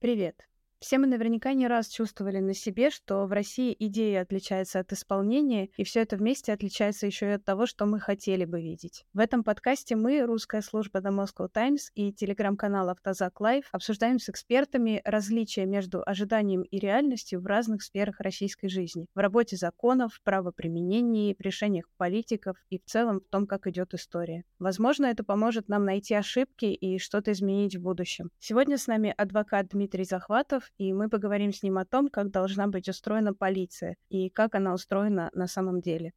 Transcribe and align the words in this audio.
Привет. 0.00 0.49
Все 0.80 0.96
мы 0.96 1.06
наверняка 1.06 1.52
не 1.52 1.68
раз 1.68 1.88
чувствовали 1.88 2.38
на 2.38 2.54
себе, 2.54 2.88
что 2.88 3.26
в 3.26 3.32
России 3.32 3.76
идея 3.78 4.22
отличается 4.22 4.80
от 4.80 4.90
исполнения, 4.94 5.68
и 5.76 5.84
все 5.84 6.00
это 6.00 6.16
вместе 6.16 6.54
отличается 6.54 7.04
еще 7.04 7.26
и 7.26 7.34
от 7.34 7.44
того, 7.44 7.66
что 7.66 7.84
мы 7.84 8.00
хотели 8.00 8.46
бы 8.46 8.62
видеть. 8.62 9.04
В 9.12 9.18
этом 9.18 9.44
подкасте 9.44 9.94
мы, 9.94 10.22
русская 10.22 10.62
служба 10.62 11.00
The 11.00 11.10
Moscow 11.10 11.50
Times 11.52 11.90
и 11.94 12.14
телеграм-канал 12.14 12.88
Автозак 12.88 13.42
Лайв, 13.42 13.68
обсуждаем 13.72 14.18
с 14.18 14.30
экспертами 14.30 15.02
различия 15.04 15.66
между 15.66 16.02
ожиданием 16.02 16.62
и 16.62 16.78
реальностью 16.78 17.42
в 17.42 17.46
разных 17.46 17.82
сферах 17.82 18.18
российской 18.18 18.68
жизни. 18.68 19.06
В 19.14 19.18
работе 19.18 19.56
законов, 19.56 20.18
правоприменении, 20.24 21.36
в 21.38 21.42
решениях 21.42 21.90
политиков 21.98 22.56
и 22.70 22.78
в 22.78 22.86
целом 22.86 23.20
в 23.20 23.28
том, 23.28 23.46
как 23.46 23.66
идет 23.66 23.92
история. 23.92 24.44
Возможно, 24.58 25.04
это 25.04 25.24
поможет 25.24 25.68
нам 25.68 25.84
найти 25.84 26.14
ошибки 26.14 26.64
и 26.64 26.98
что-то 26.98 27.32
изменить 27.32 27.76
в 27.76 27.82
будущем. 27.82 28.30
Сегодня 28.38 28.78
с 28.78 28.86
нами 28.86 29.12
адвокат 29.14 29.68
Дмитрий 29.68 30.04
Захватов, 30.04 30.69
и 30.78 30.92
мы 30.92 31.08
поговорим 31.08 31.52
с 31.52 31.62
ним 31.62 31.78
о 31.78 31.84
том, 31.84 32.08
как 32.08 32.30
должна 32.30 32.66
быть 32.66 32.88
устроена 32.88 33.34
полиция 33.34 33.96
и 34.08 34.30
как 34.30 34.54
она 34.54 34.74
устроена 34.74 35.30
на 35.34 35.46
самом 35.46 35.80
деле. 35.80 36.12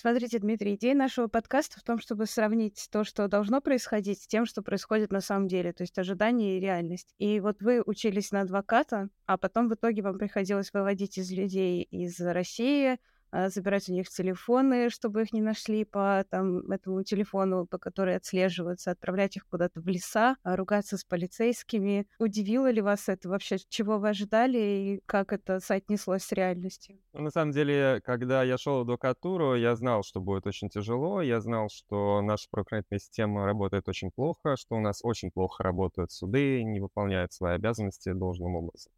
Смотрите, 0.00 0.38
Дмитрий, 0.38 0.76
идея 0.76 0.94
нашего 0.94 1.26
подкаста 1.26 1.78
в 1.78 1.82
том, 1.82 1.98
чтобы 1.98 2.24
сравнить 2.24 2.88
то, 2.90 3.04
что 3.04 3.28
должно 3.28 3.60
происходить, 3.60 4.22
с 4.22 4.26
тем, 4.26 4.46
что 4.46 4.62
происходит 4.62 5.12
на 5.12 5.20
самом 5.20 5.46
деле, 5.46 5.74
то 5.74 5.82
есть 5.82 5.98
ожидание 5.98 6.56
и 6.56 6.60
реальность. 6.60 7.14
И 7.18 7.38
вот 7.38 7.60
вы 7.60 7.82
учились 7.84 8.32
на 8.32 8.40
адвоката, 8.40 9.10
а 9.26 9.36
потом 9.36 9.68
в 9.68 9.74
итоге 9.74 10.00
вам 10.00 10.16
приходилось 10.16 10.72
выводить 10.72 11.18
из 11.18 11.30
людей 11.30 11.82
из 11.82 12.18
России, 12.18 12.98
забирать 13.32 13.88
у 13.88 13.92
них 13.92 14.08
телефоны, 14.08 14.90
чтобы 14.90 15.22
их 15.22 15.32
не 15.32 15.40
нашли 15.40 15.84
по 15.84 16.24
там, 16.30 16.70
этому 16.70 17.02
телефону, 17.02 17.66
по 17.66 17.78
которой 17.78 18.16
отслеживаются, 18.16 18.90
отправлять 18.90 19.36
их 19.36 19.46
куда-то 19.48 19.80
в 19.80 19.86
леса, 19.88 20.36
а, 20.42 20.56
ругаться 20.56 20.96
с 20.96 21.04
полицейскими. 21.04 22.06
Удивило 22.18 22.70
ли 22.70 22.80
вас 22.80 23.08
это 23.08 23.28
вообще? 23.28 23.58
Чего 23.68 23.98
вы 23.98 24.10
ожидали 24.10 24.58
и 24.58 25.02
как 25.06 25.32
это 25.32 25.60
соотнеслось 25.60 26.22
с 26.22 26.32
реальностью? 26.32 26.98
На 27.12 27.30
самом 27.30 27.52
деле, 27.52 28.00
когда 28.04 28.42
я 28.42 28.56
шел 28.58 28.78
в 28.78 28.80
адвокатуру, 28.82 29.54
я 29.56 29.74
знал, 29.76 30.02
что 30.02 30.20
будет 30.20 30.46
очень 30.46 30.68
тяжело. 30.68 31.22
Я 31.22 31.40
знал, 31.40 31.68
что 31.70 32.20
наша 32.22 32.48
правоохранительная 32.50 33.00
система 33.00 33.44
работает 33.44 33.88
очень 33.88 34.10
плохо, 34.10 34.56
что 34.56 34.76
у 34.76 34.80
нас 34.80 35.00
очень 35.02 35.30
плохо 35.30 35.62
работают 35.62 36.12
суды, 36.12 36.62
не 36.62 36.80
выполняют 36.80 37.32
свои 37.32 37.54
обязанности 37.54 38.12
должным 38.12 38.54
образом. 38.56 38.92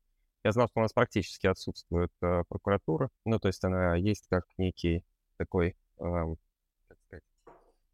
Я 0.45 0.53
знал, 0.53 0.69
что 0.69 0.81
у 0.81 0.83
нас 0.83 0.93
практически 0.93 1.47
отсутствует 1.47 2.11
э, 2.21 2.43
прокуратура. 2.49 3.11
Ну, 3.25 3.39
то 3.39 3.49
есть 3.49 3.63
она 3.65 3.95
есть 3.97 4.27
как 4.29 4.45
некий 4.59 5.05
такой, 5.37 5.77
э, 5.99 6.35
как 6.89 6.99
сказать, 7.07 7.25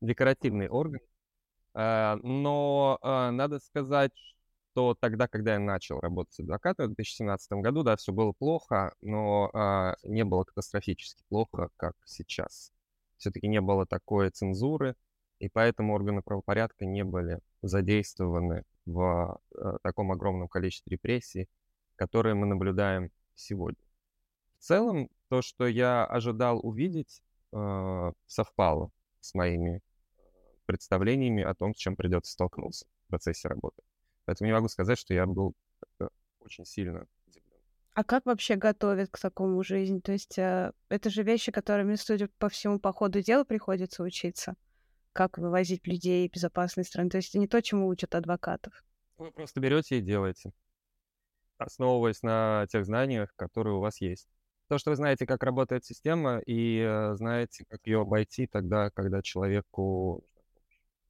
декоративный 0.00 0.68
орган. 0.68 1.00
Э, 1.74 2.16
но 2.22 2.98
э, 3.02 3.30
надо 3.30 3.58
сказать, 3.58 4.12
что 4.72 4.94
тогда, 4.98 5.28
когда 5.28 5.54
я 5.54 5.58
начал 5.58 6.00
работать 6.00 6.40
адвокатом 6.40 6.86
в 6.86 6.94
2017 6.94 7.52
году, 7.52 7.82
да, 7.82 7.96
все 7.96 8.12
было 8.12 8.32
плохо, 8.32 8.94
но 9.02 9.50
э, 9.52 9.94
не 10.04 10.24
было 10.24 10.44
катастрофически 10.44 11.24
плохо, 11.28 11.68
как 11.76 11.96
сейчас. 12.06 12.72
Все-таки 13.18 13.48
не 13.48 13.60
было 13.60 13.86
такой 13.86 14.30
цензуры, 14.30 14.94
и 15.38 15.48
поэтому 15.48 15.94
органы 15.94 16.22
правопорядка 16.22 16.86
не 16.86 17.04
были 17.04 17.40
задействованы 17.62 18.64
в 18.86 19.38
э, 19.54 19.78
таком 19.82 20.12
огромном 20.12 20.48
количестве 20.48 20.92
репрессий, 20.92 21.48
которые 21.98 22.34
мы 22.34 22.46
наблюдаем 22.46 23.10
сегодня. 23.34 23.82
В 24.58 24.62
целом, 24.62 25.10
то, 25.28 25.42
что 25.42 25.66
я 25.66 26.06
ожидал 26.06 26.60
увидеть, 26.64 27.22
э, 27.52 28.12
совпало 28.26 28.90
с 29.20 29.34
моими 29.34 29.76
э, 29.76 30.20
представлениями 30.64 31.42
о 31.42 31.54
том, 31.54 31.74
с 31.74 31.78
чем 31.78 31.96
придется 31.96 32.32
столкнуться 32.32 32.86
в 33.06 33.08
процессе 33.08 33.48
работы. 33.48 33.82
Поэтому 34.24 34.46
не 34.46 34.54
могу 34.54 34.68
сказать, 34.68 34.98
что 34.98 35.12
я 35.12 35.26
был 35.26 35.54
очень 36.40 36.64
сильно 36.64 37.06
удивлен. 37.26 37.58
А 37.94 38.04
как 38.04 38.26
вообще 38.26 38.54
готовят 38.54 39.10
к 39.10 39.18
такому 39.18 39.62
жизнь? 39.62 40.00
То 40.00 40.12
есть 40.12 40.38
э, 40.38 40.72
это 40.88 41.10
же 41.10 41.22
вещи, 41.24 41.50
которыми, 41.52 41.96
судя 41.96 42.28
по 42.38 42.48
всему, 42.48 42.78
по 42.78 42.92
ходу 42.92 43.20
дела 43.22 43.44
приходится 43.44 44.02
учиться. 44.02 44.54
Как 45.12 45.38
вывозить 45.38 45.86
людей 45.86 46.28
в 46.28 46.32
безопасной 46.32 46.84
страны. 46.84 47.10
То 47.10 47.16
есть 47.16 47.30
это 47.30 47.38
не 47.38 47.48
то, 47.48 47.60
чему 47.60 47.88
учат 47.88 48.14
адвокатов. 48.14 48.84
Вы 49.16 49.32
просто 49.32 49.58
берете 49.60 49.98
и 49.98 50.00
делаете 50.00 50.52
основываясь 51.58 52.22
на 52.22 52.66
тех 52.70 52.84
знаниях, 52.84 53.32
которые 53.36 53.76
у 53.76 53.80
вас 53.80 54.00
есть. 54.00 54.28
То, 54.68 54.76
что 54.76 54.90
вы 54.90 54.96
знаете, 54.96 55.26
как 55.26 55.42
работает 55.42 55.84
система, 55.86 56.40
и 56.44 56.80
э, 56.80 57.14
знаете, 57.14 57.64
как 57.70 57.80
ее 57.86 58.02
обойти 58.02 58.46
тогда, 58.46 58.90
когда 58.90 59.22
человеку... 59.22 60.24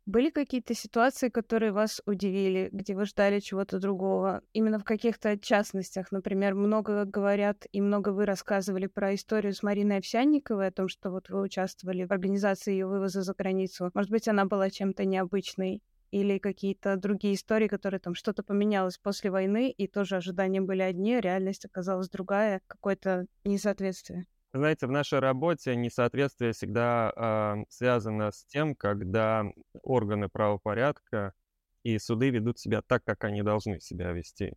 Были 0.06 0.30
какие-то 0.30 0.74
ситуации, 0.74 1.28
которые 1.28 1.72
вас 1.72 2.00
удивили, 2.06 2.70
где 2.72 2.94
вы 2.94 3.04
ждали 3.04 3.40
чего-то 3.40 3.78
другого? 3.78 4.42
Именно 4.52 4.78
в 4.78 4.84
каких-то 4.84 5.36
частностях, 5.38 6.12
например, 6.12 6.54
много 6.54 7.04
говорят 7.04 7.66
и 7.72 7.80
много 7.80 8.10
вы 8.10 8.24
рассказывали 8.24 8.86
про 8.86 9.14
историю 9.14 9.52
с 9.52 9.62
Мариной 9.62 9.98
Овсянниковой, 9.98 10.68
о 10.68 10.72
том, 10.72 10.88
что 10.88 11.10
вот 11.10 11.28
вы 11.28 11.42
участвовали 11.42 12.04
в 12.04 12.12
организации 12.12 12.72
ее 12.72 12.86
вывоза 12.86 13.22
за 13.22 13.34
границу. 13.34 13.90
Может 13.92 14.10
быть, 14.10 14.28
она 14.28 14.46
была 14.46 14.70
чем-то 14.70 15.04
необычной? 15.04 15.82
Или 16.10 16.38
какие-то 16.38 16.96
другие 16.96 17.34
истории, 17.34 17.68
которые 17.68 18.00
там 18.00 18.14
что-то 18.14 18.42
поменялось 18.42 18.98
после 18.98 19.30
войны, 19.30 19.70
и 19.70 19.86
тоже 19.86 20.16
ожидания 20.16 20.60
были 20.60 20.82
одни, 20.82 21.14
а 21.14 21.20
реальность 21.20 21.64
оказалась 21.64 22.08
другая, 22.08 22.60
какое-то 22.66 23.26
несоответствие. 23.44 24.26
Знаете, 24.52 24.86
в 24.86 24.90
нашей 24.90 25.18
работе 25.18 25.76
несоответствие 25.76 26.52
всегда 26.52 27.12
э, 27.14 27.64
связано 27.68 28.32
с 28.32 28.44
тем, 28.46 28.74
когда 28.74 29.44
органы 29.82 30.28
правопорядка 30.30 31.34
и 31.82 31.98
суды 31.98 32.30
ведут 32.30 32.58
себя 32.58 32.80
так, 32.80 33.04
как 33.04 33.24
они 33.24 33.42
должны 33.42 33.78
себя 33.80 34.12
вести. 34.12 34.54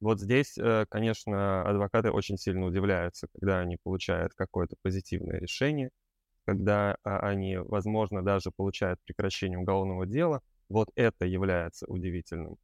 Вот 0.00 0.20
здесь, 0.20 0.58
э, 0.58 0.84
конечно, 0.90 1.62
адвокаты 1.62 2.10
очень 2.10 2.36
сильно 2.36 2.66
удивляются, 2.66 3.28
когда 3.32 3.60
они 3.60 3.78
получают 3.82 4.34
какое-то 4.34 4.76
позитивное 4.82 5.40
решение, 5.40 5.90
когда 6.44 6.92
э, 6.92 6.96
они, 7.04 7.56
возможно, 7.56 8.22
даже 8.22 8.50
получают 8.50 9.00
прекращение 9.06 9.58
уголовного 9.58 10.06
дела, 10.06 10.42
вот 10.68 10.90
это 10.94 11.26
является 11.26 11.86
удивительным. 11.86 12.56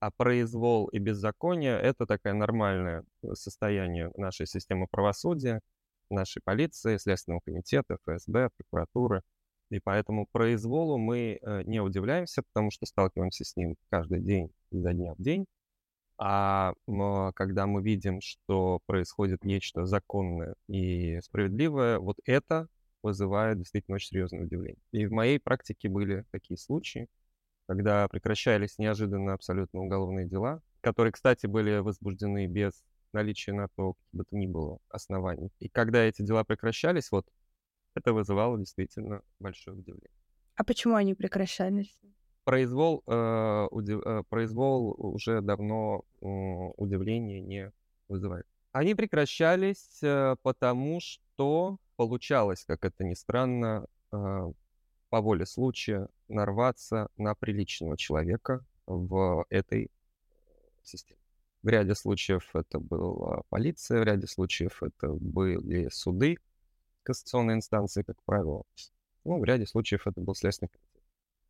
А 0.00 0.10
произвол 0.10 0.86
и 0.88 0.98
беззаконие— 0.98 1.78
это 1.82 2.06
такое 2.06 2.32
нормальное 2.32 3.04
э, 3.22 3.34
состояние 3.34 4.10
нашей 4.16 4.46
системы 4.46 4.86
правосудия, 4.90 5.60
нашей 6.08 6.40
полиции, 6.42 6.96
Следственного 6.96 7.40
комитета, 7.44 7.98
ФСБ, 8.06 8.48
прокуратуры. 8.56 9.22
И 9.70 9.78
поэтому 9.78 10.26
произволу 10.32 10.96
мы 10.96 11.38
э, 11.40 11.62
не 11.64 11.80
удивляемся, 11.80 12.42
потому 12.42 12.70
что 12.70 12.86
сталкиваемся 12.86 13.44
с 13.44 13.56
ним 13.56 13.76
каждый 13.90 14.20
день, 14.20 14.50
изо 14.70 14.92
дня 14.92 15.14
в 15.14 15.22
день. 15.22 15.46
А 16.22 16.74
когда 17.34 17.66
мы 17.66 17.82
видим, 17.82 18.20
что 18.20 18.80
происходит 18.84 19.42
нечто 19.42 19.86
законное 19.86 20.54
и 20.68 21.18
справедливое, 21.22 21.98
вот 21.98 22.18
это 22.26 22.68
вызывает 23.02 23.56
действительно 23.58 23.94
очень 23.94 24.08
серьезное 24.08 24.42
удивление. 24.42 24.82
И 24.92 25.06
в 25.06 25.12
моей 25.12 25.38
практике 25.40 25.88
были 25.88 26.26
такие 26.30 26.58
случаи, 26.58 27.08
когда 27.70 28.08
прекращались 28.08 28.78
неожиданно 28.78 29.32
абсолютно 29.32 29.78
уголовные 29.78 30.26
дела, 30.26 30.60
которые, 30.80 31.12
кстати, 31.12 31.46
были 31.46 31.78
возбуждены 31.78 32.48
без 32.48 32.82
наличия 33.12 33.52
на 33.52 33.68
то 33.68 33.92
каких 33.92 34.08
бы 34.12 34.24
то 34.24 34.36
ни 34.36 34.48
было 34.48 34.78
оснований. 34.88 35.52
И 35.60 35.68
когда 35.68 36.02
эти 36.02 36.22
дела 36.22 36.42
прекращались, 36.42 37.12
вот 37.12 37.28
это 37.94 38.12
вызывало 38.12 38.58
действительно 38.58 39.22
большое 39.38 39.76
удивление. 39.76 40.10
А 40.56 40.64
почему 40.64 40.96
они 40.96 41.14
прекращались? 41.14 41.96
Произвол, 42.42 43.04
э, 43.06 43.68
удив, 43.70 44.00
э, 44.04 44.24
произвол 44.28 44.96
уже 44.98 45.40
давно 45.40 46.02
э, 46.20 46.26
удивления 46.76 47.40
не 47.40 47.72
вызывает. 48.08 48.46
Они 48.72 48.96
прекращались 48.96 50.02
э, 50.02 50.34
потому, 50.42 50.98
что 50.98 51.78
получалось, 51.94 52.64
как 52.64 52.84
это 52.84 53.04
ни 53.04 53.14
странно, 53.14 53.86
э, 54.10 54.52
по 55.10 55.20
воле 55.20 55.44
случая 55.44 56.08
нарваться 56.28 57.08
на 57.16 57.34
приличного 57.34 57.96
человека 57.96 58.64
в 58.86 59.44
этой 59.50 59.90
системе. 60.82 61.18
В 61.62 61.68
ряде 61.68 61.94
случаев 61.94 62.48
это 62.54 62.78
была 62.78 63.42
полиция, 63.50 64.00
в 64.00 64.04
ряде 64.04 64.26
случаев 64.26 64.82
это 64.82 65.08
были 65.08 65.88
суды, 65.90 66.38
кассационные 67.02 67.56
инстанции, 67.56 68.02
как 68.02 68.22
правило. 68.24 68.62
Ну, 69.24 69.38
в 69.38 69.44
ряде 69.44 69.66
случаев 69.66 70.06
это 70.06 70.20
был 70.20 70.34
Следственный 70.34 70.70
комитет. 70.70 71.02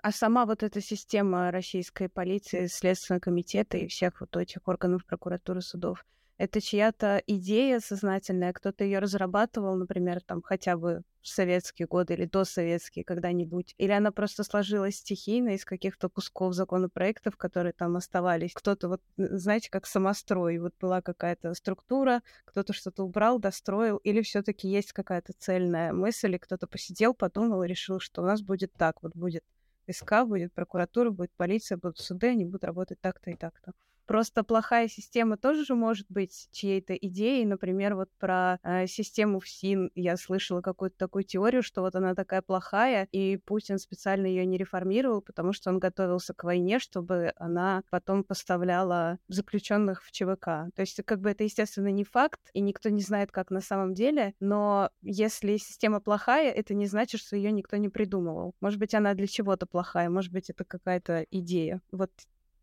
А 0.02 0.10
сама 0.10 0.46
вот 0.46 0.62
эта 0.62 0.80
система 0.80 1.50
российской 1.50 2.08
полиции, 2.08 2.66
Следственного 2.66 3.20
комитета 3.20 3.76
и 3.76 3.86
всех 3.86 4.20
вот 4.20 4.34
этих 4.36 4.66
органов 4.66 5.04
прокуратуры, 5.04 5.60
судов, 5.60 6.04
Это 6.38 6.62
чья-то 6.62 7.22
идея 7.26 7.80
сознательная, 7.80 8.54
кто-то 8.54 8.82
ее 8.82 8.98
разрабатывал, 8.98 9.76
например, 9.76 10.22
там 10.22 10.40
хотя 10.40 10.78
бы 10.78 11.02
в 11.22 11.28
советские 11.28 11.86
годы 11.86 12.14
или 12.14 12.24
досоветские 12.24 13.04
когда-нибудь, 13.04 13.74
или 13.78 13.92
она 13.92 14.10
просто 14.12 14.44
сложилась 14.44 14.96
стихийно 14.96 15.50
из 15.50 15.64
каких-то 15.64 16.08
кусков 16.08 16.54
законопроектов, 16.54 17.36
которые 17.36 17.72
там 17.72 17.96
оставались. 17.96 18.52
Кто-то 18.54 18.88
вот, 18.88 19.02
знаете, 19.16 19.70
как 19.70 19.86
самострой, 19.86 20.58
вот 20.58 20.74
была 20.80 21.02
какая-то 21.02 21.54
структура, 21.54 22.22
кто-то 22.44 22.72
что-то 22.72 23.04
убрал, 23.04 23.38
достроил, 23.38 23.98
или 23.98 24.22
все 24.22 24.42
таки 24.42 24.68
есть 24.68 24.92
какая-то 24.92 25.32
цельная 25.38 25.92
мысль, 25.92 26.34
и 26.34 26.38
кто-то 26.38 26.66
посидел, 26.66 27.14
подумал 27.14 27.62
и 27.62 27.68
решил, 27.68 28.00
что 28.00 28.22
у 28.22 28.26
нас 28.26 28.42
будет 28.42 28.72
так, 28.72 29.02
вот 29.02 29.14
будет 29.14 29.44
СК, 29.90 30.24
будет 30.24 30.52
прокуратура, 30.52 31.10
будет 31.10 31.32
полиция, 31.36 31.76
будут 31.76 31.98
суды, 31.98 32.28
они 32.28 32.44
будут 32.44 32.64
работать 32.64 33.00
так-то 33.00 33.30
и 33.30 33.36
так-то. 33.36 33.72
Просто 34.10 34.42
плохая 34.42 34.88
система 34.88 35.36
тоже 35.36 35.64
же 35.64 35.76
может 35.76 36.06
быть 36.08 36.48
чьей-то 36.50 36.96
идеей. 36.96 37.44
Например, 37.44 37.94
вот 37.94 38.08
про 38.18 38.58
э, 38.64 38.88
систему 38.88 39.38
ФСИН 39.38 39.92
я 39.94 40.16
слышала 40.16 40.62
какую-то 40.62 40.96
такую 40.98 41.22
теорию, 41.22 41.62
что 41.62 41.82
вот 41.82 41.94
она 41.94 42.16
такая 42.16 42.42
плохая, 42.42 43.06
и 43.12 43.36
Путин 43.36 43.78
специально 43.78 44.26
ее 44.26 44.44
не 44.46 44.58
реформировал, 44.58 45.22
потому 45.22 45.52
что 45.52 45.70
он 45.70 45.78
готовился 45.78 46.34
к 46.34 46.42
войне, 46.42 46.80
чтобы 46.80 47.32
она 47.36 47.84
потом 47.88 48.24
поставляла 48.24 49.20
заключенных 49.28 50.02
в 50.02 50.10
ЧВК. 50.10 50.74
То 50.74 50.80
есть, 50.80 51.00
как 51.04 51.20
бы 51.20 51.30
это, 51.30 51.44
естественно, 51.44 51.92
не 51.92 52.02
факт, 52.02 52.40
и 52.52 52.60
никто 52.60 52.88
не 52.88 53.02
знает, 53.02 53.30
как 53.30 53.52
на 53.52 53.60
самом 53.60 53.94
деле, 53.94 54.34
но 54.40 54.90
если 55.02 55.56
система 55.56 56.00
плохая, 56.00 56.50
это 56.50 56.74
не 56.74 56.86
значит, 56.86 57.20
что 57.20 57.36
ее 57.36 57.52
никто 57.52 57.76
не 57.76 57.88
придумывал. 57.88 58.56
Может 58.60 58.80
быть, 58.80 58.92
она 58.92 59.14
для 59.14 59.28
чего-то 59.28 59.66
плохая, 59.66 60.10
может 60.10 60.32
быть, 60.32 60.50
это 60.50 60.64
какая-то 60.64 61.26
идея. 61.30 61.80
Вот 61.92 62.10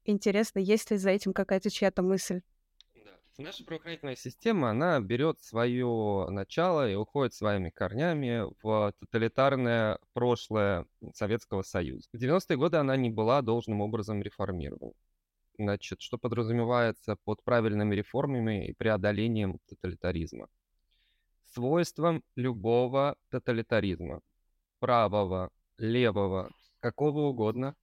интересно, 0.10 0.60
есть 0.60 0.92
ли 0.92 0.98
за 0.98 1.12
этим 1.12 1.34
какая-то 1.34 1.70
чья-то 1.70 2.02
мысль? 2.02 2.42
Наша 3.38 3.64
правоохранительная 3.64 4.16
система, 4.16 4.72
она 4.72 5.00
берет 5.00 5.40
свое 5.42 6.28
начало 6.32 6.90
и 6.90 6.96
уходит 6.96 7.36
своими 7.36 7.70
корнями 7.70 8.52
в 8.64 8.94
тоталитарное 9.00 10.00
прошлое 10.14 10.88
Советского 11.14 11.62
Союза. 11.62 12.10
В 12.12 12.16
90-е 12.18 12.58
годы 12.58 12.78
она 12.78 12.98
не 12.98 13.12
была 13.12 13.44
должным 13.44 13.82
образом 13.82 14.24
реформирована. 14.24 14.94
Значит, 15.60 16.02
что 16.02 16.18
подразумевается 16.18 17.16
под 17.26 17.44
правильными 17.44 17.94
реформами 17.94 18.70
и 18.70 18.74
преодолением 18.74 19.60
тоталитаризма? 19.68 20.50
Свойством 21.54 22.24
любого 22.36 23.18
тоталитаризма, 23.30 24.22
правого, 24.80 25.52
левого, 25.78 26.52
какого 26.80 27.28
угодно, 27.28 27.76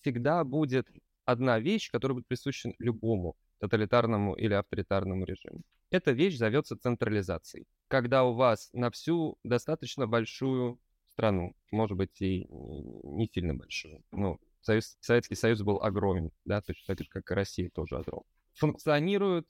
всегда 0.00 0.42
будет 0.44 0.88
одна 1.24 1.58
вещь, 1.60 1.90
которая 1.90 2.16
будет 2.16 2.26
присуща 2.26 2.72
любому 2.78 3.36
тоталитарному 3.58 4.34
или 4.34 4.54
авторитарному 4.54 5.24
режиму. 5.24 5.62
Эта 5.90 6.12
вещь 6.12 6.36
зовется 6.36 6.76
централизацией. 6.76 7.66
Когда 7.88 8.24
у 8.24 8.34
вас 8.34 8.70
на 8.72 8.90
всю 8.90 9.38
достаточно 9.44 10.06
большую 10.06 10.80
страну, 11.06 11.54
может 11.70 11.96
быть, 11.96 12.20
и 12.20 12.46
не 12.48 13.28
сильно 13.32 13.54
большую, 13.54 14.02
ну, 14.10 14.40
Союз, 14.62 14.96
Советский 15.00 15.34
Союз 15.34 15.62
был 15.62 15.82
огромен, 15.82 16.30
да, 16.44 16.60
точно 16.62 16.94
так 16.94 17.04
же, 17.04 17.10
как 17.10 17.30
и 17.30 17.34
Россия 17.34 17.70
тоже 17.70 17.98
огромен. 17.98 18.24
Функционирует 18.54 19.46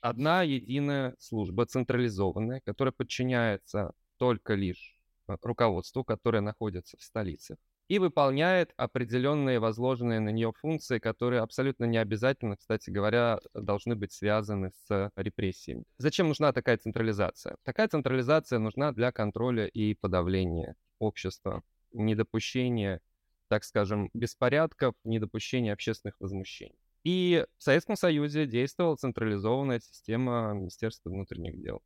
одна 0.00 0.42
единая 0.42 1.14
служба, 1.18 1.66
централизованная, 1.66 2.60
которая 2.60 2.92
подчиняется 2.92 3.92
только 4.16 4.54
лишь 4.54 4.98
э, 5.28 5.36
руководству, 5.40 6.04
которое 6.04 6.40
находится 6.40 6.96
в 6.96 7.02
столице 7.02 7.56
и 7.88 7.98
выполняет 7.98 8.72
определенные 8.76 9.60
возложенные 9.60 10.20
на 10.20 10.28
нее 10.28 10.52
функции, 10.52 10.98
которые 10.98 11.40
абсолютно 11.40 11.86
не 11.86 11.96
обязательно, 11.96 12.56
кстати 12.56 12.90
говоря, 12.90 13.40
должны 13.54 13.96
быть 13.96 14.12
связаны 14.12 14.70
с 14.86 15.10
репрессиями. 15.16 15.84
Зачем 15.96 16.28
нужна 16.28 16.52
такая 16.52 16.76
централизация? 16.76 17.56
Такая 17.64 17.88
централизация 17.88 18.58
нужна 18.58 18.92
для 18.92 19.10
контроля 19.10 19.66
и 19.66 19.94
подавления 19.94 20.76
общества, 20.98 21.62
недопущения, 21.92 23.00
так 23.48 23.64
скажем, 23.64 24.10
беспорядков, 24.12 24.94
недопущения 25.04 25.72
общественных 25.72 26.16
возмущений. 26.20 26.78
И 27.04 27.46
в 27.56 27.62
Советском 27.62 27.96
Союзе 27.96 28.46
действовала 28.46 28.96
централизованная 28.96 29.80
система 29.80 30.52
Министерства 30.52 31.08
внутренних 31.08 31.58
дел, 31.58 31.82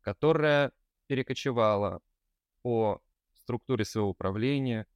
которая 0.00 0.72
перекочевала 1.06 2.00
по 2.62 3.02
структуре 3.34 3.84
своего 3.84 4.08
управления, 4.08 4.86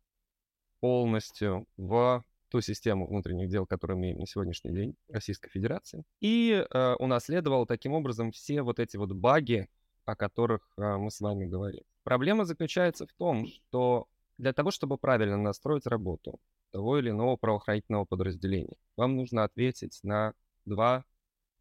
полностью 0.81 1.67
в 1.77 2.25
ту 2.49 2.61
систему 2.61 3.07
внутренних 3.07 3.49
дел, 3.49 3.67
которую 3.67 3.99
мы 3.99 4.05
имеем 4.05 4.19
на 4.21 4.27
сегодняшний 4.27 4.73
день 4.73 4.97
Российской 5.09 5.51
Федерации, 5.51 6.05
и 6.21 6.65
э, 6.69 6.95
унаследовал 6.95 7.67
таким 7.67 7.93
образом 7.93 8.33
все 8.33 8.63
вот 8.63 8.79
эти 8.79 8.97
вот 8.97 9.13
баги, 9.13 9.69
о 10.05 10.17
которых 10.17 10.69
э, 10.77 10.97
мы 10.97 11.11
с 11.11 11.21
вами 11.21 11.47
говорим. 11.47 11.83
Проблема 12.05 12.45
заключается 12.45 13.07
в 13.07 13.13
том, 13.13 13.47
что 13.47 14.07
для 14.39 14.53
того, 14.53 14.71
чтобы 14.71 14.97
правильно 14.97 15.37
настроить 15.37 15.87
работу 15.87 16.41
того 16.71 16.99
или 16.99 17.11
иного 17.11 17.37
правоохранительного 17.37 18.05
подразделения, 18.05 18.77
вам 18.97 19.17
нужно 19.17 19.45
ответить 19.45 20.01
на 20.03 20.33
два 20.65 21.05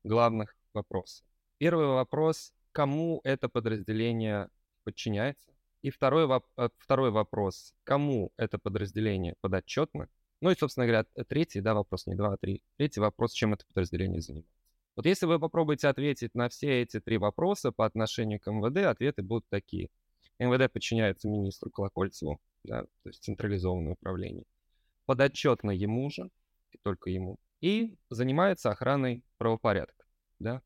главных 0.04 0.56
вопроса. 0.74 1.24
Первый 1.58 1.88
вопрос, 1.88 2.54
кому 2.72 3.19
это 3.24 3.50
подразделение 3.50 4.50
подчиняется, 4.84 5.52
и 5.88 5.89
второй, 5.89 6.42
э, 6.57 6.69
второй 6.78 7.12
вопрос, 7.12 7.74
кому 7.84 8.34
это 8.38 8.57
подразделение 8.57 9.36
подотчетно? 9.42 10.10
Ну 10.42 10.51
и, 10.51 10.56
собственно 10.56 10.86
говоря, 10.86 11.06
третий, 11.28 11.62
да, 11.62 11.74
вопрос 11.74 12.06
не 12.06 12.16
два, 12.16 12.34
а 12.34 12.38
три. 12.38 12.62
Третий 12.78 13.00
вопрос, 13.00 13.34
чем 13.34 13.54
это 13.54 13.66
подразделение 13.68 14.22
занимается. 14.22 14.54
Вот 14.95 15.06
если 15.06 15.25
вы 15.25 15.39
попробуете 15.39 15.88
ответить 15.88 16.36
на 16.36 16.50
все 16.50 16.81
эти 16.81 17.00
три 17.00 17.18
вопроса 17.18 17.72
по 17.72 17.86
отношению 17.86 18.39
к 18.39 18.51
МВД, 18.51 18.86
ответы 18.86 19.22
будут 19.22 19.48
такие. 19.50 19.89
МВД 20.39 20.72
подчиняется 20.72 21.30
министру 21.30 21.72
Колокольцеву, 21.72 22.40
да, 22.63 22.83
то 22.83 23.10
есть 23.10 23.24
централизованное 23.24 23.94
управление. 23.94 24.44
Подотчетно 25.06 25.72
ему 25.72 26.10
же, 26.10 26.30
и 26.72 26.78
только 26.83 27.10
ему, 27.10 27.38
и 27.62 27.95
занимается 28.10 28.72
охраной 28.72 29.24
правопорядка, 29.38 30.06
да. 30.40 30.62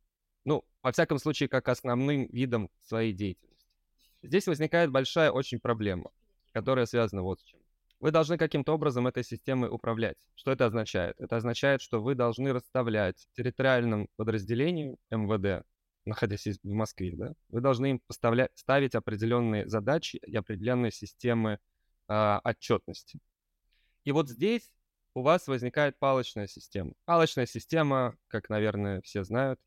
Ну, 0.45 0.65
во 0.81 0.91
всяком 0.91 1.19
случае, 1.19 1.47
как 1.47 1.69
основным 1.69 2.25
видом 2.31 2.69
своей 2.81 3.13
деятельности. 3.13 3.50
Здесь 4.23 4.47
возникает 4.47 4.91
большая 4.91 5.31
очень 5.31 5.59
проблема, 5.59 6.11
которая 6.51 6.85
связана 6.85 7.23
вот 7.23 7.39
с 7.39 7.43
чем. 7.43 7.59
Вы 7.99 8.11
должны 8.11 8.37
каким-то 8.37 8.73
образом 8.73 9.05
этой 9.07 9.23
системой 9.23 9.69
управлять. 9.69 10.17
Что 10.35 10.51
это 10.51 10.65
означает? 10.65 11.15
Это 11.19 11.37
означает, 11.37 11.81
что 11.81 12.01
вы 12.01 12.15
должны 12.15 12.51
расставлять 12.51 13.27
территориальным 13.33 14.09
подразделениям 14.15 14.97
МВД, 15.11 15.65
находясь 16.05 16.47
в 16.63 16.67
Москве, 16.67 17.15
да, 17.15 17.33
вы 17.49 17.61
должны 17.61 17.91
им 17.91 17.99
поставлять, 17.99 18.51
ставить 18.55 18.95
определенные 18.95 19.67
задачи 19.67 20.17
и 20.17 20.35
определенные 20.35 20.91
системы 20.91 21.59
э, 22.07 22.39
отчетности. 22.43 23.19
И 24.03 24.11
вот 24.11 24.29
здесь 24.29 24.73
у 25.13 25.21
вас 25.21 25.47
возникает 25.47 25.99
палочная 25.99 26.47
система. 26.47 26.93
Палочная 27.05 27.45
система, 27.45 28.15
как, 28.27 28.49
наверное, 28.49 29.01
все 29.01 29.23
знают, 29.23 29.59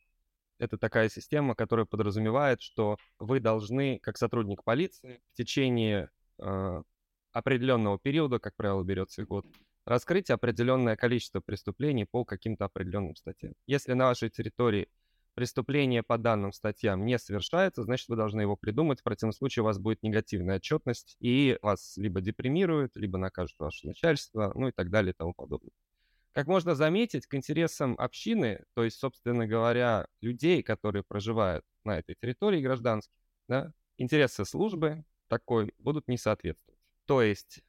это 0.59 0.79
такая 0.79 1.09
система, 1.09 1.55
которая 1.55 1.87
подразумевает, 1.87 2.61
что 2.61 2.97
вы 3.19 3.41
должны, 3.41 3.99
как 4.01 4.17
сотрудник 4.17 4.65
полиции, 4.65 5.21
в 5.33 5.37
течение 5.37 6.11
э, 6.39 6.83
определенного 7.33 7.99
периода, 7.99 8.39
как 8.39 8.55
правило, 8.57 8.83
берется 8.83 9.25
год, 9.25 9.47
раскрыть 9.85 10.31
определенное 10.31 10.97
количество 10.97 11.41
преступлений 11.41 12.07
по 12.07 12.25
каким-то 12.25 12.65
определенным 12.67 13.17
статьям. 13.17 13.55
Если 13.67 13.93
на 13.93 14.07
вашей 14.07 14.31
территории 14.31 14.89
преступление 15.35 16.03
по 16.03 16.17
данным 16.17 16.53
статьям 16.53 17.05
не 17.05 17.19
совершается, 17.19 17.83
значит, 17.83 18.09
вы 18.09 18.17
должны 18.17 18.41
его 18.41 18.57
придумать. 18.57 19.01
В 19.01 19.03
противном 19.03 19.33
случае 19.33 19.63
у 19.63 19.67
вас 19.67 19.79
будет 19.79 20.03
негативная 20.03 20.57
отчетность, 20.57 21.17
и 21.19 21.59
вас 21.61 21.97
либо 21.97 22.21
депримируют, 22.21 22.97
либо 22.97 23.19
накажут 23.19 23.59
ваше 23.59 23.89
начальство, 23.89 24.53
ну 24.55 24.69
и 24.69 24.73
так 24.73 24.91
далее 24.91 25.13
и 25.13 25.17
тому 25.17 25.35
подобное. 25.35 25.73
Как 26.35 26.49
можно 26.49 26.75
заметить, 26.75 27.27
к 27.27 27.35
интересам 27.35 27.95
общины, 27.97 28.65
то 28.75 28.83
есть, 28.83 28.99
собственно 28.99 29.47
говоря, 29.47 30.09
людей, 30.21 30.65
которые 30.65 31.05
проживают 31.05 31.65
на 31.85 31.97
этой 31.99 32.17
территории 32.21 32.61
гражданских, 32.61 33.15
да, 33.47 33.73
интересы 33.99 34.45
службы 34.45 35.05
такой 35.29 35.73
будут 35.79 36.09
не 36.09 36.19
соответствовать. 36.19 36.81
То 37.07 37.23
есть 37.23 37.63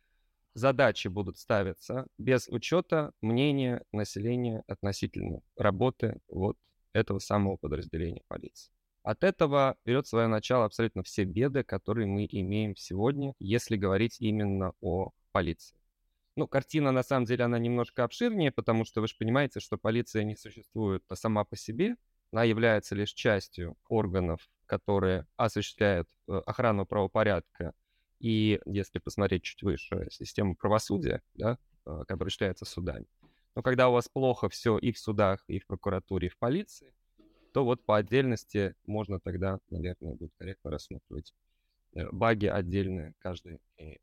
задачи 0.55 1.09
будут 1.09 1.37
ставиться 1.37 2.07
без 2.17 2.47
учета 2.47 3.11
мнения 3.21 3.83
населения 3.91 4.63
относительно 4.65 5.41
работы 5.55 6.19
вот 6.27 6.57
этого 6.91 7.19
самого 7.19 7.57
подразделения 7.57 8.23
полиции. 8.27 8.71
От 9.03 9.23
этого 9.23 9.77
берет 9.85 10.07
свое 10.07 10.25
начало 10.25 10.65
абсолютно 10.65 11.03
все 11.03 11.23
беды, 11.23 11.63
которые 11.63 12.07
мы 12.07 12.27
имеем 12.27 12.75
сегодня, 12.75 13.35
если 13.37 13.77
говорить 13.77 14.15
именно 14.19 14.73
о 14.81 15.11
полиции. 15.31 15.77
Ну, 16.35 16.47
картина, 16.47 16.91
на 16.91 17.03
самом 17.03 17.25
деле, 17.25 17.45
она 17.45 17.59
немножко 17.59 18.03
обширнее, 18.03 18.51
потому 18.51 18.83
что 18.83 19.01
вы 19.01 19.07
же 19.07 19.15
понимаете, 19.17 19.59
что 19.59 19.77
полиция 19.77 20.23
не 20.23 20.35
существует 20.35 21.03
сама 21.13 21.45
по 21.45 21.55
себе. 21.55 21.95
Она 22.31 22.43
является 22.43 22.95
лишь 22.95 23.13
частью 23.13 23.77
органов, 23.87 24.49
которые 24.65 25.27
осуществляют 25.37 26.09
э, 26.27 26.33
охрану 26.45 26.85
правопорядка 26.85 27.73
и, 28.19 28.59
если 28.65 28.99
посмотреть 28.99 29.43
чуть 29.43 29.63
выше, 29.63 30.07
систему 30.09 30.55
правосудия, 30.55 31.21
да, 31.35 31.57
э, 31.85 32.03
которая 32.07 32.31
считается 32.31 32.65
судами. 32.65 33.05
Но 33.55 33.61
когда 33.61 33.87
у 33.87 33.93
вас 33.93 34.09
плохо 34.09 34.49
все 34.49 34.77
и 34.77 34.91
в 34.91 34.99
судах, 34.99 35.43
и 35.47 35.59
в 35.59 35.67
прокуратуре, 35.67 36.27
и 36.27 36.29
в 36.29 36.37
полиции, 36.37 36.93
то 37.53 37.63
вот 37.63 37.85
по 37.85 37.95
отдельности 37.95 38.75
можно 38.85 39.21
тогда, 39.21 39.59
наверное, 39.69 40.15
будет 40.15 40.33
корректно 40.37 40.71
рассматривать 40.71 41.33
э, 41.93 42.09
баги 42.11 42.47
отдельные 42.47 43.13
каждый, 43.19 43.61
э, 43.77 43.93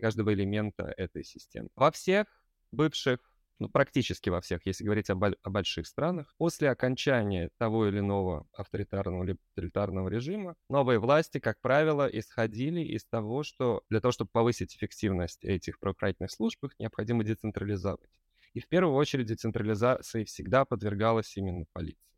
каждого 0.00 0.32
элемента 0.32 0.92
этой 0.96 1.24
системы. 1.24 1.68
Во 1.76 1.90
всех 1.90 2.26
бывших 2.72 3.20
ну, 3.60 3.68
практически 3.68 4.30
во 4.30 4.40
всех, 4.40 4.64
если 4.64 4.84
говорить 4.84 5.10
о, 5.10 5.14
о 5.14 5.50
больших 5.50 5.86
странах, 5.86 6.34
после 6.38 6.70
окончания 6.70 7.50
того 7.58 7.86
или 7.86 7.98
иного 7.98 8.46
авторитарного 8.54 9.22
или 9.24 9.36
тоталитарного 9.54 10.08
режима, 10.08 10.56
новые 10.70 10.98
власти, 10.98 11.40
как 11.40 11.60
правило, 11.60 12.06
исходили 12.06 12.80
из 12.80 13.04
того, 13.04 13.42
что 13.42 13.82
для 13.90 14.00
того, 14.00 14.12
чтобы 14.12 14.30
повысить 14.32 14.74
эффективность 14.74 15.44
этих 15.44 15.78
правоохранительных 15.78 16.30
служб, 16.30 16.64
их 16.64 16.72
необходимо 16.78 17.22
децентрализовать. 17.22 18.10
И 18.54 18.60
в 18.60 18.66
первую 18.66 18.94
очередь 18.94 19.26
децентрализации 19.26 20.24
всегда 20.24 20.64
подвергалась 20.64 21.36
именно 21.36 21.66
полиция. 21.74 22.10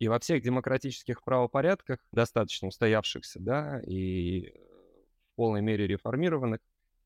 И 0.00 0.08
во 0.08 0.18
всех 0.18 0.42
демократических 0.42 1.22
правопорядках, 1.22 2.00
достаточно 2.10 2.66
устоявшихся, 2.66 3.38
да, 3.40 3.80
и 3.86 4.48
в 4.48 5.36
полной 5.36 5.62
мере 5.62 5.86
реформированных, 5.86 6.58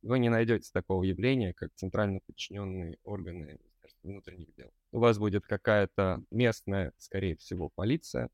вы 0.05 0.19
не 0.19 0.29
найдете 0.29 0.71
такого 0.73 1.03
явления, 1.03 1.55
как 1.55 1.71
центрально 1.75 2.21
подчиненные 2.27 2.99
органы 3.05 3.59
внутренних 4.03 4.55
дел. 4.55 4.71
У 4.93 4.99
вас 4.99 5.19
будет 5.19 5.47
какая-то 5.47 6.23
местная, 6.31 6.93
скорее 6.99 7.37
всего, 7.37 7.71
полиция, 7.71 8.29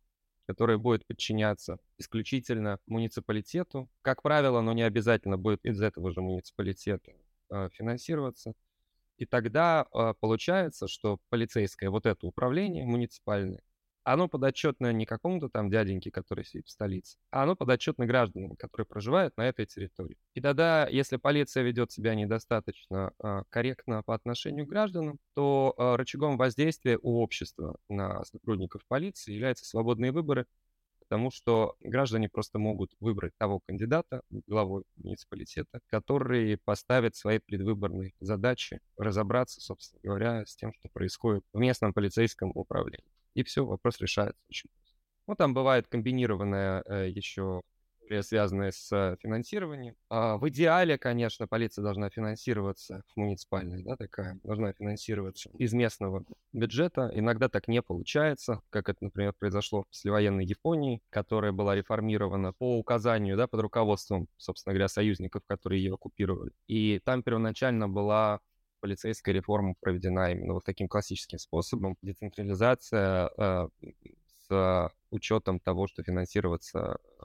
которая 0.47 0.79
будет 0.79 1.07
подчиняться 1.07 1.79
исключительно 1.97 2.79
муниципалитету. 2.87 3.89
Как 4.03 4.23
правило, 4.23 4.61
но 4.61 4.73
не 4.73 4.83
обязательно 4.83 5.39
будет 5.39 5.65
из 5.65 5.81
этого 5.81 6.11
же 6.13 6.21
муниципалитета 6.21 7.13
э, 7.51 7.69
финансироваться. 7.73 8.55
И 9.17 9.27
тогда 9.27 9.87
э, 9.93 10.15
получается, 10.19 10.89
что 10.89 11.21
полицейское 11.29 11.89
вот 11.89 12.07
это 12.07 12.27
управление 12.27 12.85
муниципальное 12.85 13.63
оно 14.05 14.29
подотчетно 14.29 14.93
не 14.93 15.07
какому-то 15.07 15.49
там 15.49 15.71
дяденьке, 15.71 16.11
который 16.11 16.45
сидит 16.45 16.67
в 16.67 16.71
столице, 16.71 17.19
а 17.31 17.43
оно 17.43 17.57
подотчетно 17.57 18.07
гражданам, 18.07 18.57
которые 18.57 18.87
проживают 18.87 19.37
на 19.37 19.49
этой 19.49 19.67
территории. 19.67 20.17
И 20.35 20.41
тогда, 20.41 20.87
если 20.89 21.17
полиция 21.17 21.63
ведет 21.63 21.93
себя 21.93 22.15
недостаточно 22.15 23.13
э, 23.23 23.43
корректно 23.51 24.03
по 24.03 24.15
отношению 24.15 24.67
к 24.67 24.71
гражданам, 24.71 25.19
то 25.35 25.75
э, 25.77 25.97
рычагом 25.97 26.37
воздействия 26.37 26.99
у 27.03 27.21
общества 27.21 27.77
на 27.89 28.25
сотрудников 28.25 28.83
полиции 28.89 29.33
являются 29.33 29.65
свободные 29.65 30.13
выборы, 30.13 30.47
потому 31.01 31.31
что 31.31 31.75
граждане 31.81 32.29
просто 32.29 32.59
могут 32.59 32.93
выбрать 33.01 33.33
того 33.37 33.61
кандидата 33.67 34.23
главой 34.31 34.85
муниципалитета, 34.97 35.81
который 35.89 36.57
поставит 36.65 37.17
свои 37.17 37.39
предвыборные 37.41 38.13
задачи 38.21 38.81
разобраться, 38.97 39.61
собственно 39.61 40.01
говоря, 40.03 40.47
с 40.47 40.55
тем, 40.55 40.73
что 40.73 40.89
происходит 40.89 41.45
в 41.53 41.59
местном 41.59 41.93
полицейском 41.93 42.53
управлении 42.55 43.05
и 43.41 43.45
все, 43.45 43.65
вопрос 43.65 44.01
решается. 44.01 44.41
Ну, 45.27 45.35
там 45.35 45.55
бывает 45.55 45.87
комбинированная 45.89 46.83
э, 46.87 47.09
еще 47.11 47.63
связанная 48.23 48.73
с 48.73 49.17
финансированием. 49.21 49.95
А 50.09 50.37
в 50.37 50.49
идеале, 50.49 50.99
конечно, 50.99 51.47
полиция 51.47 51.83
должна 51.83 52.11
финансироваться, 52.11 53.05
муниципальная, 53.15 53.83
да, 53.85 53.97
такая, 53.97 54.39
должна 54.43 54.73
финансироваться 54.73 55.51
из 55.59 55.73
местного 55.73 56.25
бюджета. 56.53 57.11
Иногда 57.15 57.49
так 57.49 57.69
не 57.69 57.83
получается, 57.83 58.61
как 58.71 58.89
это, 58.89 59.05
например, 59.05 59.33
произошло 59.39 59.85
в 59.85 59.89
послевоенной 59.89 60.45
Японии, 60.45 61.01
которая 61.11 61.53
была 61.53 61.77
реформирована 61.77 62.53
по 62.53 62.79
указанию, 62.79 63.37
да, 63.37 63.47
под 63.47 63.61
руководством, 63.61 64.27
собственно 64.37 64.75
говоря, 64.75 64.89
союзников, 64.89 65.43
которые 65.47 65.83
ее 65.83 65.95
оккупировали. 65.95 66.53
И 66.67 67.01
там 67.05 67.23
первоначально 67.23 67.89
была 67.89 68.41
полицейская 68.81 69.35
реформа 69.35 69.75
проведена 69.81 70.33
именно 70.33 70.55
вот 70.55 70.65
таким 70.65 70.89
классическим 70.89 71.39
способом. 71.39 71.97
Децентрализация 72.03 73.31
э, 73.37 73.69
с 74.49 74.93
учетом 75.11 75.61
того, 75.61 75.87
что 75.87 76.03
финансироваться 76.03 76.99
э, 77.21 77.25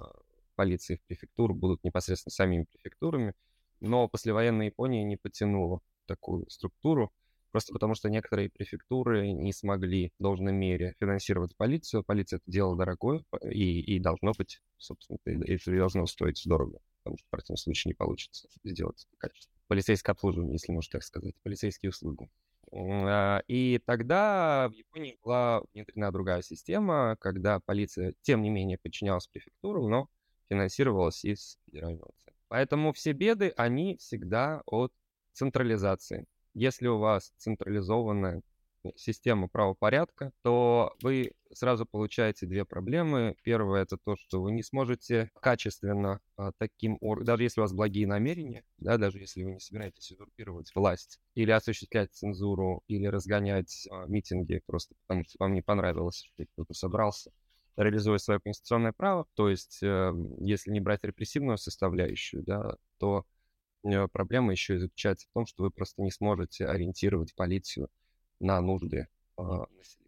полицией 0.55 0.99
в 0.99 1.03
префектур 1.07 1.53
будут 1.53 1.83
непосредственно 1.83 2.31
самими 2.31 2.65
префектурами. 2.71 3.33
Но 3.79 4.07
послевоенная 4.07 4.67
Япония 4.67 5.03
не 5.03 5.17
потянула 5.17 5.81
такую 6.05 6.49
структуру, 6.49 7.11
просто 7.51 7.73
потому 7.73 7.95
что 7.95 8.09
некоторые 8.09 8.49
префектуры 8.49 9.31
не 9.31 9.53
смогли 9.53 10.11
в 10.19 10.23
должной 10.23 10.53
мере 10.53 10.95
финансировать 10.99 11.55
полицию. 11.55 12.03
Полиция 12.03 12.37
это 12.37 12.51
дело 12.51 12.77
дорогое, 12.77 13.23
и, 13.49 13.81
и 13.81 13.99
должно 13.99 14.33
быть, 14.37 14.61
собственно, 14.77 15.17
это 15.25 15.71
должно 15.71 16.05
стоить 16.05 16.41
дорого, 16.45 16.79
потому 17.03 17.17
что 17.17 17.27
в 17.27 17.29
противном 17.31 17.57
случае 17.57 17.89
не 17.89 17.95
получится 17.95 18.47
сделать 18.63 19.07
качественно 19.17 19.54
полицейское 19.67 20.13
обслуживание, 20.13 20.53
если 20.53 20.71
можно 20.71 20.91
так 20.91 21.03
сказать, 21.03 21.35
полицейские 21.43 21.89
услуги. 21.89 22.29
А, 22.71 23.41
и 23.47 23.79
тогда 23.85 24.69
в 24.69 24.73
Японии 24.73 25.17
была 25.23 25.61
внедрена 25.73 26.11
другая 26.11 26.41
система, 26.41 27.15
когда 27.19 27.59
полиция, 27.59 28.13
тем 28.21 28.41
не 28.41 28.49
менее, 28.49 28.77
подчинялась 28.77 29.27
префектуру, 29.27 29.87
но 29.87 30.09
финансировалась 30.49 31.23
из 31.23 31.57
федерального 31.65 32.11
центра. 32.17 32.35
Поэтому 32.47 32.93
все 32.93 33.13
беды, 33.13 33.53
они 33.57 33.97
всегда 33.97 34.61
от 34.65 34.93
централизации. 35.33 36.25
Если 36.53 36.87
у 36.87 36.97
вас 36.97 37.33
централизованная 37.37 38.41
систему 38.95 39.49
правопорядка, 39.49 40.31
то 40.41 40.95
вы 41.01 41.31
сразу 41.53 41.85
получаете 41.85 42.45
две 42.45 42.65
проблемы. 42.65 43.35
Первое 43.43 43.83
это 43.83 43.97
то, 43.97 44.15
что 44.15 44.41
вы 44.41 44.51
не 44.51 44.63
сможете 44.63 45.29
качественно 45.41 46.19
а, 46.37 46.51
таким, 46.57 46.99
даже 47.21 47.43
если 47.43 47.61
у 47.61 47.63
вас 47.63 47.73
благие 47.73 48.07
намерения, 48.07 48.63
да, 48.77 48.97
даже 48.97 49.19
если 49.19 49.43
вы 49.43 49.53
не 49.53 49.59
собираетесь 49.59 50.11
узурпировать 50.11 50.71
власть, 50.75 51.19
или 51.33 51.51
осуществлять 51.51 52.13
цензуру, 52.13 52.83
или 52.87 53.07
разгонять 53.07 53.87
а, 53.89 54.05
митинги 54.05 54.61
просто 54.65 54.95
потому, 55.07 55.23
что 55.23 55.37
вам 55.39 55.53
не 55.53 55.61
понравилось, 55.61 56.29
что 56.33 56.45
кто-то 56.45 56.73
собрался, 56.73 57.31
реализуя 57.77 58.17
свое 58.17 58.39
конституционное 58.39 58.93
право, 58.93 59.27
то 59.35 59.49
есть 59.49 59.81
э, 59.83 60.13
если 60.39 60.71
не 60.71 60.79
брать 60.79 61.03
репрессивную 61.03 61.57
составляющую, 61.57 62.43
да, 62.43 62.77
то 62.99 63.25
э, 63.83 64.07
проблема 64.07 64.51
еще 64.51 64.79
заключается 64.79 65.27
в 65.27 65.33
том, 65.33 65.45
что 65.45 65.63
вы 65.63 65.71
просто 65.71 66.01
не 66.01 66.11
сможете 66.11 66.67
ориентировать 66.67 67.35
полицию 67.35 67.89
на 68.39 68.61
нужды 68.61 69.07
э, 69.37 69.41
населения. 69.41 70.05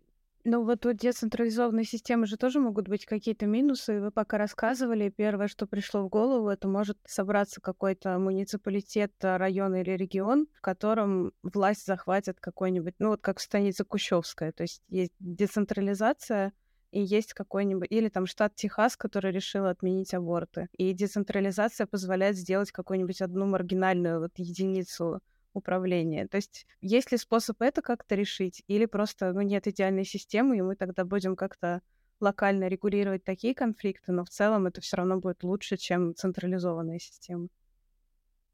Ну 0.50 0.64
вот 0.64 0.86
у 0.86 0.94
децентрализованной 0.94 1.84
системы 1.84 2.26
же 2.26 2.38
тоже 2.38 2.62
могут 2.62 2.88
быть 2.88 3.06
какие-то 3.06 3.46
минусы. 3.46 4.00
Вы 4.00 4.12
пока 4.12 4.38
рассказывали, 4.38 5.10
первое, 5.10 5.50
что 5.50 5.68
пришло 5.68 6.04
в 6.04 6.08
голову, 6.08 6.48
это 6.48 6.70
может 6.70 6.98
собраться 7.06 7.60
какой-то 7.60 8.18
муниципалитет, 8.18 9.12
район 9.20 9.76
или 9.76 9.92
регион, 9.92 10.48
в 10.54 10.62
котором 10.62 11.34
власть 11.44 11.86
захватит 11.86 12.40
какой-нибудь, 12.40 12.94
ну 13.00 13.10
вот 13.10 13.22
как 13.22 13.42
станица 13.42 13.84
Кущевская. 13.84 14.54
То 14.54 14.64
есть 14.64 14.82
есть 14.88 15.12
децентрализация, 15.20 16.54
и 16.92 17.02
есть 17.02 17.34
какой-нибудь... 17.34 17.88
Или 17.90 18.08
там 18.08 18.26
штат 18.26 18.56
Техас, 18.56 18.96
который 18.96 19.32
решил 19.32 19.66
отменить 19.66 20.14
аборты. 20.14 20.70
И 20.78 20.94
децентрализация 20.94 21.86
позволяет 21.86 22.38
сделать 22.38 22.72
какую-нибудь 22.72 23.22
одну 23.22 23.46
маргинальную 23.46 24.22
вот 24.22 24.32
единицу 24.38 25.20
управления. 25.58 26.28
То 26.28 26.38
есть 26.38 26.66
есть 26.82 27.12
ли 27.12 27.18
способ 27.18 27.62
это 27.62 27.82
как-то 27.82 28.16
решить, 28.16 28.64
или 28.68 28.86
просто 28.86 29.34
ну, 29.34 29.42
нет 29.42 29.68
идеальной 29.68 30.06
системы, 30.06 30.58
и 30.58 30.62
мы 30.62 30.76
тогда 30.76 31.04
будем 31.04 31.36
как-то 31.36 31.82
локально 32.20 32.68
регулировать 32.68 33.24
такие 33.24 33.54
конфликты, 33.54 34.12
но 34.12 34.24
в 34.24 34.30
целом 34.30 34.68
это 34.68 34.82
все 34.82 34.98
равно 34.98 35.20
будет 35.20 35.44
лучше, 35.44 35.78
чем 35.78 36.16
централизованная 36.16 37.00
система. 37.00 37.48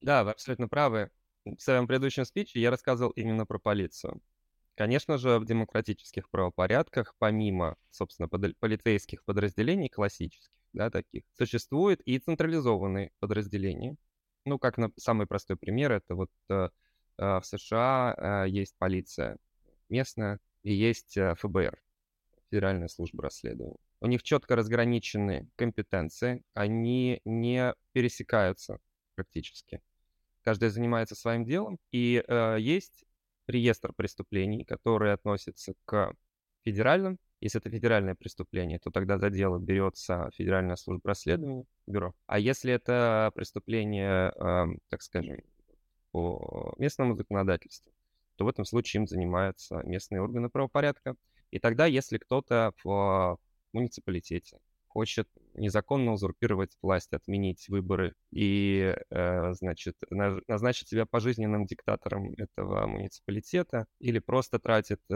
Да, 0.02 0.24
вы 0.24 0.32
абсолютно 0.32 0.68
правы. 0.68 1.12
В 1.46 1.60
своем 1.60 1.88
предыдущем 1.88 2.26
спиче 2.26 2.60
я 2.60 2.72
рассказывал 2.72 3.12
именно 3.12 3.46
про 3.46 3.60
полицию. 3.60 4.22
Конечно 4.76 5.18
же, 5.18 5.40
в 5.40 5.46
демократических 5.46 6.30
правопорядках, 6.30 7.16
помимо, 7.20 7.78
собственно, 7.92 8.28
под, 8.28 8.58
полицейских 8.60 9.24
подразделений 9.24 9.88
классических, 9.88 10.52
да, 10.74 10.90
таких, 10.90 11.24
существуют 11.38 12.02
и 12.02 12.18
централизованные 12.18 13.12
подразделения. 13.20 13.96
Ну, 14.46 14.58
как 14.58 14.78
на, 14.78 14.92
самый 14.98 15.28
простой 15.28 15.58
пример, 15.58 15.92
это 15.92 16.16
вот 16.16 16.32
э, 16.50 16.70
в 17.18 17.42
США 17.44 18.46
э, 18.46 18.50
есть 18.50 18.76
полиция 18.78 19.38
местная 19.90 20.40
и 20.64 20.74
есть 20.74 21.18
э, 21.18 21.36
ФБР, 21.36 21.80
Федеральная 22.50 22.88
служба 22.88 23.24
расследования. 23.24 23.78
У 24.02 24.08
них 24.08 24.24
четко 24.24 24.56
разграничены 24.56 25.48
компетенции, 25.56 26.44
они 26.54 27.22
не 27.26 27.74
пересекаются 27.94 28.80
практически. 29.16 29.82
Каждый 30.42 30.70
занимается 30.70 31.16
своим 31.16 31.46
делом, 31.46 31.80
и 31.92 32.24
э, 32.28 32.58
есть 32.60 33.06
реестр 33.48 33.94
преступлений, 33.94 34.66
которые 34.66 35.14
относятся 35.14 35.74
к 35.86 36.14
федеральным. 36.66 37.18
Если 37.40 37.60
это 37.60 37.70
федеральное 37.70 38.16
преступление, 38.16 38.80
то 38.80 38.90
тогда 38.90 39.18
за 39.18 39.30
дело 39.30 39.60
берется 39.60 40.30
Федеральная 40.34 40.78
служба 40.78 41.10
расследования, 41.10 41.66
бюро. 41.88 42.14
А 42.26 42.40
если 42.40 42.74
это 42.74 43.32
преступление, 43.36 44.34
э, 44.36 44.66
так 44.90 45.02
скажем, 45.02 45.38
по 46.14 46.74
местному 46.78 47.16
законодательству, 47.16 47.92
то 48.38 48.46
в 48.46 48.48
этом 48.48 48.66
случае 48.66 49.02
им 49.02 49.08
занимаются 49.08 49.82
местные 49.84 50.22
органы 50.22 50.50
правопорядка. 50.50 51.16
И 51.52 51.60
тогда, 51.60 51.88
если 51.88 52.18
кто-то 52.18 52.74
в 52.84 53.38
муниципалитете 53.74 54.60
хочет 54.88 55.28
незаконно 55.56 56.14
узурпировать 56.14 56.78
власть, 56.84 57.14
отменить 57.14 57.68
выборы 57.68 58.14
и, 58.32 58.96
э, 59.10 59.54
значит, 59.54 59.96
назначить 60.12 60.88
себя 60.88 61.08
пожизненным 61.08 61.66
диктатором 61.66 62.34
этого 62.38 62.86
муниципалитета 62.86 63.88
или 64.00 64.20
просто 64.20 64.60
тратит 64.60 65.02
э, 65.10 65.14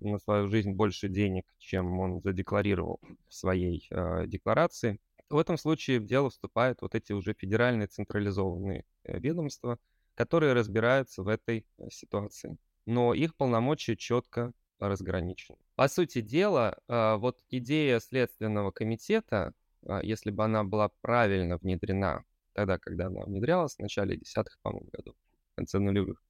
на 0.00 0.18
свою 0.18 0.48
жизнь 0.48 0.72
больше 0.72 1.08
денег, 1.08 1.44
чем 1.58 2.00
он 2.00 2.20
задекларировал 2.22 2.98
в 3.28 3.34
своей 3.34 3.86
э, 3.90 4.26
декларации, 4.26 4.98
в 5.30 5.38
этом 5.38 5.56
случае 5.56 6.00
в 6.00 6.06
дело 6.06 6.28
вступают 6.28 6.82
вот 6.82 6.96
эти 6.96 7.12
уже 7.12 7.34
федеральные 7.34 7.86
централизованные 7.86 8.84
ведомства, 9.04 9.78
которые 10.22 10.52
разбираются 10.52 11.22
в 11.22 11.28
этой 11.28 11.66
ситуации. 11.90 12.56
Но 12.86 13.14
их 13.14 13.34
полномочия 13.36 13.96
четко 13.96 14.52
разграничены. 14.78 15.58
По 15.76 15.88
сути 15.88 16.20
дела, 16.20 16.78
вот 16.88 17.38
идея 17.50 18.00
Следственного 18.00 18.70
комитета 18.70 19.54
а, 19.86 20.00
если 20.02 20.30
бы 20.30 20.44
она 20.44 20.64
была 20.64 20.88
правильно 21.00 21.56
внедрена 21.56 22.24
тогда, 22.52 22.78
когда 22.78 23.06
она 23.06 23.24
внедрялась 23.24 23.76
в 23.76 23.78
начале 23.78 24.16
десятых, 24.16 24.58
по-моему, 24.62 24.90
годов, 24.92 25.14
в 25.52 25.56
конце 25.56 25.78
нулевых, 25.78 26.22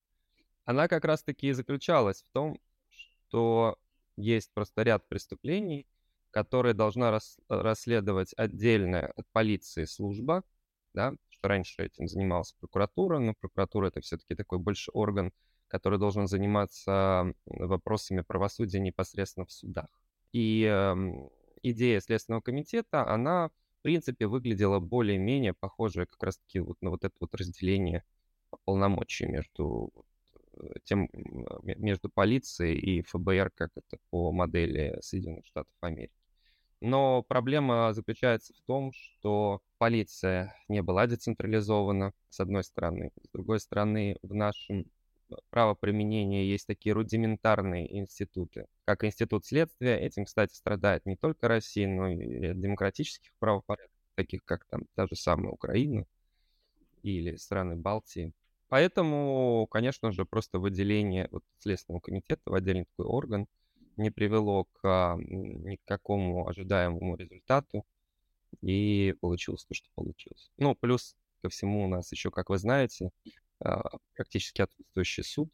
она 0.65 0.87
как 0.89 1.05
раз-таки 1.05 1.49
и 1.49 1.53
заключалась 1.53 2.23
в 2.23 2.33
том, 2.33 2.61
что 2.89 3.79
есть 4.17 4.53
просто 4.53 4.83
ряд 4.83 5.09
преступлений, 5.09 5.87
которые 6.31 6.75
должна 6.75 7.11
рас, 7.11 7.39
расследовать 7.49 8.35
отдельная 8.37 9.13
от 9.17 9.27
полиции 9.33 9.85
служба, 9.85 10.45
да, 10.93 11.15
что 11.41 11.49
раньше 11.49 11.83
этим 11.83 12.07
занималась 12.07 12.53
прокуратура, 12.53 13.19
но 13.19 13.35
прокуратура 13.35 13.89
это 13.89 14.01
все-таки 14.01 14.35
такой 14.35 14.59
больше 14.59 14.91
орган, 14.93 15.33
который 15.69 15.99
должен 15.99 16.27
заниматься 16.27 17.33
вопросами 17.47 18.21
правосудия 18.21 18.81
непосредственно 18.81 19.47
в 19.47 19.53
судах. 19.53 19.89
И 20.33 20.65
эм, 20.65 21.31
идея 21.63 22.01
Следственного 22.01 22.43
комитета, 22.43 23.09
она, 23.09 23.49
в 23.49 23.83
принципе, 23.83 24.27
выглядела 24.27 24.81
более-менее 24.81 25.55
похожей 25.55 26.07
как 26.07 26.23
раз-таки 26.23 26.61
вот 26.61 26.77
на 26.83 26.91
вот 26.91 27.05
это 27.05 27.15
вот 27.21 27.35
разделение 27.35 28.05
полномочий 28.65 29.27
между 29.27 29.93
э, 30.59 30.75
тем, 30.85 31.09
между 31.63 32.11
полицией 32.11 32.79
и 32.79 33.03
ФБР, 33.03 33.51
как 33.55 33.71
это 33.77 33.97
по 34.11 34.31
модели 34.31 34.99
Соединенных 35.01 35.47
Штатов 35.47 35.73
Америки. 35.81 36.20
Но 36.81 37.23
проблема 37.23 37.93
заключается 37.93 38.55
в 38.55 38.61
том, 38.67 38.93
что 38.93 39.61
полиция 39.79 40.55
не 40.69 40.83
была 40.83 41.07
децентрализована, 41.07 42.13
с 42.31 42.41
одной 42.41 42.65
стороны. 42.65 43.13
С 43.23 43.29
другой 43.33 43.61
стороны, 43.61 44.17
в 44.23 44.35
нашем 44.35 44.87
правоприменения 45.51 46.45
есть 46.45 46.67
такие 46.67 46.95
рудиментарные 46.95 47.99
институты, 47.99 48.67
как 48.85 49.05
институт 49.05 49.45
следствия. 49.45 49.99
Этим, 49.99 50.25
кстати, 50.25 50.55
страдает 50.55 51.07
не 51.07 51.17
только 51.17 51.49
Россия, 51.49 51.87
но 51.87 52.09
и 52.09 52.55
демократических 52.55 53.31
правопорядков, 53.39 53.95
таких 54.15 54.45
как 54.45 54.65
там 54.65 54.83
та 54.95 55.07
же 55.07 55.17
самая 55.17 55.53
Украина 55.53 56.07
или 57.03 57.37
страны 57.37 57.77
Балтии. 57.77 58.33
Поэтому, 58.69 59.67
конечно 59.71 60.13
же, 60.13 60.25
просто 60.25 60.59
выделение 60.59 61.29
вот 61.31 61.43
Следственного 61.59 62.01
комитета 62.01 62.43
в 62.47 62.55
отдельный 62.55 62.85
такой 62.85 63.07
орган 63.07 63.49
не 63.97 64.11
привело 64.11 64.65
к 64.65 64.81
а, 64.85 65.17
никакому 65.19 66.49
ожидаемому 66.49 67.17
результату, 67.17 67.85
и 68.61 69.15
получилось 69.21 69.65
то, 69.65 69.75
что 69.75 69.89
получилось. 69.95 70.51
Ну, 70.59 70.75
плюс 70.75 71.17
ко 71.43 71.49
всему 71.49 71.85
у 71.85 71.89
нас 71.89 72.11
еще, 72.13 72.31
как 72.31 72.51
вы 72.51 72.59
знаете, 72.59 73.11
а, 73.61 73.83
практически 74.15 74.63
отсутствующий 74.63 75.25
суд. 75.25 75.51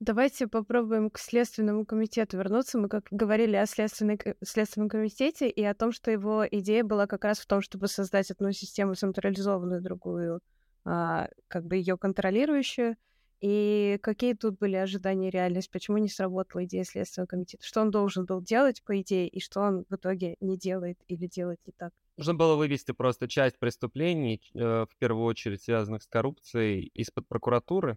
Давайте 0.00 0.48
попробуем 0.48 1.10
к 1.10 1.18
Следственному 1.18 1.84
комитету 1.84 2.38
вернуться. 2.38 2.78
Мы 2.78 2.88
как 2.88 3.08
говорили 3.10 3.56
о 3.56 3.66
Следственной, 3.66 4.18
Следственном 4.42 4.88
комитете 4.88 5.50
и 5.50 5.62
о 5.62 5.74
том, 5.74 5.92
что 5.92 6.10
его 6.10 6.46
идея 6.50 6.84
была 6.84 7.06
как 7.06 7.24
раз 7.24 7.38
в 7.38 7.46
том, 7.46 7.60
чтобы 7.60 7.86
создать 7.86 8.30
одну 8.30 8.50
систему 8.52 8.94
централизованную, 8.94 9.82
другую, 9.82 10.40
а, 10.86 11.28
как 11.48 11.66
бы 11.66 11.76
ее 11.76 11.98
контролирующую. 11.98 12.96
И 13.40 13.98
какие 14.02 14.34
тут 14.34 14.58
были 14.58 14.76
ожидания 14.76 15.28
и 15.28 15.30
реальность? 15.30 15.70
Почему 15.70 15.96
не 15.96 16.08
сработала 16.08 16.64
идея 16.64 16.84
Следственного 16.84 17.26
комитета? 17.26 17.64
Что 17.64 17.80
он 17.80 17.90
должен 17.90 18.26
был 18.26 18.42
делать, 18.42 18.82
по 18.82 19.00
идее, 19.00 19.28
и 19.28 19.40
что 19.40 19.60
он 19.60 19.86
в 19.88 19.94
итоге 19.94 20.36
не 20.40 20.58
делает 20.58 20.98
или 21.08 21.26
делает 21.26 21.58
не 21.66 21.72
так? 21.72 21.92
Нужно 22.18 22.34
было 22.34 22.56
вывести 22.56 22.92
просто 22.92 23.28
часть 23.28 23.58
преступлений, 23.58 24.42
э, 24.54 24.58
в 24.84 24.94
первую 24.98 25.24
очередь 25.24 25.62
связанных 25.62 26.02
с 26.02 26.06
коррупцией, 26.06 26.90
из-под 26.92 27.26
прокуратуры, 27.28 27.96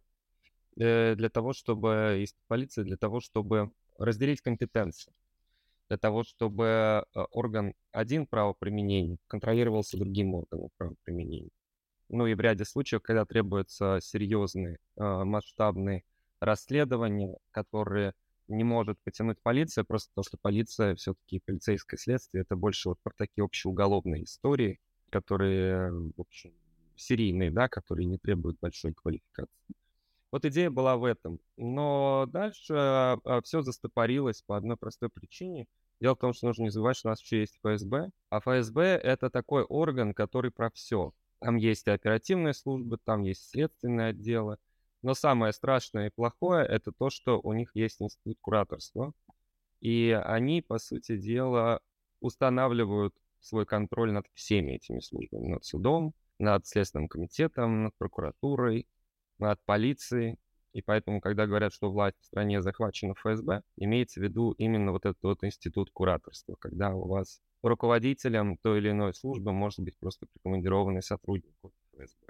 э, 0.78 1.16
для 1.16 1.30
того, 1.30 1.52
чтобы, 1.52 2.22
из 2.24 2.34
полиции, 2.48 2.84
для 2.84 2.96
того, 2.96 3.20
чтобы 3.20 3.72
разделить 3.98 4.40
компетенции, 4.40 5.12
для 5.90 5.98
того, 5.98 6.24
чтобы 6.24 6.66
э, 7.14 7.20
орган 7.32 7.74
один 7.92 8.28
правоприменения 8.28 9.18
контролировался 9.28 9.98
другим 9.98 10.36
органом 10.36 10.70
правоприменения. 10.78 11.52
Ну 12.10 12.28
и 12.28 12.34
в 12.34 12.40
ряде 12.40 12.66
случаев, 12.66 13.02
когда 13.02 13.26
требуются 13.26 14.00
серьезные 14.02 14.78
масштабные 14.96 16.04
расследования, 16.40 17.38
которые 17.52 18.14
не 18.48 18.64
может 18.64 19.00
потянуть 19.04 19.38
полиция, 19.42 19.84
просто 19.84 20.10
потому 20.12 20.26
что 20.26 20.38
полиция 20.42 20.96
все-таки 20.96 21.42
полицейское 21.46 21.98
следствие, 21.98 22.42
это 22.42 22.56
больше 22.56 22.90
вот 22.90 23.00
про 23.02 23.14
такие 23.16 23.44
общеуголовные 23.44 24.26
истории, 24.26 24.80
которые, 25.10 25.92
в 25.92 26.20
общем, 26.20 26.54
серийные, 26.96 27.52
да, 27.52 27.68
которые 27.68 28.06
не 28.06 28.18
требуют 28.18 28.58
большой 28.60 28.94
квалификации. 28.94 29.76
Вот 30.32 30.46
идея 30.46 30.72
была 30.72 30.98
в 30.98 31.04
этом. 31.04 31.40
Но 31.58 32.26
дальше 32.28 32.74
а, 32.76 33.20
а, 33.24 33.42
все 33.42 33.62
застопорилось 33.62 34.42
по 34.42 34.58
одной 34.58 34.78
простой 34.78 35.10
причине. 35.10 35.68
Дело 36.02 36.16
в 36.16 36.20
том, 36.20 36.34
что 36.34 36.48
нужно 36.48 36.64
не 36.64 36.70
забывать, 36.72 36.98
что 36.98 37.10
у 37.10 37.12
нас 37.12 37.22
еще 37.22 37.42
есть 37.42 37.60
ФСБ. 37.64 38.10
А 38.30 38.40
ФСБ— 38.40 38.82
это 39.04 39.30
такой 39.30 39.64
орган, 39.64 40.14
который 40.14 40.50
про 40.50 40.72
все. 40.72 41.14
Там 41.44 41.58
есть 41.58 41.90
оперативные 41.90 42.54
службы, 42.54 42.98
там 43.04 43.24
есть 43.24 43.50
следственные 43.50 44.12
отделы, 44.12 44.60
но 45.02 45.14
самое 45.14 45.52
страшное 45.52 46.08
и 46.08 46.10
плохое 46.10 46.66
это 46.66 46.94
то, 46.94 47.10
что 47.10 47.42
у 47.42 47.52
них 47.52 47.72
есть 47.74 48.02
институт 48.02 48.38
кураторства. 48.40 49.12
И 49.82 50.18
они, 50.24 50.62
по 50.62 50.78
сути 50.78 51.18
дела, 51.18 51.82
устанавливают 52.22 53.14
свой 53.42 53.66
контроль 53.66 54.14
над 54.14 54.26
всеми 54.34 54.72
этими 54.72 55.02
службами. 55.02 55.50
Над 55.50 55.66
судом, 55.66 56.14
над 56.40 56.66
Следственным 56.66 57.10
комитетом, 57.10 57.84
над 57.84 57.96
прокуратурой, 57.98 58.88
над 59.38 59.60
полицией. 59.66 60.40
И 60.74 60.82
поэтому, 60.82 61.22
когда 61.22 61.46
говорят, 61.46 61.72
что 61.72 61.92
власть 61.92 62.18
в 62.20 62.26
стране 62.26 62.62
захвачена 62.62 63.14
ФСБ, 63.14 63.62
имеется 63.78 64.20
в 64.20 64.24
виду 64.24 64.52
именно 64.54 64.92
вот 64.92 65.06
этот 65.06 65.22
вот 65.22 65.44
институт 65.44 65.92
кураторства, 65.92 66.56
когда 66.60 66.94
у 66.94 67.08
вас 67.08 67.40
руководителем 67.62 68.58
той 68.58 68.80
или 68.80 68.90
иной 68.90 69.14
службы 69.14 69.54
может 69.54 69.80
быть 69.80 69.98
просто 70.00 70.26
прикомандированный 70.34 71.04
сотрудник 71.04 71.54
ФСБ. 71.96 72.28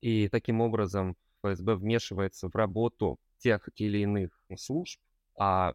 И 0.00 0.28
таким 0.28 0.60
образом 0.60 1.16
ФСБ 1.42 1.76
вмешивается 1.76 2.48
в 2.48 2.54
работу 2.56 3.18
тех 3.38 3.68
или 3.76 3.98
иных 3.98 4.30
служб, 4.56 5.00
а 5.38 5.72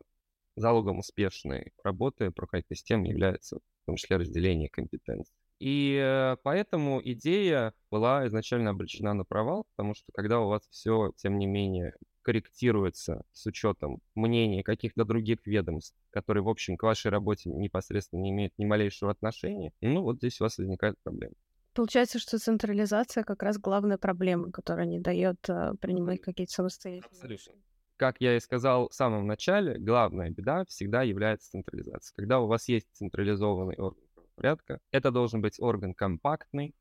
залогом 0.55 0.99
успешной 0.99 1.71
работы 1.83 2.31
проходной 2.31 2.75
системы 2.75 3.07
является 3.07 3.57
в 3.57 3.85
том 3.85 3.95
числе 3.95 4.17
разделение 4.17 4.69
компетенций. 4.69 5.33
И 5.61 5.95
э, 5.95 6.37
поэтому 6.41 6.99
идея 7.03 7.75
была 7.91 8.25
изначально 8.25 8.71
обречена 8.71 9.13
на 9.13 9.23
провал, 9.23 9.67
потому 9.75 9.93
что 9.93 10.11
когда 10.11 10.39
у 10.39 10.47
вас 10.47 10.63
все, 10.71 11.11
тем 11.17 11.37
не 11.37 11.45
менее, 11.45 11.93
корректируется 12.23 13.21
с 13.31 13.45
учетом 13.45 13.99
мнений 14.15 14.63
каких-то 14.63 15.05
других 15.05 15.45
ведомств, 15.45 15.95
которые, 16.09 16.43
в 16.43 16.49
общем, 16.49 16.77
к 16.77 16.83
вашей 16.83 17.11
работе 17.11 17.51
непосредственно 17.51 18.21
не 18.21 18.31
имеют 18.31 18.53
ни 18.57 18.65
малейшего 18.65 19.11
отношения, 19.11 19.71
ну 19.81 20.01
вот 20.01 20.17
здесь 20.17 20.41
у 20.41 20.45
вас 20.45 20.57
возникает 20.57 20.95
проблема. 21.03 21.35
Получается, 21.75 22.17
что 22.17 22.39
централизация 22.39 23.23
как 23.23 23.43
раз 23.43 23.59
главная 23.59 23.99
проблема, 23.99 24.51
которая 24.51 24.87
не 24.87 24.99
дает 24.99 25.47
uh, 25.47 25.77
принимать 25.77 26.21
какие-то 26.21 26.53
самостоятельные 26.53 27.07
Абсолютно. 27.11 27.53
Как 27.97 28.19
я 28.19 28.35
и 28.35 28.39
сказал 28.39 28.89
в 28.89 28.95
самом 28.95 29.27
начале, 29.27 29.77
главная 29.77 30.31
беда 30.31 30.65
всегда 30.65 31.03
является 31.03 31.51
централизация. 31.51 32.15
Когда 32.15 32.39
у 32.39 32.47
вас 32.47 32.67
есть 32.67 32.87
централизованный 32.93 33.75
орган 33.75 34.01
порядка, 34.35 34.79
это 34.91 35.11
должен 35.11 35.41
быть 35.41 35.59
орган 35.59 35.93
компактный, 35.93 36.73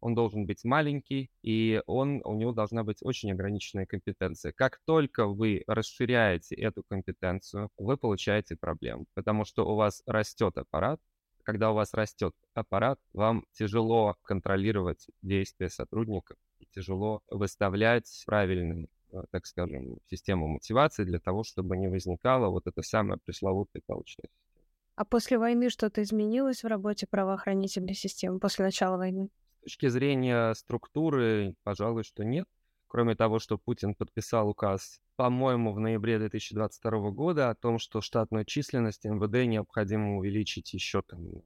он 0.00 0.14
должен 0.14 0.46
быть 0.46 0.64
маленький, 0.64 1.30
и 1.42 1.82
он, 1.86 2.20
у 2.24 2.34
него 2.34 2.52
должна 2.52 2.84
быть 2.84 2.98
очень 3.02 3.32
ограниченная 3.32 3.86
компетенция. 3.86 4.52
Как 4.52 4.78
только 4.84 5.26
вы 5.26 5.64
расширяете 5.66 6.54
эту 6.54 6.82
компетенцию, 6.88 7.70
вы 7.78 7.96
получаете 7.96 8.56
проблему, 8.56 9.06
потому 9.14 9.44
что 9.44 9.66
у 9.66 9.74
вас 9.74 10.02
растет 10.06 10.58
аппарат, 10.58 11.00
когда 11.42 11.70
у 11.70 11.74
вас 11.74 11.94
растет 11.94 12.34
аппарат, 12.54 12.98
вам 13.12 13.44
тяжело 13.52 14.16
контролировать 14.22 15.06
действия 15.22 15.70
сотрудников, 15.70 16.36
тяжело 16.74 17.22
выставлять 17.30 18.22
правильные 18.26 18.88
э, 19.12 19.22
так 19.30 19.46
скажем, 19.46 19.98
систему 20.10 20.48
мотивации 20.48 21.04
для 21.04 21.20
того, 21.20 21.44
чтобы 21.44 21.76
не 21.76 21.88
возникало 21.88 22.48
вот 22.48 22.66
это 22.66 22.82
самое 22.82 23.18
пресловутое 23.24 23.82
палочная 23.86 24.28
система. 24.28 24.55
А 24.96 25.04
после 25.04 25.38
войны 25.38 25.68
что-то 25.68 26.02
изменилось 26.02 26.64
в 26.64 26.66
работе 26.66 27.06
правоохранительной 27.06 27.94
системы 27.94 28.40
после 28.40 28.64
начала 28.64 28.96
войны? 28.96 29.28
С 29.60 29.64
точки 29.64 29.88
зрения 29.88 30.54
структуры, 30.54 31.54
пожалуй, 31.64 32.02
что 32.02 32.24
нет. 32.24 32.46
Кроме 32.86 33.14
того, 33.14 33.38
что 33.38 33.58
Путин 33.58 33.94
подписал 33.94 34.48
указ, 34.48 35.00
по-моему, 35.16 35.74
в 35.74 35.80
ноябре 35.80 36.18
2022 36.18 37.10
года 37.10 37.50
о 37.50 37.54
том, 37.54 37.78
что 37.78 38.00
штатную 38.00 38.46
численность 38.46 39.04
МВД 39.04 39.46
необходимо 39.46 40.16
увеличить 40.16 40.72
еще 40.72 41.02
там 41.02 41.42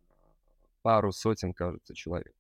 пару 0.82 1.10
сотен, 1.10 1.52
кажется, 1.52 1.94
человек. 1.94 2.34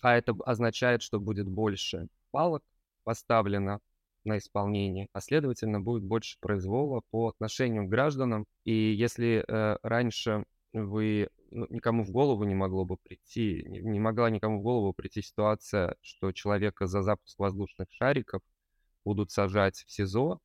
А 0.00 0.16
это 0.16 0.34
означает, 0.46 1.02
что 1.02 1.20
будет 1.20 1.48
больше 1.48 2.08
палок 2.30 2.62
поставлено 3.04 3.80
на 4.24 4.38
исполнение, 4.38 5.08
а 5.12 5.20
следовательно 5.20 5.80
будет 5.80 6.04
больше 6.04 6.38
произвола 6.40 7.02
по 7.10 7.28
отношению 7.28 7.86
к 7.86 7.90
гражданам. 7.90 8.46
И 8.64 8.72
если 8.72 9.44
э, 9.46 9.76
раньше 9.82 10.44
вы 10.72 11.28
ну, 11.50 11.66
никому 11.68 12.04
в 12.04 12.10
голову 12.10 12.44
не 12.44 12.54
могло 12.54 12.84
бы 12.84 12.96
прийти, 12.96 13.64
не, 13.68 13.80
не 13.80 14.00
могла 14.00 14.30
никому 14.30 14.60
в 14.60 14.62
голову 14.62 14.92
прийти 14.92 15.22
ситуация, 15.22 15.96
что 16.00 16.32
человека 16.32 16.86
за 16.86 17.02
запуск 17.02 17.38
воздушных 17.38 17.88
шариков 17.90 18.42
будут 19.04 19.30
сажать 19.30 19.84
в 19.86 19.90
СИЗО, 19.90 20.38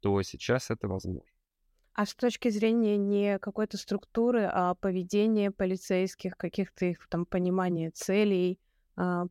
то 0.00 0.22
сейчас 0.22 0.70
это 0.70 0.88
возможно. 0.88 1.22
А 1.92 2.06
с 2.06 2.14
точки 2.14 2.48
зрения 2.48 2.96
не 2.96 3.38
какой-то 3.40 3.76
структуры, 3.76 4.44
а 4.44 4.74
поведения 4.76 5.50
полицейских, 5.50 6.36
каких-то 6.36 6.86
их 6.86 7.08
там 7.08 7.26
понимания 7.26 7.90
целей, 7.90 8.60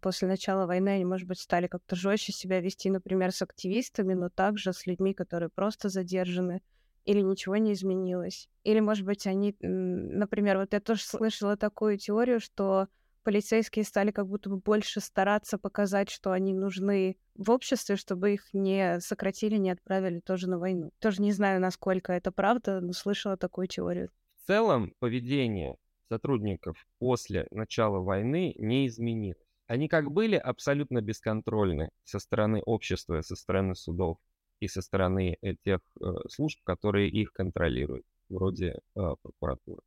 после 0.01 0.27
начала 0.27 0.65
войны 0.65 0.89
они, 0.89 1.05
может 1.05 1.27
быть, 1.27 1.39
стали 1.39 1.67
как-то 1.67 1.95
жестче 1.95 2.31
себя 2.31 2.59
вести, 2.61 2.89
например, 2.89 3.31
с 3.31 3.41
активистами, 3.41 4.13
но 4.13 4.29
также 4.29 4.73
с 4.73 4.85
людьми, 4.85 5.13
которые 5.13 5.49
просто 5.49 5.89
задержаны, 5.89 6.61
или 7.05 7.21
ничего 7.21 7.57
не 7.57 7.73
изменилось. 7.73 8.49
Или, 8.63 8.79
может 8.79 9.05
быть, 9.05 9.27
они, 9.27 9.55
например, 9.61 10.57
вот 10.57 10.73
я 10.73 10.79
тоже 10.79 11.03
слышала 11.03 11.57
такую 11.57 11.97
теорию, 11.97 12.39
что 12.39 12.87
полицейские 13.23 13.83
стали 13.83 14.11
как 14.11 14.27
будто 14.27 14.49
бы 14.49 14.57
больше 14.57 15.01
стараться 15.01 15.57
показать, 15.57 16.09
что 16.09 16.31
они 16.31 16.53
нужны 16.53 17.17
в 17.35 17.51
обществе, 17.51 17.97
чтобы 17.97 18.33
их 18.33 18.53
не 18.53 18.99
сократили, 19.01 19.57
не 19.57 19.69
отправили 19.69 20.19
тоже 20.19 20.49
на 20.49 20.59
войну. 20.59 20.91
Тоже 20.99 21.21
не 21.21 21.33
знаю, 21.33 21.59
насколько 21.59 22.13
это 22.13 22.31
правда, 22.31 22.79
но 22.79 22.93
слышала 22.93 23.35
такую 23.35 23.67
теорию. 23.67 24.11
В 24.41 24.47
целом, 24.47 24.93
поведение 24.99 25.75
сотрудников 26.07 26.85
после 26.99 27.47
начала 27.51 27.99
войны 27.99 28.53
не 28.57 28.87
изменилось. 28.87 29.46
Они 29.67 29.89
как 29.89 30.11
были 30.11 30.35
абсолютно 30.35 31.01
бесконтрольны 31.01 31.89
со 32.05 32.19
стороны 32.19 32.61
общества, 32.65 33.21
со 33.21 33.35
стороны 33.35 33.75
судов 33.75 34.17
и 34.59 34.67
со 34.67 34.81
стороны 34.81 35.37
тех 35.63 35.81
э, 36.01 36.05
служб, 36.29 36.59
которые 36.63 37.09
их 37.09 37.33
контролируют, 37.33 38.05
вроде 38.29 38.79
э, 38.95 39.15
прокуратуры. 39.21 39.81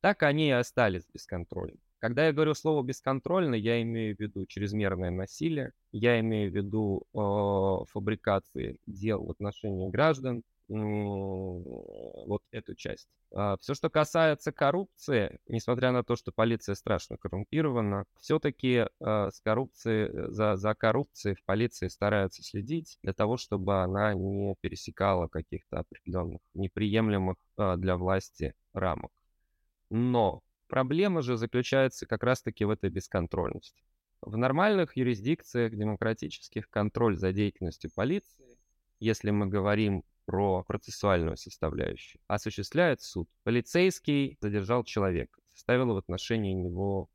Так 0.00 0.22
они 0.22 0.48
и 0.48 0.50
остались 0.50 1.06
бесконтрольны. 1.12 1.78
Когда 1.98 2.26
я 2.26 2.32
говорю 2.32 2.54
слово 2.54 2.82
бесконтрольно, 2.82 3.54
я 3.54 3.80
имею 3.82 4.16
в 4.16 4.20
виду 4.20 4.44
чрезмерное 4.46 5.10
насилие, 5.10 5.72
я 5.92 6.18
имею 6.20 6.50
в 6.50 6.54
виду 6.54 7.04
э, 7.14 7.84
фабрикации 7.90 8.78
дел 8.86 9.24
в 9.24 9.30
отношении 9.30 9.88
граждан, 9.88 10.42
вот 10.78 12.42
эту 12.50 12.74
часть. 12.74 13.08
А, 13.34 13.56
все, 13.58 13.74
что 13.74 13.90
касается 13.90 14.52
коррупции, 14.52 15.38
несмотря 15.46 15.92
на 15.92 16.02
то, 16.02 16.16
что 16.16 16.32
полиция 16.32 16.74
страшно 16.74 17.16
коррумпирована, 17.16 18.04
все-таки 18.20 18.86
а, 19.00 19.30
с 19.30 19.40
коррупцией, 19.40 20.10
за, 20.32 20.56
за 20.56 20.74
коррупцией 20.74 21.34
в 21.34 21.44
полиции 21.44 21.88
стараются 21.88 22.42
следить 22.42 22.98
для 23.02 23.12
того, 23.12 23.36
чтобы 23.36 23.82
она 23.82 24.14
не 24.14 24.54
пересекала 24.60 25.28
каких-то 25.28 25.80
определенных 25.80 26.40
неприемлемых 26.54 27.36
а, 27.56 27.76
для 27.76 27.96
власти 27.96 28.54
рамок. 28.72 29.12
Но 29.90 30.42
Проблема 30.72 31.20
же 31.20 31.36
заключается 31.36 32.06
как 32.06 32.22
раз-таки 32.22 32.64
в 32.64 32.70
этой 32.70 32.88
бесконтрольности. 32.88 33.82
В 34.22 34.38
нормальных 34.38 34.96
юрисдикциях 34.96 35.74
демократических 35.74 36.70
контроль 36.70 37.18
за 37.18 37.34
деятельностью 37.34 37.90
полиции, 37.94 38.56
если 38.98 39.32
мы 39.32 39.48
говорим 39.48 40.02
про 40.24 40.62
процессуальную 40.64 41.36
составляющую, 41.36 42.20
осуществляет 42.26 43.00
суд. 43.00 43.28
Полицейский 43.44 44.36
задержал 44.40 44.84
человека, 44.84 45.40
составил 45.52 45.94
в 45.94 45.96
отношении 45.96 46.52
него 46.52 47.08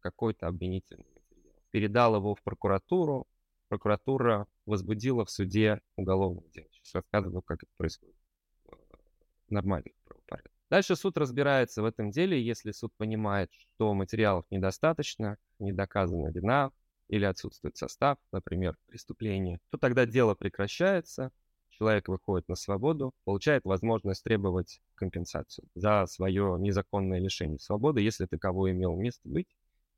какой-то 0.00 0.46
обвинительный 0.46 1.06
материал, 1.14 1.62
передал 1.70 2.16
его 2.16 2.34
в 2.34 2.42
прокуратуру, 2.42 3.26
прокуратура 3.68 4.46
возбудила 4.66 5.24
в 5.24 5.30
суде 5.30 5.80
уголовное 5.96 6.48
дело. 6.50 6.66
Сейчас 6.72 6.94
рассказываю, 6.94 7.42
как 7.42 7.62
это 7.62 7.72
происходит 7.76 8.16
в 9.48 9.50
нормальных 9.50 9.92
правопорядках. 10.04 10.52
Дальше 10.70 10.96
суд 10.96 11.16
разбирается 11.18 11.82
в 11.82 11.84
этом 11.84 12.10
деле, 12.10 12.42
если 12.42 12.72
суд 12.72 12.92
понимает, 12.96 13.50
что 13.52 13.94
материалов 13.94 14.44
недостаточно, 14.50 15.36
не 15.58 15.72
доказана 15.72 16.30
вина 16.30 16.72
или 17.08 17.24
отсутствует 17.24 17.76
состав, 17.76 18.18
например, 18.32 18.76
преступления, 18.86 19.60
то 19.70 19.78
тогда 19.78 20.06
дело 20.06 20.34
прекращается, 20.34 21.30
человек 21.78 22.08
выходит 22.08 22.48
на 22.48 22.54
свободу, 22.54 23.12
получает 23.24 23.64
возможность 23.64 24.22
требовать 24.22 24.80
компенсацию 24.94 25.68
за 25.74 26.06
свое 26.06 26.56
незаконное 26.58 27.18
лишение 27.18 27.58
свободы, 27.58 28.00
если 28.00 28.26
таково 28.26 28.70
имел 28.70 28.96
место 28.96 29.28
быть. 29.28 29.48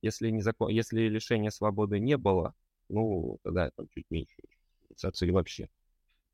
Если, 0.02 0.30
незакон... 0.30 0.70
если 0.70 1.08
лишения 1.08 1.50
свободы 1.50 1.98
не 1.98 2.16
было, 2.16 2.54
ну, 2.88 3.38
тогда 3.42 3.70
там 3.70 3.88
чуть 3.88 4.06
меньше 4.10 4.34
компенсацию 4.80 5.28
и 5.28 5.32
вообще 5.32 5.68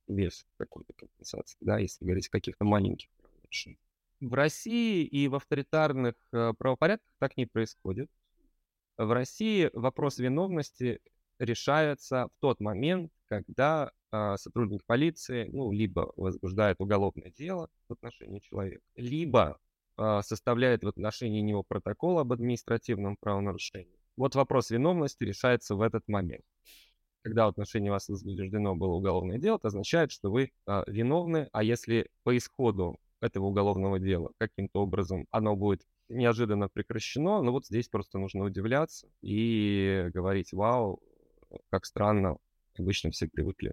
вес 0.09 0.47
какой-то 0.59 0.93
компенсации, 0.95 1.57
да, 1.61 1.79
если 1.79 2.05
говорить 2.05 2.29
о 2.29 2.33
каких-то 2.33 2.65
маленьких 2.65 3.09
нарушениях. 3.43 3.81
В 4.21 4.35
России 4.35 5.05
и 5.05 5.27
в 5.29 5.35
авторитарных 5.35 6.15
э, 6.33 6.53
правопорядках 6.57 7.13
так 7.19 7.37
не 7.37 7.47
происходит. 7.47 8.09
В 8.97 9.11
России 9.13 9.71
вопрос 9.73 10.19
виновности 10.19 11.01
решается 11.39 12.29
в 12.29 12.41
тот 12.41 12.61
момент, 12.61 13.11
когда 13.27 13.91
сотрудник 14.37 14.85
полиции, 14.85 15.49
ну, 15.53 15.73
либо 15.73 16.13
возбуждает 16.17 16.77
уголовное 16.81 17.31
дело 17.31 17.69
в 17.89 17.93
отношении 17.95 18.41
человека, 18.41 18.83
либо 18.97 19.59
э, 19.97 20.21
составляет 20.23 20.85
в 20.85 20.89
отношении 20.89 21.41
него 21.41 21.63
протокол 21.63 22.19
об 22.19 22.33
административном 22.33 23.17
правонарушении. 23.17 23.99
Вот 24.17 24.35
вопрос 24.35 24.71
виновности 24.71 25.25
решается 25.25 25.75
в 25.75 25.81
этот 25.81 26.07
момент. 26.09 26.45
Когда 27.23 27.47
в 27.47 27.51
отношении 27.51 27.89
вас 27.89 28.09
возбуждено 28.09 28.75
было 28.75 28.95
уголовное 28.95 29.39
дело, 29.39 29.57
это 29.57 29.69
означает, 29.69 30.11
что 30.13 30.31
вы 30.31 30.53
э, 30.67 30.85
виновны, 30.87 31.49
а 31.53 31.63
если 31.63 32.09
по 32.23 32.37
исходу 32.37 32.99
этого 33.21 33.47
уголовного 33.47 33.99
дела 33.99 34.33
каким-то 34.39 34.83
образом 34.83 35.27
оно 35.31 35.57
будет 35.57 35.87
неожиданно 36.09 36.69
прекращено, 36.69 37.41
но 37.41 37.53
вот 37.53 37.67
здесь 37.67 37.89
просто 37.89 38.19
нужно 38.19 38.45
удивляться 38.45 39.09
и 39.23 40.11
говорить, 40.13 40.53
вау, 40.53 41.01
как 41.71 41.87
странно, 41.87 42.37
обычно 42.77 43.11
все 43.11 43.29
привыкли 43.29 43.73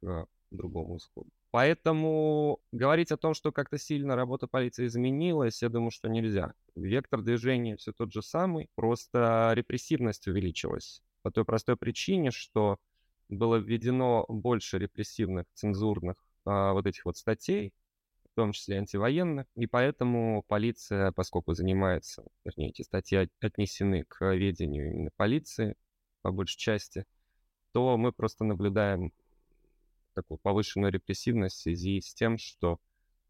к 0.00 0.26
другому 0.50 0.96
исходу. 0.96 1.30
Поэтому 1.50 2.60
говорить 2.72 3.10
о 3.10 3.16
том, 3.16 3.34
что 3.34 3.52
как-то 3.52 3.78
сильно 3.78 4.16
работа 4.16 4.46
полиции 4.46 4.86
изменилась, 4.86 5.62
я 5.62 5.68
думаю, 5.68 5.90
что 5.90 6.08
нельзя. 6.08 6.52
Вектор 6.74 7.22
движения 7.22 7.76
все 7.76 7.92
тот 7.92 8.12
же 8.12 8.22
самый, 8.22 8.68
просто 8.74 9.52
репрессивность 9.54 10.26
увеличилась. 10.28 11.02
По 11.22 11.30
той 11.30 11.44
простой 11.44 11.76
причине, 11.76 12.30
что 12.30 12.78
было 13.28 13.56
введено 13.56 14.24
больше 14.28 14.78
репрессивных, 14.78 15.46
цензурных 15.54 16.16
а, 16.44 16.72
вот 16.72 16.86
этих 16.86 17.04
вот 17.04 17.16
статей, 17.16 17.72
том 18.38 18.52
числе 18.52 18.78
антивоенных, 18.78 19.48
и 19.56 19.66
поэтому 19.66 20.44
полиция, 20.46 21.10
поскольку 21.10 21.54
занимается, 21.54 22.22
вернее, 22.44 22.68
эти 22.68 22.82
статьи 22.82 23.28
отнесены 23.40 24.04
к 24.04 24.32
ведению 24.32 24.92
именно 24.92 25.10
полиции, 25.16 25.74
по 26.22 26.30
большей 26.30 26.56
части, 26.56 27.04
то 27.72 27.96
мы 27.96 28.12
просто 28.12 28.44
наблюдаем 28.44 29.12
такую 30.18 30.38
повышенную 30.38 30.92
репрессивность 30.92 31.56
в 31.56 31.60
связи 31.60 32.00
с 32.00 32.12
тем, 32.14 32.38
что 32.38 32.78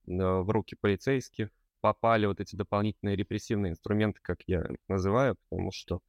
э, 0.07 0.11
в 0.11 0.49
руки 0.51 0.75
полицейских 0.75 1.51
попали 1.81 2.27
вот 2.27 2.41
эти 2.41 2.57
дополнительные 2.57 3.17
репрессивные 3.17 3.73
инструменты, 3.73 4.21
как 4.23 4.41
я 4.47 4.67
называю, 4.89 5.37
потому 5.49 5.71
что 5.71 6.01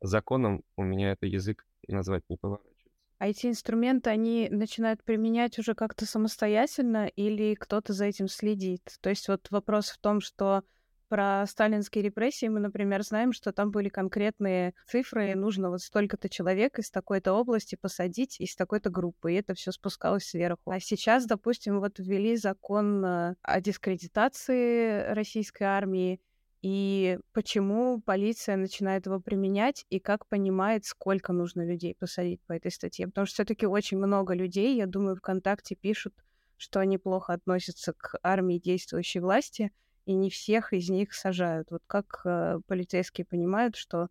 законом 0.00 0.62
у 0.76 0.82
меня 0.82 1.12
это 1.12 1.26
язык 1.26 1.66
назвать 1.88 2.24
не 2.28 2.36
поворачивается. 2.36 2.78
А 3.18 3.26
эти 3.26 3.46
инструменты, 3.46 4.10
они 4.10 4.48
начинают 4.50 5.02
применять 5.02 5.58
уже 5.58 5.74
как-то 5.74 6.06
самостоятельно 6.06 7.06
или 7.06 7.54
кто-то 7.54 7.92
за 7.92 8.04
этим 8.04 8.28
следит? 8.28 8.96
То 9.00 9.10
есть 9.10 9.26
вот 9.28 9.50
вопрос 9.50 9.88
в 9.88 9.98
том, 9.98 10.20
что 10.20 10.62
про 11.08 11.44
сталинские 11.46 12.04
репрессии 12.04 12.46
мы, 12.46 12.60
например, 12.60 13.02
знаем, 13.02 13.32
что 13.32 13.52
там 13.52 13.70
были 13.70 13.88
конкретные 13.88 14.74
цифры, 14.86 15.34
нужно 15.34 15.70
вот 15.70 15.80
столько-то 15.80 16.28
человек 16.28 16.78
из 16.78 16.90
такой-то 16.90 17.32
области 17.32 17.76
посадить, 17.80 18.40
из 18.40 18.54
такой-то 18.54 18.90
группы, 18.90 19.32
и 19.32 19.36
это 19.36 19.54
все 19.54 19.72
спускалось 19.72 20.24
сверху. 20.24 20.70
А 20.70 20.80
сейчас, 20.80 21.26
допустим, 21.26 21.80
вот 21.80 21.98
ввели 21.98 22.36
закон 22.36 23.04
э, 23.04 23.34
о 23.42 23.60
дискредитации 23.60 25.12
российской 25.12 25.64
армии, 25.64 26.20
и 26.60 27.18
почему 27.32 28.00
полиция 28.00 28.56
начинает 28.56 29.06
его 29.06 29.20
применять, 29.20 29.86
и 29.90 30.00
как 30.00 30.26
понимает, 30.26 30.84
сколько 30.84 31.32
нужно 31.32 31.64
людей 31.64 31.94
посадить 31.94 32.40
по 32.46 32.52
этой 32.52 32.72
статье. 32.72 33.06
Потому 33.06 33.26
что 33.26 33.34
все-таки 33.34 33.66
очень 33.66 33.98
много 33.98 34.34
людей, 34.34 34.76
я 34.76 34.86
думаю, 34.86 35.16
ВКонтакте 35.16 35.76
пишут, 35.76 36.14
что 36.56 36.80
они 36.80 36.98
плохо 36.98 37.32
относятся 37.32 37.92
к 37.92 38.18
армии 38.22 38.58
действующей 38.58 39.20
власти, 39.20 39.72
и 40.08 40.14
не 40.14 40.30
всех 40.30 40.72
из 40.72 40.88
них 40.88 41.12
сажают. 41.12 41.70
Вот 41.70 41.82
как 41.86 42.22
э, 42.24 42.60
полицейские 42.66 43.26
понимают, 43.26 43.76
что 43.76 44.08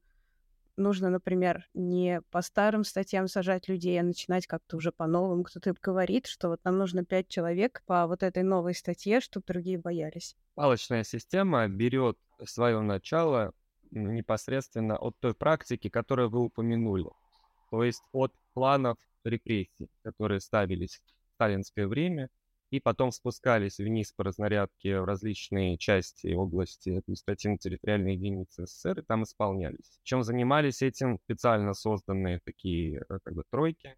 нужно, 0.77 1.09
например, 1.09 1.67
не 1.73 2.21
по 2.29 2.43
старым 2.43 2.83
статьям 2.83 3.27
сажать 3.27 3.67
людей, 3.67 3.99
а 3.99 4.03
начинать 4.03 4.45
как-то 4.45 4.77
уже 4.77 4.91
по 4.91 5.07
новым. 5.07 5.43
Кто-то 5.43 5.73
говорит, 5.81 6.27
что 6.27 6.49
вот 6.49 6.59
нам 6.63 6.77
нужно 6.77 7.03
пять 7.03 7.29
человек 7.29 7.81
по 7.87 8.05
вот 8.05 8.21
этой 8.21 8.43
новой 8.43 8.75
статье, 8.75 9.21
чтобы 9.21 9.45
другие 9.47 9.79
боялись. 9.79 10.35
Палочная 10.53 11.03
система 11.03 11.67
берет 11.67 12.19
свое 12.45 12.79
начало 12.81 13.53
непосредственно 13.89 14.97
от 14.97 15.17
той 15.19 15.33
практики, 15.33 15.89
которую 15.89 16.29
вы 16.29 16.41
упомянули. 16.41 17.09
То 17.71 17.83
есть 17.83 18.03
от 18.11 18.31
планов 18.53 18.99
репрессий, 19.23 19.89
которые 20.03 20.41
ставились 20.41 21.01
в 21.01 21.33
сталинское 21.33 21.87
время, 21.87 22.29
и 22.69 22.79
потом 22.79 23.11
спускались 23.11 23.77
вниз 23.77 24.11
по 24.11 24.23
разнарядке 24.23 24.99
в 24.99 25.05
различные 25.05 25.77
части 25.77 26.33
области 26.33 26.89
административно-территориальной 26.89 28.15
единицы 28.15 28.65
СССР, 28.65 28.99
и 28.99 29.03
там 29.03 29.23
исполнялись. 29.23 29.99
Чем 30.03 30.23
занимались 30.23 30.81
этим 30.81 31.17
специально 31.19 31.73
созданные 31.73 32.39
такие 32.43 33.05
э, 33.09 33.19
как 33.23 33.33
бы 33.33 33.43
тройки, 33.49 33.95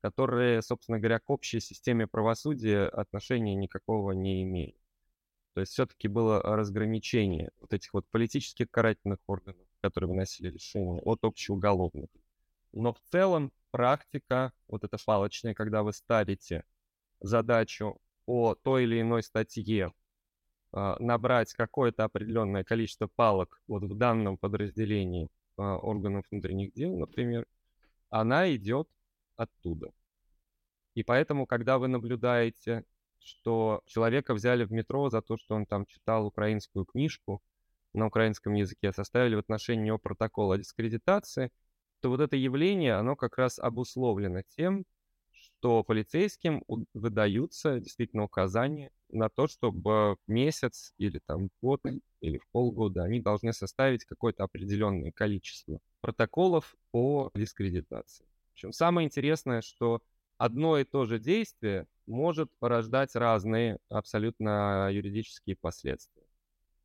которые, 0.00 0.62
собственно 0.62 0.98
говоря, 0.98 1.18
к 1.18 1.28
общей 1.28 1.60
системе 1.60 2.06
правосудия 2.06 2.88
отношения 2.88 3.54
никакого 3.54 4.12
не 4.12 4.42
имеют. 4.42 4.80
То 5.54 5.60
есть 5.60 5.72
все-таки 5.72 6.08
было 6.08 6.40
разграничение 6.42 7.50
вот 7.60 7.72
этих 7.72 7.92
вот 7.94 8.06
политических 8.10 8.70
карательных 8.70 9.18
органов, 9.26 9.66
которые 9.80 10.10
выносили 10.10 10.50
решения, 10.50 11.00
от 11.00 11.24
общеуголовных. 11.24 12.10
Но 12.72 12.92
в 12.92 13.00
целом 13.10 13.52
практика, 13.70 14.52
вот 14.68 14.84
эта 14.84 14.98
палочная, 15.04 15.54
когда 15.54 15.82
вы 15.82 15.92
ставите 15.92 16.64
задачу 17.20 17.98
по 18.26 18.54
той 18.54 18.84
или 18.84 19.00
иной 19.00 19.22
статье 19.22 19.92
э, 20.72 20.96
набрать 20.98 21.54
какое-то 21.54 22.04
определенное 22.04 22.64
количество 22.64 23.06
палок 23.06 23.62
вот 23.66 23.84
в 23.84 23.96
данном 23.96 24.36
подразделении 24.36 25.28
э, 25.56 25.62
органов 25.62 26.26
внутренних 26.30 26.74
дел, 26.74 26.96
например, 26.96 27.46
она 28.10 28.54
идет 28.54 28.88
оттуда. 29.36 29.92
И 30.94 31.02
поэтому, 31.02 31.46
когда 31.46 31.78
вы 31.78 31.88
наблюдаете, 31.88 32.84
что 33.20 33.82
человека 33.86 34.34
взяли 34.34 34.64
в 34.64 34.72
метро 34.72 35.10
за 35.10 35.22
то, 35.22 35.36
что 35.36 35.54
он 35.54 35.66
там 35.66 35.86
читал 35.86 36.26
украинскую 36.26 36.84
книжку 36.84 37.42
на 37.92 38.06
украинском 38.06 38.54
языке, 38.54 38.92
составили 38.92 39.34
в 39.34 39.40
отношении 39.40 39.86
него 39.86 39.98
протокол 39.98 40.52
о 40.52 40.58
дискредитации, 40.58 41.50
то 42.00 42.10
вот 42.10 42.20
это 42.20 42.36
явление, 42.36 42.94
оно 42.94 43.16
как 43.16 43.38
раз 43.38 43.58
обусловлено 43.58 44.42
тем, 44.42 44.84
что 45.58 45.82
полицейским 45.82 46.62
выдаются 46.94 47.80
действительно 47.80 48.24
указания 48.24 48.90
на 49.08 49.28
то, 49.28 49.46
чтобы 49.46 50.16
месяц 50.26 50.92
или 50.98 51.20
там 51.24 51.48
год 51.62 51.82
или 52.20 52.40
полгода 52.52 53.04
они 53.04 53.20
должны 53.20 53.52
составить 53.52 54.04
какое-то 54.04 54.44
определенное 54.44 55.12
количество 55.12 55.80
протоколов 56.00 56.76
по 56.90 57.30
дискредитации. 57.34 58.26
Причем 58.52 58.72
самое 58.72 59.06
интересное, 59.06 59.62
что 59.62 60.02
одно 60.38 60.78
и 60.78 60.84
то 60.84 61.04
же 61.04 61.18
действие 61.18 61.86
может 62.06 62.50
порождать 62.58 63.14
разные 63.14 63.78
абсолютно 63.88 64.88
юридические 64.92 65.56
последствия. 65.56 66.25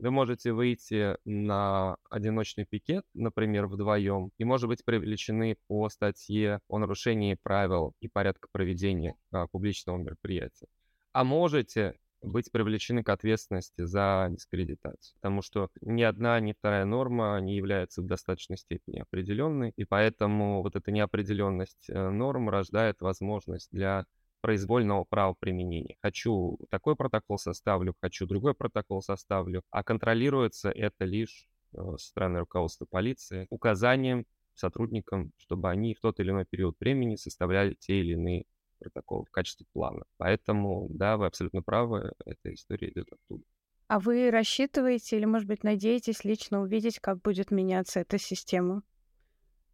Вы 0.01 0.09
можете 0.09 0.51
выйти 0.51 1.15
на 1.25 1.95
одиночный 2.09 2.65
пикет, 2.65 3.05
например, 3.13 3.67
вдвоем, 3.67 4.31
и, 4.39 4.43
может 4.43 4.67
быть, 4.67 4.83
привлечены 4.83 5.57
по 5.67 5.89
статье 5.89 6.59
о 6.67 6.79
нарушении 6.79 7.37
правил 7.43 7.93
и 7.99 8.07
порядка 8.07 8.47
проведения 8.51 9.13
а, 9.31 9.45
публичного 9.45 9.97
мероприятия. 9.97 10.65
А 11.13 11.23
можете 11.23 11.99
быть 12.23 12.51
привлечены 12.51 13.03
к 13.03 13.09
ответственности 13.09 13.85
за 13.85 14.27
дискредитацию. 14.31 15.15
Потому 15.21 15.43
что 15.43 15.69
ни 15.81 16.01
одна, 16.01 16.39
ни 16.39 16.53
вторая 16.53 16.85
норма 16.85 17.39
не 17.39 17.55
является 17.55 18.01
в 18.01 18.07
достаточной 18.07 18.57
степени 18.57 19.01
определенной, 19.01 19.71
и 19.75 19.85
поэтому 19.85 20.63
вот 20.63 20.75
эта 20.75 20.91
неопределенность 20.91 21.89
э, 21.89 22.09
норм 22.09 22.49
рождает 22.49 23.01
возможность 23.01 23.69
для 23.71 24.07
произвольного 24.41 25.03
правоприменения. 25.03 25.95
Хочу 26.01 26.59
такой 26.69 26.95
протокол 26.95 27.37
составлю, 27.37 27.95
хочу 28.01 28.25
другой 28.25 28.53
протокол 28.53 29.01
составлю, 29.01 29.63
а 29.69 29.83
контролируется 29.83 30.69
это 30.69 31.05
лишь 31.05 31.47
э, 31.73 31.77
со 31.97 32.07
стороны 32.07 32.39
руководства 32.39 32.85
полиции 32.85 33.47
указанием 33.49 34.25
сотрудникам, 34.55 35.31
чтобы 35.37 35.69
они 35.69 35.93
в 35.93 35.99
тот 35.99 36.19
или 36.19 36.29
иной 36.31 36.45
период 36.45 36.79
времени 36.79 37.15
составляли 37.15 37.75
те 37.75 37.99
или 37.99 38.13
иные 38.13 38.45
протокол 38.79 39.25
в 39.25 39.31
качестве 39.31 39.65
плана. 39.73 40.03
Поэтому, 40.17 40.87
да, 40.89 41.17
вы 41.17 41.27
абсолютно 41.27 41.61
правы, 41.61 42.13
эта 42.25 42.53
история 42.53 42.89
идет 42.89 43.07
оттуда. 43.11 43.43
А 43.87 43.99
вы 43.99 44.31
рассчитываете 44.31 45.17
или, 45.17 45.25
может 45.25 45.47
быть, 45.47 45.63
надеетесь 45.63 46.23
лично 46.23 46.61
увидеть, 46.61 46.99
как 46.99 47.21
будет 47.21 47.51
меняться 47.51 47.99
эта 47.99 48.17
система? 48.17 48.83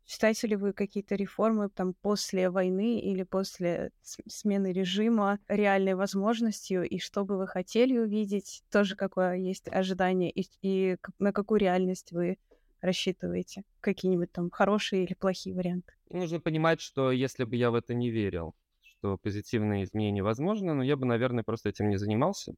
Считаете 0.08 0.48
ли 0.48 0.56
вы 0.56 0.74
какие-то 0.74 1.16
реформы 1.16 1.70
там 1.70 1.94
после 1.94 2.50
войны 2.50 3.00
или 3.00 3.24
после 3.24 3.92
смены 4.02 4.72
режима 4.72 5.40
реальной 5.50 5.96
возможностью? 5.96 6.88
И 6.88 6.98
что 7.00 7.26
бы 7.26 7.38
вы 7.38 7.46
хотели 7.48 7.98
увидеть? 7.98 8.64
Тоже 8.72 8.96
какое 8.96 9.36
есть 9.36 9.68
ожидание? 9.68 10.32
И, 10.32 10.48
и 10.62 10.98
на 11.20 11.34
какую 11.34 11.60
реальность 11.60 12.14
вы 12.14 12.38
рассчитываете? 12.82 13.64
Какие-нибудь 13.82 14.32
там 14.32 14.50
хорошие 14.50 15.04
или 15.04 15.14
плохие 15.14 15.56
варианты? 15.56 15.94
Нужно 16.10 16.40
понимать, 16.40 16.80
что 16.82 17.12
если 17.12 17.44
бы 17.44 17.56
я 17.56 17.70
в 17.72 17.76
это 17.76 17.94
не 17.94 18.10
верил, 18.10 18.56
что 18.82 19.18
позитивные 19.18 19.84
изменения 19.84 20.24
возможны, 20.24 20.74
но 20.74 20.84
я 20.84 20.96
бы, 20.96 21.06
наверное, 21.06 21.44
просто 21.44 21.70
этим 21.70 21.90
не 21.90 21.98
занимался, 21.98 22.54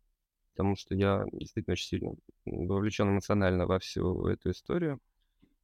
потому 0.54 0.76
что 0.78 0.96
я 0.96 1.26
действительно 1.34 1.74
очень 1.74 1.88
сильно 1.88 2.14
вовлечен 2.46 3.10
эмоционально 3.10 3.68
во 3.68 3.80
всю 3.80 4.28
эту 4.28 4.52
историю. 4.52 5.00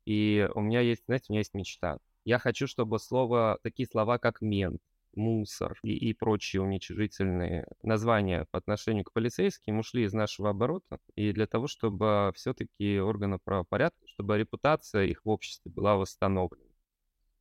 И 0.06 0.48
у 0.54 0.62
меня 0.62 0.82
есть, 0.82 1.04
знаете, 1.06 1.26
у 1.30 1.34
меня 1.34 1.40
есть 1.42 1.54
мечта. 1.54 1.98
Я 2.24 2.40
хочу, 2.40 2.68
чтобы 2.68 3.00
слово, 3.00 3.60
такие 3.64 3.88
слова, 3.88 4.18
как 4.18 4.42
мент, 4.42 4.82
мусор 5.16 5.78
и, 5.84 5.94
и 5.96 6.14
прочие 6.14 6.62
уничижительные 6.62 7.68
названия 7.84 8.48
по 8.52 8.58
отношению 8.58 9.04
к 9.06 9.14
полицейским 9.14 9.80
ушли 9.80 10.04
из 10.04 10.14
нашего 10.14 10.50
оборота. 10.50 11.00
И 11.16 11.32
для 11.32 11.48
того, 11.48 11.68
чтобы 11.68 12.32
все-таки 12.36 13.00
органы 13.00 13.40
правопорядка, 13.44 14.06
чтобы 14.08 14.38
репутация 14.38 15.06
их 15.06 15.24
в 15.26 15.30
обществе 15.30 15.72
была 15.72 15.96
восстановлена 15.96 16.65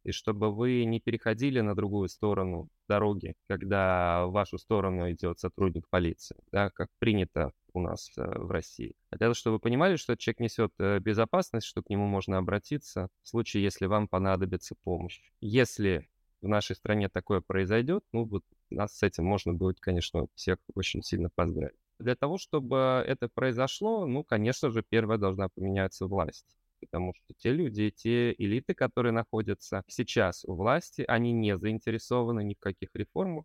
и 0.04 0.12
чтобы 0.12 0.54
вы 0.54 0.84
не 0.84 1.00
переходили 1.00 1.60
на 1.60 1.74
другую 1.74 2.08
сторону 2.08 2.68
дороги, 2.88 3.34
когда 3.48 4.26
в 4.26 4.32
вашу 4.32 4.58
сторону 4.58 5.10
идет 5.10 5.38
сотрудник 5.38 5.88
полиции, 5.88 6.36
да, 6.52 6.70
как 6.70 6.88
принято 6.98 7.52
у 7.72 7.80
нас 7.80 8.12
э, 8.16 8.22
в 8.22 8.50
России. 8.50 8.94
А 9.10 9.16
для 9.16 9.26
того, 9.26 9.34
чтобы 9.34 9.54
вы 9.54 9.60
понимали, 9.60 9.96
что 9.96 10.16
человек 10.16 10.40
несет 10.40 10.72
э, 10.78 11.00
безопасность, 11.00 11.66
что 11.66 11.82
к 11.82 11.90
нему 11.90 12.06
можно 12.06 12.38
обратиться 12.38 13.08
в 13.22 13.28
случае, 13.28 13.64
если 13.64 13.86
вам 13.86 14.06
понадобится 14.06 14.76
помощь. 14.84 15.20
Если 15.40 16.08
в 16.40 16.48
нашей 16.48 16.76
стране 16.76 17.08
такое 17.08 17.40
произойдет, 17.40 18.04
ну 18.12 18.24
вот 18.24 18.44
нас 18.70 18.96
с 18.96 19.02
этим 19.02 19.24
можно 19.24 19.54
будет, 19.54 19.80
конечно, 19.80 20.26
всех 20.34 20.58
очень 20.74 21.02
сильно 21.02 21.30
поздравить. 21.34 21.78
Для 21.98 22.14
того, 22.14 22.38
чтобы 22.38 23.04
это 23.06 23.28
произошло, 23.28 24.04
ну, 24.04 24.24
конечно 24.24 24.70
же, 24.70 24.82
первая 24.86 25.16
должна 25.16 25.48
поменяться 25.48 26.06
власть 26.06 26.46
потому 26.90 27.14
что 27.14 27.34
те 27.36 27.52
люди, 27.52 27.90
те 27.90 28.32
элиты, 28.32 28.74
которые 28.74 29.12
находятся 29.12 29.82
сейчас 29.88 30.44
у 30.44 30.54
власти, 30.54 31.04
они 31.06 31.32
не 31.32 31.56
заинтересованы 31.58 32.44
ни 32.44 32.54
в 32.54 32.60
каких 32.60 32.90
реформах, 32.94 33.44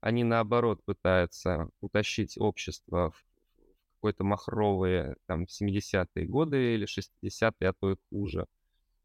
они 0.00 0.24
наоборот 0.24 0.82
пытаются 0.84 1.68
утащить 1.80 2.38
общество 2.38 3.10
в 3.10 3.24
какой-то 3.96 4.24
махровые 4.24 5.16
там 5.26 5.44
70-е 5.44 6.26
годы 6.26 6.74
или 6.74 6.86
60-е, 6.86 7.68
а 7.68 7.72
то 7.78 7.92
и 7.92 7.96
хуже. 8.10 8.46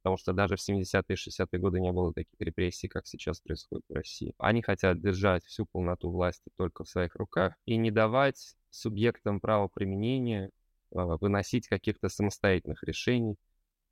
Потому 0.01 0.17
что 0.17 0.33
даже 0.33 0.55
в 0.55 0.59
70-е 0.59 1.03
и 1.09 1.13
60-е 1.13 1.59
годы 1.59 1.81
не 1.81 1.91
было 1.91 2.13
таких 2.13 2.39
репрессий, 2.39 2.87
как 2.87 3.07
сейчас 3.07 3.41
происходит 3.41 3.83
в 3.89 3.93
России. 3.93 4.33
Они 4.37 4.61
хотят 4.61 5.01
держать 5.01 5.43
всю 5.43 5.65
полноту 5.65 6.11
власти 6.11 6.49
только 6.55 6.83
в 6.83 6.89
своих 6.89 7.15
руках 7.15 7.55
и 7.65 7.75
не 7.75 7.91
давать 7.91 8.55
субъектам 8.69 9.39
правоприменения 9.39 10.51
а, 10.93 11.17
выносить 11.17 11.67
каких-то 11.67 12.07
самостоятельных 12.07 12.83
решений, 12.83 13.35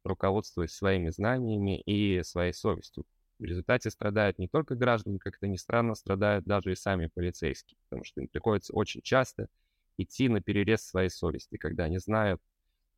руководствуясь 0.04 0.72
своими 0.72 1.10
знаниями 1.10 1.82
и 1.82 2.24
своей 2.24 2.54
совестью. 2.54 3.06
В 3.40 3.46
результате 3.46 3.90
страдают 3.90 4.38
не 4.40 4.48
только 4.48 4.76
граждане, 4.76 5.20
как 5.20 5.38
это 5.38 5.48
ни 5.48 5.58
странно, 5.58 5.96
страдают 5.96 6.46
даже 6.46 6.72
и 6.72 6.76
сами 6.76 7.08
полицейские, 7.08 7.78
потому 7.90 8.04
что 8.04 8.22
им 8.22 8.28
приходится 8.28 8.74
очень 8.74 9.02
часто 9.02 9.48
идти 9.98 10.30
на 10.30 10.42
перерез 10.42 10.82
своей 10.86 11.10
совести, 11.10 11.58
когда 11.58 11.86
они 11.86 11.98
знают, 11.98 12.42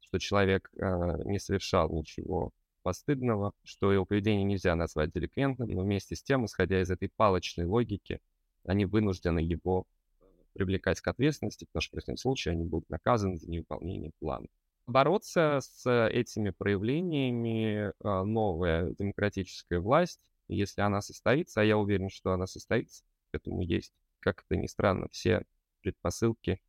что 0.02 0.20
человек 0.20 0.70
э, 0.78 1.24
не 1.26 1.40
совершал 1.40 1.90
ничего 1.92 2.52
постыдного, 2.84 3.54
что 3.64 3.92
его 3.92 4.06
поведение 4.06 4.44
нельзя 4.44 4.76
назвать 4.76 5.12
деликвентным, 5.12 5.70
но 5.70 5.82
вместе 5.82 6.16
с 6.16 6.22
тем, 6.22 6.46
исходя 6.46 6.82
из 6.82 6.92
этой 6.92 7.10
палочной 7.10 7.66
логики, 7.66 8.20
они 8.66 8.86
вынуждены 8.86 9.40
его 9.40 9.88
привлекать 10.54 11.02
к 11.02 11.08
ответственности, 11.08 11.66
потому 11.66 11.82
что 11.82 11.90
в 11.90 11.94
противном 11.94 12.18
случае 12.18 12.52
они 12.54 12.66
будут 12.66 12.90
наказаны 12.90 13.38
за 13.38 13.50
невыполнение 13.50 14.12
плана 14.20 14.48
бороться 14.88 15.60
с 15.62 16.08
этими 16.10 16.52
проявлениями 16.52 17.92
а, 18.04 18.24
новая 18.24 18.92
демократическая 18.92 19.80
власть, 19.80 20.20
если 20.48 20.82
она 20.82 21.02
состоится, 21.02 21.62
а 21.62 21.64
я 21.64 21.78
уверен, 21.78 22.10
что 22.10 22.32
она 22.32 22.48
состоится, 22.48 23.04
к 23.32 23.36
этому 23.36 23.62
есть, 23.62 23.94
как 24.20 24.44
это 24.48 24.60
ни 24.60 24.68
странно, 24.68 25.08
все 25.12 25.46
предпосылки. 25.82 26.62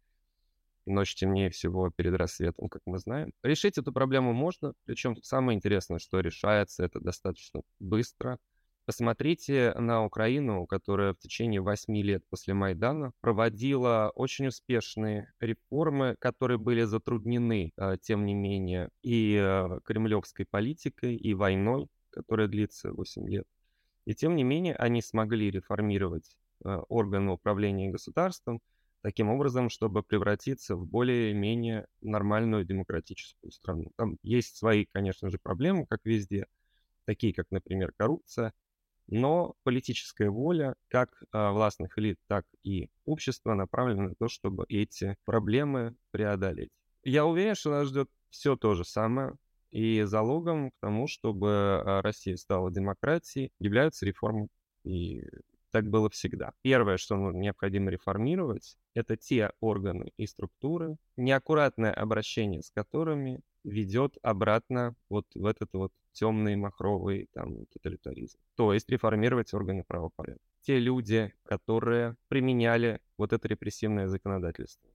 Ночь 0.86 1.16
темнее 1.16 1.50
всего 1.50 1.90
перед 1.90 2.14
рассветом, 2.14 2.68
как 2.68 2.80
мы 2.86 2.98
знаем. 2.98 3.32
Решить 3.42 3.76
эту 3.76 3.92
проблему 3.92 4.32
можно, 4.32 4.72
причем 4.84 5.20
самое 5.22 5.56
интересное, 5.56 5.98
что 5.98 6.20
решается 6.20 6.84
это 6.84 7.00
достаточно 7.00 7.62
быстро. 7.80 8.38
Посмотрите 8.86 9.74
на 9.74 10.04
Украину, 10.04 10.64
которая 10.64 11.12
в 11.12 11.18
течение 11.18 11.60
восьми 11.60 12.04
лет 12.04 12.24
после 12.30 12.54
Майдана 12.54 13.12
проводила 13.20 14.12
очень 14.14 14.46
успешные 14.46 15.32
реформы, 15.40 16.14
которые 16.20 16.58
были 16.58 16.84
затруднены, 16.84 17.72
э, 17.76 17.96
тем 18.00 18.24
не 18.24 18.34
менее, 18.34 18.90
и 19.02 19.36
э, 19.42 19.80
кремлевской 19.84 20.46
политикой, 20.48 21.16
и 21.16 21.34
войной, 21.34 21.88
которая 22.10 22.46
длится 22.46 22.92
8 22.92 23.28
лет. 23.28 23.44
И 24.04 24.14
тем 24.14 24.36
не 24.36 24.44
менее 24.44 24.76
они 24.76 25.02
смогли 25.02 25.50
реформировать 25.50 26.36
э, 26.64 26.68
органы 26.88 27.32
управления 27.32 27.90
государством 27.90 28.60
таким 29.02 29.30
образом, 29.30 29.68
чтобы 29.68 30.04
превратиться 30.04 30.76
в 30.76 30.86
более-менее 30.86 31.88
нормальную 32.02 32.64
демократическую 32.64 33.50
страну. 33.50 33.90
Там 33.96 34.16
есть 34.22 34.56
свои, 34.56 34.84
конечно 34.84 35.28
же, 35.28 35.38
проблемы, 35.42 35.86
как 35.86 36.02
везде, 36.04 36.46
такие 37.04 37.34
как, 37.34 37.50
например, 37.50 37.92
коррупция, 37.96 38.52
но 39.08 39.54
политическая 39.62 40.30
воля 40.30 40.74
как 40.88 41.22
а, 41.32 41.52
властных 41.52 41.98
элит, 41.98 42.18
так 42.26 42.44
и 42.62 42.90
общества 43.04 43.54
направлена 43.54 44.08
на 44.08 44.14
то, 44.14 44.28
чтобы 44.28 44.64
эти 44.68 45.16
проблемы 45.24 45.94
преодолеть. 46.10 46.70
Я 47.02 47.24
уверен, 47.24 47.54
что 47.54 47.70
нас 47.70 47.88
ждет 47.88 48.10
все 48.30 48.56
то 48.56 48.74
же 48.74 48.84
самое, 48.84 49.34
и 49.70 50.02
залогом 50.02 50.70
к 50.70 50.74
тому, 50.80 51.06
чтобы 51.06 51.50
а, 51.50 52.02
Россия 52.02 52.36
стала 52.36 52.70
демократией, 52.70 53.52
являются 53.58 54.06
реформы. 54.06 54.48
И 54.84 55.22
так 55.70 55.88
было 55.90 56.08
всегда. 56.08 56.52
Первое, 56.62 56.96
что 56.96 57.16
необходимо 57.16 57.90
реформировать, 57.90 58.76
это 58.94 59.16
те 59.16 59.52
органы 59.60 60.12
и 60.16 60.26
структуры, 60.26 60.96
неаккуратное 61.16 61.92
обращение 61.92 62.62
с 62.62 62.70
которыми 62.70 63.40
ведет 63.66 64.16
обратно 64.22 64.94
вот 65.08 65.26
в 65.34 65.44
этот 65.44 65.72
вот 65.72 65.92
темный 66.12 66.56
махровый 66.56 67.28
там 67.32 67.66
тоталитаризм. 67.66 68.38
То 68.54 68.72
есть 68.72 68.88
реформировать 68.88 69.52
органы 69.52 69.84
правопорядка. 69.84 70.42
Те 70.62 70.78
люди, 70.78 71.34
которые 71.44 72.16
применяли 72.28 73.00
вот 73.18 73.32
это 73.32 73.46
репрессивное 73.48 74.08
законодательство, 74.08 74.88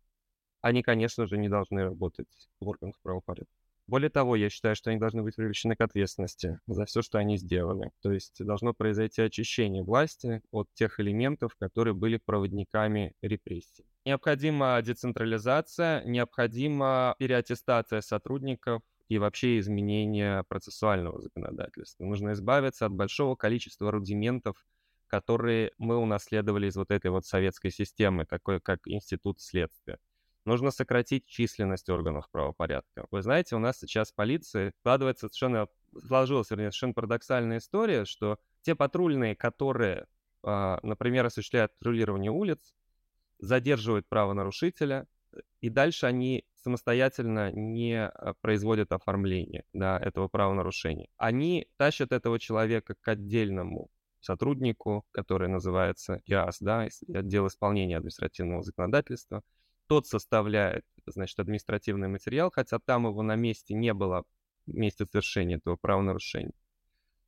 они, 0.62 0.84
конечно 0.84 1.28
же, 1.28 1.38
не 1.38 1.50
должны 1.50 1.84
работать 1.84 2.50
в 2.60 2.68
органах 2.68 2.96
правопорядка. 3.02 3.54
Более 3.88 4.10
того, 4.10 4.36
я 4.36 4.50
считаю, 4.50 4.76
что 4.76 4.89
они 4.89 5.00
должны 5.00 5.24
быть 5.24 5.36
привлечены 5.36 5.76
к 5.76 5.82
ответственности 5.82 6.60
за 6.67 6.86
все, 6.86 7.02
что 7.02 7.17
они 7.17 7.38
сделали. 7.38 7.91
То 8.02 8.12
есть 8.12 8.44
должно 8.44 8.74
произойти 8.74 9.22
очищение 9.22 9.84
власти 9.84 10.41
от 10.52 10.67
тех 10.74 11.00
элементов, 11.00 11.56
которые 11.56 11.94
были 11.94 12.17
проводниками 12.17 13.13
репрессий. 13.22 13.86
Необходима 14.06 14.82
децентрализация, 14.82 16.04
необходима 16.06 17.15
переаттестация 17.20 18.02
сотрудников 18.02 18.82
и 19.10 19.17
вообще 19.17 19.60
изменение 19.60 20.44
процессуального 20.48 21.20
законодательства. 21.20 22.06
Нужно 22.06 22.32
избавиться 22.32 22.86
от 22.86 22.94
большого 22.94 23.36
количества 23.36 23.91
рудиментов, 23.91 24.65
которые 25.08 25.74
мы 25.78 25.98
унаследовали 25.98 26.67
из 26.67 26.78
вот 26.78 26.91
этой 26.91 27.12
вот 27.12 27.26
советской 27.26 27.72
системы, 27.72 28.26
такой 28.26 28.62
как 28.62 28.80
институт 28.86 29.41
следствия. 29.41 30.00
Нужно 30.46 30.72
сократить 30.72 31.26
численность 31.26 31.90
органов 31.90 32.28
правопорядка. 32.32 33.06
Вы 33.12 33.22
знаете, 33.22 33.56
у 33.56 33.60
нас 33.60 33.80
сейчас 33.80 34.12
полиция 34.12 34.74
складывается 34.80 35.28
совершенно, 35.28 35.68
сложилась, 36.08 36.50
вернее, 36.50 36.66
совершенно 36.72 36.94
парадоксальная 36.94 37.58
история, 37.60 38.06
что 38.06 38.38
те 38.62 38.76
патрульные, 38.76 39.36
которые, 39.36 40.08
а, 40.44 40.80
например, 40.82 41.26
осуществляют 41.26 41.74
патрулирование 41.78 42.32
улиц, 42.32 42.74
задерживают 43.38 44.08
правонарушителя, 44.10 45.08
и 45.62 45.70
дальше 45.70 46.08
они 46.08 46.46
самостоятельно 46.56 47.52
не 47.52 48.08
а, 48.08 48.34
производят 48.42 48.92
оформление 48.92 49.64
да, 49.74 50.00
этого 50.00 50.28
правонарушения. 50.28 51.08
Они 51.18 51.68
тащат 51.78 52.12
этого 52.12 52.40
человека 52.40 52.96
к 53.00 53.08
отдельному 53.08 53.90
сотруднику, 54.20 55.06
который 55.12 55.48
называется 55.50 56.22
ИАС, 56.26 56.58
да, 56.60 56.88
отдел 57.14 57.48
исполнения 57.48 57.98
административного 57.98 58.64
законодательства. 58.64 59.44
Тот 59.92 60.08
составляет, 60.08 60.86
значит, 61.06 61.38
административный 61.38 62.08
материал, 62.08 62.50
хотя 62.50 62.80
там 62.80 63.08
его 63.08 63.22
на 63.24 63.36
месте 63.36 63.74
не 63.74 63.94
было, 63.94 64.24
месте 64.66 65.06
совершения 65.06 65.58
этого 65.58 65.76
правонарушения. 65.76 66.54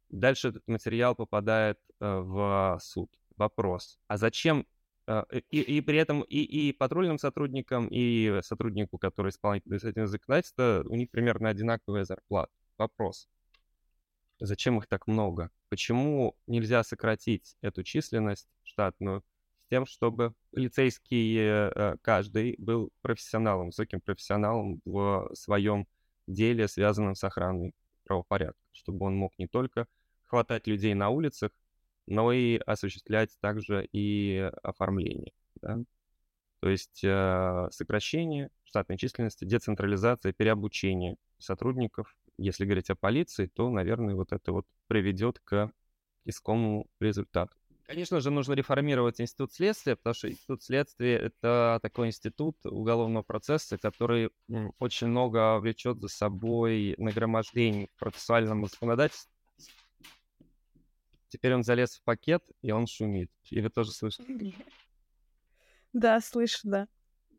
Дальше 0.09 0.47
этот 0.47 0.65
материал 0.65 1.13
попадает 1.13 1.77
э, 1.99 2.19
в 2.19 2.79
суд. 2.81 3.11
Вопрос, 3.35 3.99
а 4.07 4.15
зачем 4.15 4.65
а, 5.07 5.25
и, 5.49 5.59
и 5.59 5.81
при 5.81 5.97
этом 5.97 6.21
и, 6.21 6.37
и 6.37 6.71
патрульным 6.71 7.17
сотрудникам, 7.17 7.89
и 7.91 8.39
сотруднику, 8.43 8.97
который 8.97 9.31
исполняет 9.31 9.65
административное 9.65 10.07
законодательство, 10.07 10.85
у 10.87 10.95
них 10.95 11.11
примерно 11.11 11.49
одинаковая 11.49 12.05
зарплата. 12.05 12.53
Вопрос. 12.77 13.27
Зачем 14.39 14.77
их 14.77 14.87
так 14.87 15.07
много? 15.07 15.51
Почему 15.67 16.37
нельзя 16.47 16.81
сократить 16.85 17.57
эту 17.59 17.83
численность 17.83 18.47
штатную 18.63 19.21
тем, 19.73 19.87
чтобы 19.87 20.35
полицейский 20.51 21.35
э, 21.39 21.97
каждый 22.03 22.53
был 22.59 22.91
профессионалом, 23.01 23.67
высоким 23.67 24.01
профессионалом 24.01 24.81
в 24.85 25.31
своем 25.33 25.87
деле, 26.27 26.67
связанном 26.67 27.15
с 27.15 27.23
охраной 27.23 27.73
правопорядка, 28.03 28.61
чтобы 28.71 29.07
он 29.07 29.15
мог 29.15 29.33
не 29.39 29.47
только 29.47 29.87
хватать 30.25 30.67
людей 30.67 30.93
на 30.93 31.09
улицах, 31.09 31.49
но 32.05 32.31
и 32.31 32.57
осуществлять 32.57 33.35
также 33.39 33.89
и 33.91 34.51
оформление. 34.61 35.33
Да? 35.55 35.79
То 36.59 36.69
есть 36.69 37.03
э, 37.03 37.67
сокращение 37.71 38.51
штатной 38.65 38.99
численности, 38.99 39.43
децентрализация, 39.43 40.33
переобучение 40.33 41.15
сотрудников. 41.39 42.15
Если 42.37 42.65
говорить 42.65 42.91
о 42.91 42.95
полиции, 42.95 43.47
то, 43.47 43.71
наверное, 43.71 44.13
вот 44.13 44.33
это 44.33 44.51
вот 44.51 44.67
приведет 44.85 45.39
к 45.39 45.71
искомому 46.25 46.85
результату. 46.99 47.57
Конечно 47.85 48.21
же, 48.21 48.31
нужно 48.31 48.53
реформировать 48.53 49.19
институт 49.19 49.51
следствия, 49.53 49.95
потому 49.95 50.13
что 50.13 50.29
институт 50.29 50.63
следствия— 50.63 51.17
это 51.19 51.79
такой 51.81 52.07
институт 52.07 52.57
уголовного 52.65 53.23
процесса, 53.23 53.77
который 53.77 54.31
очень 54.79 55.07
много 55.07 55.59
влечет 55.59 55.99
за 55.99 56.07
собой 56.07 56.95
нагромождений 56.97 57.89
в 57.95 57.99
процессуальном 57.99 58.65
законодательстве, 58.65 59.33
Теперь 61.33 61.55
он 61.55 61.63
залез 61.63 61.95
в 61.95 62.03
пакет, 62.03 62.43
и 62.61 62.71
он 62.71 62.85
шумит. 62.85 63.31
И 63.49 63.59
вы 63.59 63.69
тоже 63.69 63.91
слышите? 63.91 64.53
Да, 65.91 66.21
слышу, 66.21 66.59
да. 66.63 66.87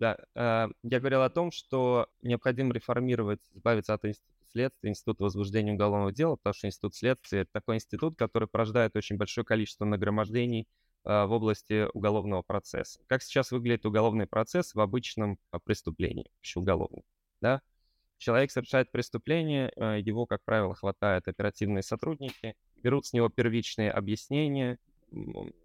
Да, 0.00 0.18
э, 0.34 0.66
я 0.82 0.98
говорил 0.98 1.22
о 1.22 1.30
том, 1.30 1.52
что 1.52 2.08
необходимо 2.20 2.74
реформировать, 2.74 3.38
избавиться 3.52 3.94
от 3.94 4.04
института 4.04 4.43
следствия, 4.54 4.90
института 4.90 5.24
возбуждения 5.24 5.72
уголовного 5.72 6.12
дела, 6.12 6.36
потому 6.36 6.54
что 6.54 6.68
институт 6.68 6.94
следствия— 6.94 7.40
это 7.40 7.50
такой 7.52 7.76
институт, 7.76 8.16
который 8.16 8.48
порождает 8.48 8.96
очень 8.96 9.16
большое 9.16 9.44
количество 9.44 9.84
нагромождений 9.84 10.68
э, 11.04 11.24
в 11.26 11.32
области 11.32 11.88
уголовного 11.92 12.42
процесса. 12.42 13.00
Как 13.08 13.22
сейчас 13.22 13.50
выглядит 13.50 13.84
уголовный 13.84 14.26
процесс 14.26 14.74
в 14.74 14.80
обычном 14.80 15.38
э, 15.52 15.58
преступлении, 15.64 16.30
уголовном, 16.54 17.02
да? 17.40 17.60
Человек 18.16 18.52
совершает 18.52 18.92
преступление, 18.92 19.72
э, 19.74 20.00
его, 20.00 20.24
как 20.24 20.40
правило, 20.44 20.74
хватают 20.74 21.26
оперативные 21.26 21.82
сотрудники, 21.82 22.54
берут 22.76 23.06
с 23.06 23.12
него 23.12 23.28
первичные 23.28 23.90
объяснения, 23.90 24.78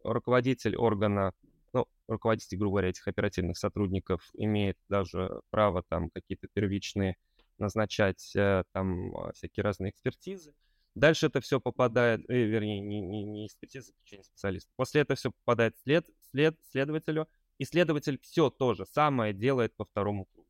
руководитель 0.04 0.76
органа, 0.76 1.34
ну, 1.74 1.88
руководитель, 2.08 2.58
грубо 2.58 2.74
говоря, 2.74 2.90
этих 2.90 3.08
оперативных 3.08 3.58
сотрудников 3.58 4.30
имеет 4.34 4.78
даже 4.90 5.42
право 5.52 5.84
там 5.88 6.10
какие-то 6.10 6.48
первичные 6.52 7.18
назначать 7.60 8.36
э, 8.36 8.64
там 8.72 9.16
а, 9.16 9.32
всякие 9.34 9.64
разные 9.64 9.92
экспертизы. 9.92 10.54
Дальше 10.96 11.28
это 11.28 11.42
все 11.42 11.60
попадает, 11.60 12.22
э, 12.30 12.44
вернее, 12.44 12.80
не, 12.80 13.02
не, 13.02 13.24
не 13.24 13.48
экспертиза, 13.48 13.92
а 14.18 14.24
специалист. 14.24 14.70
После 14.76 15.02
этого 15.02 15.16
все 15.18 15.32
попадает 15.32 15.78
след, 15.84 16.06
след 16.32 16.58
следователю, 16.72 17.28
и 17.58 17.66
следователь 17.66 18.20
все 18.22 18.50
то 18.50 18.74
же 18.74 18.86
самое 18.86 19.34
делает 19.34 19.76
по 19.76 19.86
второму 19.86 20.26
кругу 20.26 20.50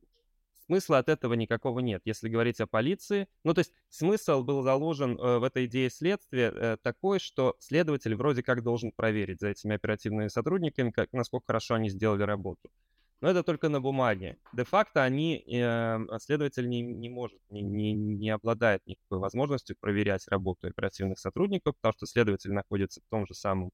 смысла 0.69 0.99
от 0.99 1.09
этого 1.09 1.33
никакого 1.33 1.79
нет, 1.79 2.03
если 2.05 2.29
говорить 2.29 2.61
о 2.61 2.67
полиции. 2.67 3.27
Ну, 3.43 3.55
то 3.55 3.59
есть 3.59 3.73
смысл 3.89 4.43
был 4.43 4.61
заложен 4.61 5.17
э, 5.19 5.39
в 5.39 5.43
этой 5.43 5.65
идее 5.65 5.89
следствия 5.89 6.53
э, 6.55 6.77
такой, 6.83 7.19
что 7.19 7.55
следователь 7.59 8.15
вроде 8.15 8.43
как 8.43 8.61
должен 8.61 8.91
проверить 8.91 9.39
за 9.39 9.47
этими 9.47 9.75
оперативными 9.75 10.27
сотрудниками, 10.27 10.91
как, 10.91 11.11
насколько 11.11 11.47
хорошо 11.47 11.73
они 11.73 11.89
сделали 11.89 12.21
работу. 12.21 12.69
Но 13.21 13.29
это 13.29 13.43
только 13.43 13.67
на 13.67 13.81
бумаге. 13.81 14.37
Де-факто 14.53 15.03
они, 15.03 15.43
э, 15.45 15.97
следователь 16.19 16.69
не, 16.69 16.81
не 16.81 17.09
может, 17.09 17.39
не, 17.49 17.61
не, 17.61 17.93
не 17.93 18.29
обладает 18.29 18.81
никакой 18.85 19.19
возможностью 19.19 19.75
проверять 19.79 20.27
работу 20.29 20.67
оперативных 20.67 21.19
сотрудников, 21.19 21.75
потому 21.75 21.93
что 21.93 22.05
следователь 22.05 22.53
находится 22.53 23.01
в 23.01 23.09
том 23.09 23.27
же 23.27 23.33
самом 23.33 23.71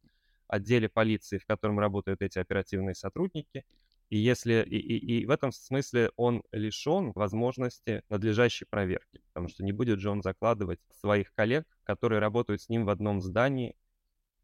отделе 0.48 0.90
полиции, 0.90 1.38
в 1.38 1.46
котором 1.46 1.80
работают 1.80 2.22
эти 2.22 2.40
оперативные 2.40 2.96
сотрудники. 2.96 3.66
И 4.10 4.18
если 4.18 4.64
и, 4.64 4.78
и, 4.78 5.22
и 5.22 5.26
в 5.26 5.32
этом 5.32 5.52
смысле 5.52 6.12
он 6.16 6.44
лишен 6.52 7.12
возможности 7.14 8.04
надлежащей 8.10 8.68
проверки, 8.68 9.22
потому 9.28 9.50
что 9.50 9.64
не 9.64 9.72
будет 9.72 10.00
же 10.00 10.10
он 10.10 10.22
закладывать 10.22 10.80
своих 11.00 11.34
коллег, 11.34 11.66
которые 11.84 12.20
работают 12.20 12.62
с 12.62 12.70
ним 12.70 12.86
в 12.86 12.90
одном 12.90 13.22
здании, 13.22 13.76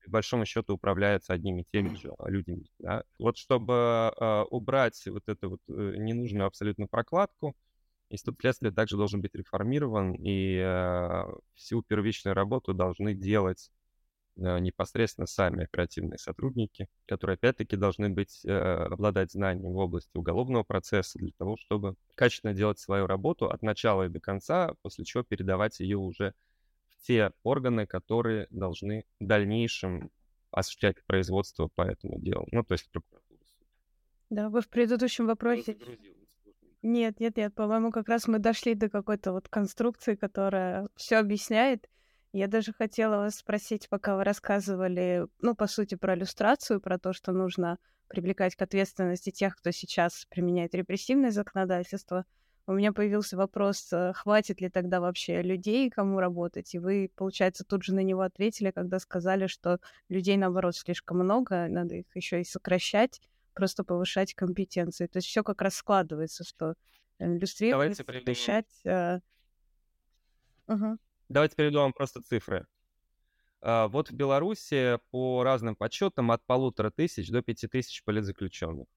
по 0.03 0.11
большому 0.11 0.45
счету 0.45 0.73
управляются 0.73 1.33
одними 1.33 1.61
и 1.61 1.65
теми 1.71 1.95
же 1.95 2.11
людьми. 2.25 2.69
Да? 2.79 3.03
Вот 3.19 3.37
чтобы 3.37 4.13
э, 4.19 4.41
убрать 4.49 5.01
вот 5.07 5.23
эту 5.27 5.51
вот 5.51 5.61
э, 5.67 5.95
ненужную 5.97 6.47
абсолютно 6.47 6.87
прокладку, 6.87 7.55
институт 8.11 8.37
следствия 8.39 8.71
также 8.71 8.97
должен 8.97 9.21
быть 9.21 9.33
реформирован, 9.35 10.13
и 10.13 10.57
э, 10.57 11.23
всю 11.55 11.81
первичную 11.81 12.35
работу 12.35 12.73
должны 12.73 13.13
делать 13.13 13.71
э, 14.37 14.59
непосредственно 14.59 15.27
сами 15.27 15.63
оперативные 15.63 16.17
сотрудники, 16.17 16.87
которые, 17.05 17.35
опять-таки, 17.35 17.75
должны 17.77 18.09
быть, 18.09 18.41
э, 18.45 18.51
обладать 18.51 19.31
знанием 19.31 19.71
в 19.71 19.77
области 19.77 20.15
уголовного 20.17 20.63
процесса 20.63 21.19
для 21.19 21.31
того, 21.37 21.57
чтобы 21.57 21.95
качественно 22.15 22.53
делать 22.53 22.79
свою 22.79 23.07
работу 23.07 23.49
от 23.49 23.61
начала 23.61 24.03
и 24.03 24.09
до 24.09 24.19
конца, 24.19 24.75
после 24.81 25.05
чего 25.05 25.23
передавать 25.23 25.79
ее 25.79 25.97
уже 25.97 26.33
те 27.01 27.31
органы, 27.43 27.85
которые 27.85 28.47
должны 28.49 29.05
в 29.19 29.25
дальнейшем 29.25 30.11
осуществлять 30.51 31.03
производство 31.05 31.67
по 31.67 31.81
этому 31.81 32.19
делу. 32.19 32.47
Ну, 32.51 32.63
то 32.63 32.73
есть 32.73 32.89
прокуратура. 32.91 33.39
Да, 34.29 34.49
вы 34.49 34.61
в 34.61 34.69
предыдущем 34.69 35.27
вопросе... 35.27 35.77
Нет, 36.83 37.19
нет, 37.19 37.37
нет, 37.37 37.53
по-моему, 37.53 37.91
как 37.91 38.09
раз 38.09 38.27
мы 38.27 38.39
дошли 38.39 38.73
до 38.73 38.89
какой-то 38.89 39.33
вот 39.33 39.47
конструкции, 39.49 40.15
которая 40.15 40.87
все 40.95 41.17
объясняет. 41.17 41.87
Я 42.33 42.47
даже 42.47 42.73
хотела 42.73 43.17
вас 43.17 43.35
спросить, 43.35 43.87
пока 43.87 44.15
вы 44.15 44.23
рассказывали, 44.23 45.27
ну, 45.41 45.53
по 45.53 45.67
сути, 45.67 45.93
про 45.93 46.15
иллюстрацию, 46.15 46.81
про 46.81 46.97
то, 46.97 47.13
что 47.13 47.33
нужно 47.33 47.77
привлекать 48.07 48.55
к 48.55 48.61
ответственности 48.61 49.29
тех, 49.29 49.55
кто 49.57 49.71
сейчас 49.71 50.25
применяет 50.29 50.73
репрессивное 50.73 51.31
законодательство. 51.31 52.25
У 52.71 52.73
меня 52.73 52.93
появился 52.93 53.35
вопрос, 53.35 53.91
э, 53.91 54.13
хватит 54.13 54.61
ли 54.61 54.69
тогда 54.69 55.01
вообще 55.01 55.41
людей, 55.41 55.89
кому 55.89 56.21
работать? 56.21 56.73
И 56.73 56.79
вы, 56.79 57.11
получается, 57.13 57.65
тут 57.65 57.83
же 57.83 57.93
на 57.93 57.99
него 57.99 58.21
ответили, 58.21 58.71
когда 58.71 58.99
сказали, 58.99 59.47
что 59.47 59.79
людей, 60.07 60.37
наоборот, 60.37 60.77
слишком 60.77 61.17
много, 61.19 61.67
надо 61.67 61.95
их 61.95 62.05
еще 62.15 62.39
и 62.39 62.45
сокращать 62.45 63.19
просто 63.53 63.83
повышать 63.83 64.33
компетенции. 64.33 65.07
То 65.07 65.17
есть 65.17 65.27
все 65.27 65.43
как 65.43 65.61
раз 65.61 65.75
складывается, 65.75 66.45
что 66.45 66.75
индустрия 67.19 67.71
Давайте 67.71 68.05
решать... 68.07 68.85
Э... 68.85 69.19
Угу. 70.67 70.97
Давайте 71.27 71.55
приведу 71.57 71.79
вам 71.79 71.91
просто 71.91 72.21
цифры. 72.21 72.65
Uh, 73.61 73.89
вот 73.89 74.09
в 74.09 74.13
Беларуси 74.13 74.97
по 75.11 75.43
разным 75.43 75.75
подсчетам 75.75 76.31
от 76.31 76.43
полутора 76.45 76.89
тысяч 76.89 77.29
до 77.29 77.41
пяти 77.41 77.67
тысяч 77.67 78.01
политзаключенных. 78.05 78.87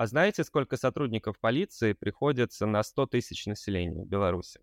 А 0.00 0.06
знаете, 0.06 0.44
сколько 0.44 0.78
сотрудников 0.78 1.38
полиции 1.38 1.92
приходится 1.92 2.64
на 2.64 2.82
100 2.82 3.08
тысяч 3.08 3.44
населения 3.44 4.02
в 4.02 4.08
Беларуси? 4.08 4.58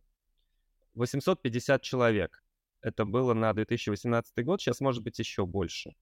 850 0.95 1.79
человек. 1.83 2.43
Это 2.81 3.05
было 3.05 3.35
на 3.35 3.53
2018 3.53 4.43
год, 4.43 4.59
сейчас 4.59 4.79
может 4.79 5.03
быть 5.03 5.19
еще 5.19 5.45
больше. 5.45 5.95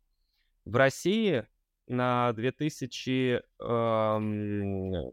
В 0.64 0.78
России 0.78 1.46
на 1.88 2.32
2016, 2.32 3.44
эм, 3.60 5.12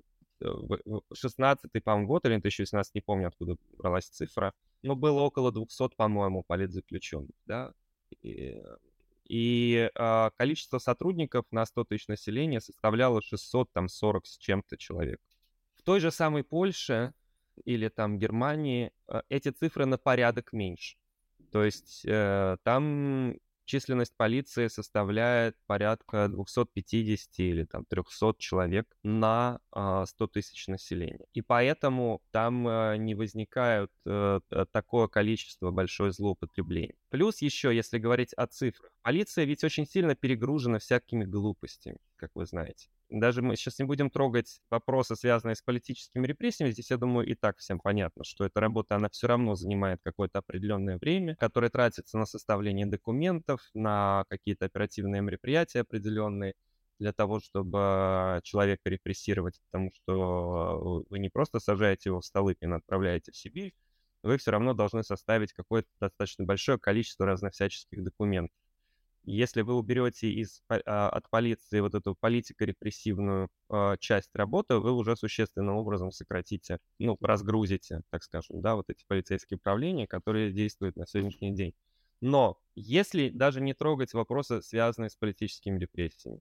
по-моему, 1.83 2.07
год 2.07 2.25
или 2.25 2.35
2018, 2.35 2.95
не 2.95 3.01
помню, 3.01 3.27
откуда 3.27 3.57
бралась 3.77 4.07
цифра, 4.07 4.55
но 4.83 4.95
было 4.95 5.23
около 5.23 5.51
200, 5.51 5.97
по-моему, 5.97 6.45
политзаключенных, 6.45 7.35
да, 7.47 7.75
и, 8.21 8.63
и 9.33 9.91
а, 9.95 10.29
количество 10.37 10.79
сотрудников 10.79 11.47
на 11.51 11.65
100 11.65 11.85
тысяч 11.85 12.07
населения 12.07 12.61
составляло 12.61 13.23
640 13.23 14.27
с 14.27 14.37
чем-то 14.37 14.77
человек. 14.77 15.23
В 15.75 15.83
той 15.83 16.01
же 16.01 16.11
самой 16.11 16.45
Польше 16.45 17.15
или 17.65 17.89
там 17.89 18.19
Германии 18.19 18.93
а, 19.09 19.23
эти 19.31 19.49
цифры 19.49 19.87
на 19.87 19.97
порядок 19.97 20.53
меньше. 20.53 20.99
То 21.51 21.65
есть 21.65 22.03
э, 22.05 22.59
там 22.63 23.37
численность 23.73 24.15
полиции 24.19 24.69
составляет 24.69 25.57
порядка 25.67 26.29
250 26.29 27.39
или 27.39 27.65
там 27.65 27.87
300 27.87 28.35
человек 28.39 28.87
на 29.03 29.61
100 29.71 29.73
а, 29.73 30.07
тысяч 30.31 30.69
населения. 30.69 31.25
И 31.33 31.41
поэтому 31.41 32.21
там 32.33 32.67
а, 32.69 32.97
не 32.97 33.15
возникает 33.15 33.91
э, 34.05 34.41
такое 34.73 35.09
количество 35.09 35.71
большое 35.71 36.13
злоупотребление. 36.13 36.97
Плюс 37.09 37.41
еще, 37.41 37.75
если 37.75 37.97
говорить 37.97 38.35
о 38.35 38.47
цифрах, 38.47 38.93
полиция 39.01 39.47
ведь 39.47 39.65
очень 39.65 39.87
сильно 39.87 40.15
перегружена 40.15 40.79
всякими 40.79 41.25
глупостями, 41.25 41.99
как 42.17 42.31
вы 42.35 42.45
знаете 42.45 42.91
даже 43.11 43.43
мы 43.43 43.57
сейчас 43.57 43.79
не 43.79 43.85
будем 43.85 44.11
трогать 44.11 44.61
вопросы, 44.71 45.17
связанные 45.17 45.55
с 45.55 45.63
политическими 45.63 46.27
репрессиями. 46.27 46.71
Здесь, 46.71 46.91
я 46.91 46.97
думаю, 46.97 47.27
и 47.27 47.35
так 47.35 47.59
всем 47.59 47.79
понятно, 47.81 48.25
что 48.25 48.45
эта 48.45 48.61
работа, 48.61 48.97
она 48.97 49.09
все 49.11 49.27
равно 49.27 49.55
занимает 49.55 50.01
какое-то 50.03 50.39
определенное 50.39 50.99
время, 50.99 51.37
которое 51.37 51.71
тратится 51.71 52.19
на 52.19 52.27
составление 52.27 52.87
документов, 52.87 53.61
на 53.75 54.25
какие-то 54.29 54.67
оперативные 54.67 55.23
мероприятия 55.23 55.81
определенные 55.81 56.55
для 56.99 57.13
того, 57.13 57.41
чтобы 57.41 58.41
человека 58.45 58.89
репрессировать, 58.89 59.61
потому 59.71 59.91
что 59.95 61.05
вы 61.11 61.19
не 61.19 61.29
просто 61.31 61.59
сажаете 61.61 62.11
его 62.11 62.21
в 62.21 62.25
Столыпин, 62.25 62.73
отправляете 62.75 63.33
в 63.33 63.37
Сибирь, 63.37 63.75
вы 64.23 64.39
все 64.39 64.53
равно 64.53 64.73
должны 64.73 65.03
составить 65.03 65.53
какое-то 65.53 65.89
достаточно 66.01 66.45
большое 66.45 66.79
количество 66.79 67.27
разновсяческих 67.27 68.03
документов. 68.05 68.57
Если 69.25 69.63
вы 69.63 69.75
уберете 69.75 70.31
из, 70.31 70.63
а, 70.69 71.09
от 71.09 71.31
полиции 71.31 71.81
вот 71.81 71.95
эту 71.95 72.17
политико-репрессивную 72.17 73.49
а, 73.69 73.97
часть 73.99 74.35
работы, 74.35 74.77
вы 74.77 74.93
уже 74.93 75.17
существенным 75.17 75.77
образом 75.77 76.11
сократите, 76.11 76.79
ну, 76.99 77.17
разгрузите, 77.21 78.03
так 78.11 78.23
скажем, 78.25 78.61
да, 78.61 78.75
вот 78.75 78.91
эти 78.91 79.05
полицейские 79.07 79.59
управления, 79.59 80.07
которые 80.07 80.53
действуют 80.53 80.97
на 80.97 81.07
сегодняшний 81.07 81.55
день. 81.55 81.75
Но 82.21 82.59
если 82.75 83.29
даже 83.29 83.61
не 83.61 83.75
трогать 83.75 84.13
вопросы, 84.13 84.63
связанные 84.63 85.11
с 85.11 85.17
политическими 85.17 85.79
репрессиями, 85.79 86.41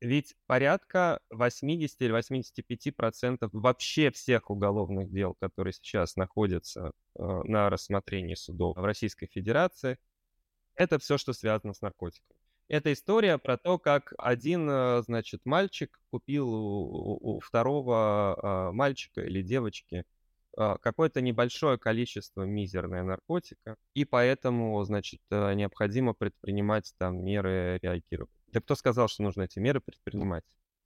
ведь 0.00 0.34
порядка 0.46 1.20
80 1.30 2.02
или 2.02 2.12
85 2.12 2.94
процентов 2.94 3.50
вообще 3.54 4.10
всех 4.10 4.50
уголовных 4.50 5.10
дел, 5.10 5.34
которые 5.34 5.72
сейчас 5.72 6.16
находятся 6.16 6.92
э, 7.18 7.22
на 7.44 7.70
рассмотрении 7.70 8.34
судов 8.34 8.76
в 8.76 8.84
Российской 8.84 9.26
Федерации, 9.26 9.98
это 10.76 10.98
все, 10.98 11.18
что 11.18 11.32
связано 11.32 11.74
с 11.74 11.80
наркотиками. 11.80 12.36
Это 12.68 12.92
история 12.92 13.36
про 13.38 13.58
то, 13.58 13.78
как 13.78 14.14
один, 14.16 14.68
э, 14.70 15.02
значит, 15.02 15.42
мальчик 15.44 16.00
купил 16.10 16.48
у, 16.48 17.36
у 17.36 17.40
второго 17.40 18.36
а, 18.36 18.72
мальчика 18.72 19.20
или 19.20 19.42
девочки 19.42 20.04
а, 20.56 20.78
какое-то 20.78 21.20
небольшое 21.20 21.78
количество 21.78 22.42
мизерное 22.42 23.02
наркотика, 23.02 23.76
и 23.92 24.04
поэтому, 24.04 24.82
значит, 24.84 25.20
э, 25.30 25.52
необходимо 25.54 26.14
предпринимать 26.14 26.94
там 26.96 27.22
меры 27.22 27.78
реагирования. 27.82 28.32
Да 28.46 28.60
кто 28.60 28.74
сказал, 28.76 29.08
что 29.08 29.24
нужно 29.24 29.42
эти 29.42 29.58
меры 29.58 29.80
предпринимать? 29.80 30.44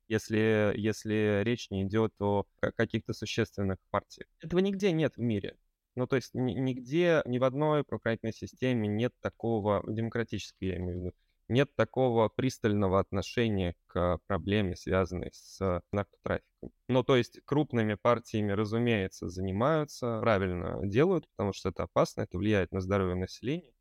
Если, 0.09 0.73
если 0.75 1.43
речь 1.45 1.71
не 1.71 1.85
идет 1.85 2.15
о 2.19 2.47
каких-то 2.77 3.13
существенных 3.13 3.77
партиях. 3.91 4.27
Этого 4.41 4.61
нигде 4.61 4.91
нет 4.91 5.17
в 5.17 5.21
мире. 5.21 5.57
Ну, 5.99 6.07
то 6.07 6.15
есть 6.15 6.31
нигде, 6.33 7.23
ни 7.25 7.39
в 7.41 7.45
одной 7.45 7.83
правоохранительной 7.83 8.33
системе 8.33 8.87
нет 8.87 9.13
такого, 9.21 9.83
демократической 9.89 10.67
я 10.67 10.77
имею 10.77 10.97
в 10.97 11.01
виду, 11.01 11.15
нет 11.49 11.75
такого 11.75 12.29
пристального 12.29 13.01
отношения 13.01 13.75
к 13.89 14.21
проблеме, 14.29 14.77
связанной 14.77 15.31
с 15.33 15.83
наркотрафиком. 15.91 16.71
Ну, 16.87 17.03
то 17.03 17.17
есть 17.17 17.41
крупными 17.45 17.95
партиями, 17.95 18.53
разумеется, 18.53 19.29
занимаются, 19.29 20.21
правильно 20.21 20.79
делают, 20.87 21.29
потому 21.31 21.53
что 21.53 21.71
это 21.71 21.83
опасно, 21.83 22.21
это 22.21 22.39
влияет 22.39 22.71
на 22.71 22.81
здоровье 22.81 23.17
населения. 23.17 23.73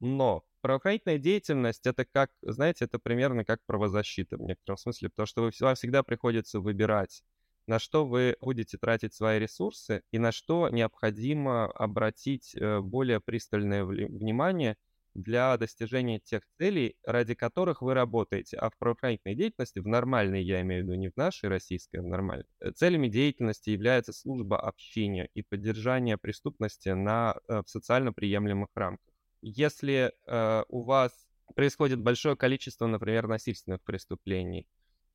Но 0.00 0.46
правоохранительная 0.62 1.18
деятельность, 1.18 1.86
это 1.86 2.06
как, 2.06 2.30
знаете, 2.40 2.86
это 2.86 2.98
примерно 2.98 3.44
как 3.44 3.60
правозащита 3.66 4.38
в 4.38 4.40
некотором 4.40 4.78
смысле, 4.78 5.10
потому 5.10 5.26
что 5.26 5.50
вам 5.60 5.74
всегда 5.74 6.02
приходится 6.02 6.58
выбирать 6.58 7.22
на 7.66 7.78
что 7.78 8.06
вы 8.06 8.36
будете 8.40 8.78
тратить 8.78 9.14
свои 9.14 9.38
ресурсы 9.38 10.02
и 10.10 10.18
на 10.18 10.32
что 10.32 10.68
необходимо 10.68 11.66
обратить 11.66 12.54
э, 12.54 12.80
более 12.80 13.20
пристальное 13.20 13.84
внимание 13.84 14.76
для 15.16 15.56
достижения 15.56 16.20
тех 16.20 16.42
целей, 16.58 16.96
ради 17.04 17.34
которых 17.34 17.82
вы 17.82 17.94
работаете. 17.94 18.58
А 18.58 18.70
в 18.70 18.76
правоохранительной 18.76 19.34
деятельности, 19.34 19.78
в 19.78 19.88
нормальной, 19.88 20.42
я 20.42 20.60
имею 20.60 20.82
в 20.82 20.86
виду 20.86 20.98
не 20.98 21.08
в 21.08 21.16
нашей 21.16 21.48
российской, 21.48 21.96
а 21.96 22.02
в 22.02 22.06
нормальной, 22.06 22.46
э, 22.60 22.70
целями 22.72 23.08
деятельности 23.08 23.70
является 23.70 24.12
служба 24.12 24.60
общения 24.60 25.28
и 25.34 25.42
поддержание 25.42 26.18
преступности 26.18 26.90
на, 26.90 27.36
э, 27.48 27.62
в 27.64 27.70
социально 27.70 28.12
приемлемых 28.12 28.68
рамках. 28.74 29.14
Если 29.42 30.12
э, 30.26 30.64
у 30.68 30.82
вас 30.82 31.12
происходит 31.54 32.00
большое 32.00 32.36
количество, 32.36 32.86
например, 32.86 33.26
насильственных 33.26 33.82
преступлений 33.82 34.66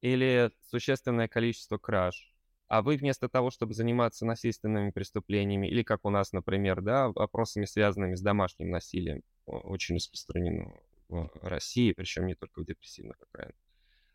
или 0.01 0.51
существенное 0.69 1.27
количество 1.27 1.77
краж, 1.77 2.33
а 2.71 2.81
вы 2.81 2.95
вместо 2.95 3.27
того, 3.27 3.51
чтобы 3.51 3.73
заниматься 3.73 4.25
насильственными 4.25 4.91
преступлениями, 4.91 5.67
или 5.67 5.83
как 5.83 6.05
у 6.05 6.09
нас, 6.09 6.31
например, 6.31 6.81
да, 6.81 7.09
вопросами, 7.09 7.65
связанными 7.65 8.15
с 8.15 8.21
домашним 8.21 8.69
насилием, 8.69 9.23
очень 9.45 9.95
распространено 9.95 10.73
в 11.09 11.29
России, 11.41 11.91
причем 11.91 12.27
не 12.27 12.35
только 12.35 12.61
в 12.61 12.65
депрессивных 12.65 13.17
окраинах. 13.21 13.57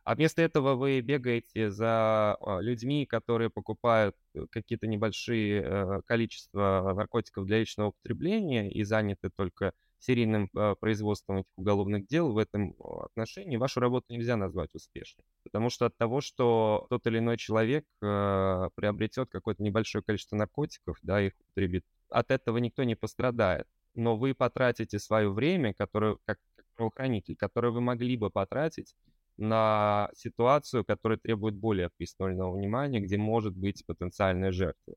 А 0.05 0.15
вместо 0.15 0.41
этого 0.41 0.75
вы 0.75 1.03
бегаете 1.03 1.69
за 1.69 2.35
а, 2.35 2.61
людьми, 2.61 3.05
которые 3.05 3.51
покупают 3.51 4.17
э, 4.33 4.47
какие-то 4.51 4.87
небольшие 4.87 5.63
э, 5.63 6.01
количества 6.07 6.95
наркотиков 6.97 7.45
для 7.45 7.59
личного 7.59 7.89
употребления 7.89 8.73
и 8.73 8.85
заняты 8.85 9.29
только 9.29 9.75
серийным 9.99 10.51
э, 10.55 10.75
производством 10.79 11.39
этих 11.39 11.51
уголовных 11.57 12.07
дел 12.07 12.33
в 12.33 12.39
этом 12.39 12.75
отношении 13.05 13.57
вашу 13.57 13.81
работу 13.81 14.07
нельзя 14.11 14.37
назвать 14.37 14.75
успешной. 14.75 15.25
Потому 15.43 15.71
что 15.71 15.87
от 15.87 15.97
того, 15.97 16.21
что 16.21 16.87
тот 16.91 17.07
или 17.07 17.19
иной 17.19 17.37
человек 17.37 17.85
э, 18.03 18.69
приобретет 18.75 19.31
какое-то 19.31 19.63
небольшое 19.63 20.03
количество 20.05 20.37
наркотиков, 20.37 20.99
да, 21.03 21.23
их 21.23 21.33
употребит, 21.41 21.85
от 22.11 22.31
этого 22.31 22.59
никто 22.59 22.85
не 22.85 22.95
пострадает. 22.95 23.67
Но 23.95 24.17
вы 24.17 24.35
потратите 24.35 24.99
свое 24.99 25.31
время, 25.31 25.73
которое, 25.73 26.19
как, 26.27 26.39
как 26.57 26.67
правоохранитель, 26.77 27.37
который 27.37 27.71
вы 27.71 27.81
могли 27.81 28.17
бы 28.17 28.31
потратить 28.31 28.95
на 29.39 30.11
ситуацию, 30.15 30.85
которая 30.85 31.19
требует 31.19 31.55
более 31.55 31.91
пристального 31.97 32.55
внимания, 32.55 33.01
где 33.01 33.17
может 33.17 33.57
быть 33.57 33.85
потенциальная 33.87 34.53
жертва. 34.53 34.95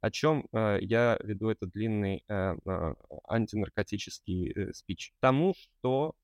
О 0.00 0.10
чем 0.10 0.46
э, 0.52 0.78
я 0.80 1.18
веду 1.22 1.48
этот 1.48 1.70
длинный 1.72 2.24
э, 2.28 2.56
э, 2.64 2.94
антинаркотический 3.26 4.52
э, 4.52 4.72
спич? 4.72 5.12
Тому, 5.20 5.54
что 5.54 6.14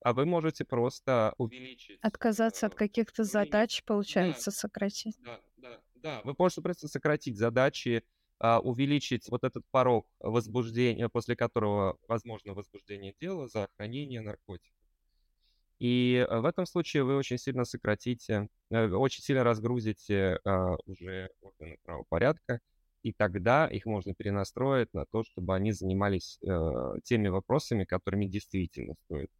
а 0.00 0.12
вы 0.12 0.26
можете 0.26 0.64
просто 0.64 1.34
увеличить... 1.38 1.98
Отказаться 2.02 2.66
от 2.66 2.74
э, 2.74 2.76
каких-то 2.76 3.22
время. 3.22 3.32
задач, 3.32 3.82
получается, 3.84 4.50
сократить. 4.50 5.18
Да, 5.22 5.40
да, 5.56 5.80
да. 5.96 6.20
Вы 6.24 6.34
можете 6.38 6.62
просто 6.62 6.88
сократить 6.88 7.36
задачи, 7.36 8.04
а, 8.38 8.60
увеличить 8.60 9.28
вот 9.28 9.42
этот 9.42 9.64
порог 9.70 10.08
возбуждения, 10.20 11.08
после 11.08 11.34
которого 11.34 11.98
возможно 12.06 12.54
возбуждение 12.54 13.14
дела 13.20 13.48
за 13.48 13.68
хранение 13.76 14.20
наркотиков. 14.20 14.72
И 15.80 16.26
э, 16.28 16.40
в 16.40 16.44
этом 16.44 16.66
случае 16.66 17.04
вы 17.04 17.16
очень 17.16 17.38
сильно 17.38 17.64
сократите, 17.64 18.48
э, 18.70 18.88
очень 18.88 19.22
сильно 19.22 19.44
разгрузите 19.44 20.38
а, 20.44 20.76
уже 20.86 21.30
органы 21.40 21.78
правопорядка, 21.82 22.60
и 23.02 23.12
тогда 23.12 23.66
их 23.66 23.86
можно 23.86 24.14
перенастроить 24.14 24.92
на 24.92 25.04
то, 25.06 25.24
чтобы 25.24 25.54
они 25.54 25.72
занимались 25.72 26.38
э, 26.42 26.94
теми 27.04 27.28
вопросами, 27.28 27.84
которыми 27.84 28.26
действительно 28.26 28.94
стоит 29.04 29.30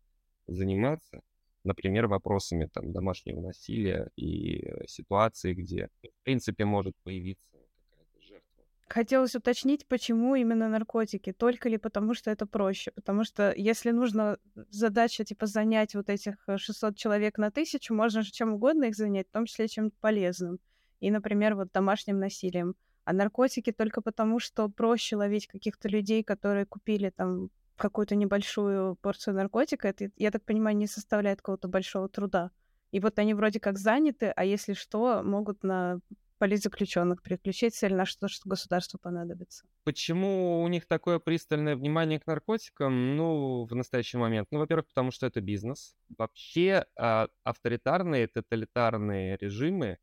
заниматься. 0.46 1.20
Например, 1.64 2.06
вопросами 2.06 2.68
там, 2.72 2.92
домашнего 2.92 3.40
насилия 3.40 4.10
и 4.16 4.64
э, 4.64 4.86
ситуации, 4.86 5.54
где, 5.54 5.88
в 6.02 6.24
принципе, 6.24 6.64
может 6.64 6.94
появиться 7.02 7.44
какая-то 7.90 8.20
жертва. 8.20 8.64
Хотелось 8.88 9.34
уточнить, 9.34 9.86
почему 9.86 10.34
именно 10.36 10.68
наркотики. 10.68 11.32
Только 11.32 11.68
ли 11.68 11.76
потому, 11.76 12.14
что 12.14 12.30
это 12.30 12.46
проще? 12.46 12.92
Потому 12.92 13.24
что 13.24 13.52
если 13.56 13.90
нужно 13.90 14.38
задача, 14.70 15.24
типа, 15.24 15.46
занять 15.46 15.94
вот 15.94 16.08
этих 16.08 16.36
э, 16.46 16.56
600 16.56 16.96
человек 16.96 17.38
на 17.38 17.50
тысячу, 17.50 17.92
можно 17.92 18.22
же 18.22 18.30
чем 18.30 18.54
угодно 18.54 18.84
их 18.84 18.94
занять, 18.94 19.28
в 19.28 19.32
том 19.32 19.46
числе 19.46 19.68
чем-то 19.68 19.96
полезным. 20.00 20.60
И, 21.00 21.10
например, 21.10 21.54
вот 21.54 21.70
домашним 21.72 22.18
насилием. 22.18 22.74
А 23.08 23.14
наркотики 23.14 23.72
только 23.72 24.02
потому, 24.02 24.38
что 24.38 24.68
проще 24.68 25.16
ловить 25.16 25.46
каких-то 25.46 25.88
людей, 25.88 26.22
которые 26.22 26.66
купили 26.66 27.08
там 27.08 27.48
какую-то 27.78 28.14
небольшую 28.14 28.96
порцию 28.96 29.34
наркотика, 29.34 29.88
это, 29.88 30.10
я 30.16 30.30
так 30.30 30.44
понимаю, 30.44 30.76
не 30.76 30.86
составляет 30.86 31.38
какого-то 31.38 31.68
большого 31.68 32.10
труда. 32.10 32.50
И 32.90 33.00
вот 33.00 33.18
они 33.18 33.32
вроде 33.32 33.60
как 33.60 33.78
заняты, 33.78 34.26
а 34.36 34.44
если 34.44 34.74
что, 34.74 35.22
могут 35.22 35.62
на 35.62 36.00
политзаключенных 36.36 37.22
переключиться 37.22 37.86
или 37.86 37.94
на 37.94 38.04
что, 38.04 38.28
что 38.28 38.46
государству 38.46 38.98
понадобится. 39.02 39.64
Почему 39.84 40.62
у 40.62 40.68
них 40.68 40.86
такое 40.86 41.18
пристальное 41.18 41.76
внимание 41.76 42.20
к 42.20 42.26
наркотикам? 42.26 43.16
Ну, 43.16 43.64
в 43.64 43.74
настоящий 43.74 44.18
момент. 44.18 44.48
Ну, 44.50 44.58
во-первых, 44.58 44.86
потому 44.86 45.12
что 45.12 45.26
это 45.26 45.40
бизнес. 45.40 45.96
Вообще, 46.18 46.84
а, 46.94 47.28
авторитарные, 47.42 48.26
тоталитарные 48.28 49.38
режимы, 49.38 49.96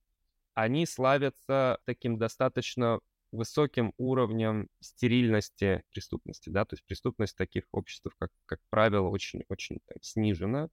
они 0.56 0.86
славятся 0.86 1.78
таким 1.86 2.18
достаточно 2.18 3.00
высоким 3.32 3.94
уровнем 3.98 4.70
стерильности 4.80 5.84
преступности, 5.92 6.50
да, 6.50 6.66
то 6.66 6.76
есть 6.76 6.86
преступность 6.86 7.38
таких 7.38 7.66
обществах, 7.72 8.14
как, 8.18 8.32
как 8.46 8.60
правило, 8.70 9.10
очень-очень 9.10 9.80
снижена. 10.02 10.70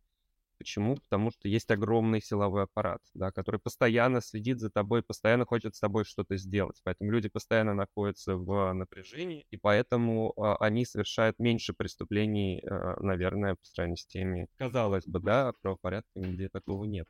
Почему? 0.58 0.94
Потому 0.94 1.32
что 1.32 1.48
есть 1.48 1.68
огромный 1.72 2.22
силовой 2.22 2.62
аппарат, 2.62 3.00
да, 3.14 3.32
который 3.32 3.58
постоянно 3.58 4.20
следит 4.20 4.60
за 4.60 4.70
тобой, 4.70 5.02
постоянно 5.02 5.44
хочет 5.44 5.74
с 5.74 5.80
тобой 5.80 6.04
что-то 6.04 6.36
сделать. 6.36 6.80
Поэтому 6.84 7.10
люди 7.10 7.28
постоянно 7.28 7.74
находятся 7.74 8.36
в 8.36 8.72
напряжении, 8.72 9.44
и 9.50 9.56
поэтому 9.56 10.32
а, 10.36 10.54
они 10.58 10.84
совершают 10.84 11.40
меньше 11.40 11.72
преступлений, 11.72 12.62
а, 12.64 12.96
наверное, 13.02 13.56
по 13.56 13.66
сравнению 13.66 13.96
с 13.96 14.06
теми, 14.06 14.46
казалось 14.56 15.04
бы, 15.04 15.18
да, 15.18 15.52
правопорядками, 15.62 16.32
где 16.32 16.48
такого 16.48 16.84
нет. 16.84 17.08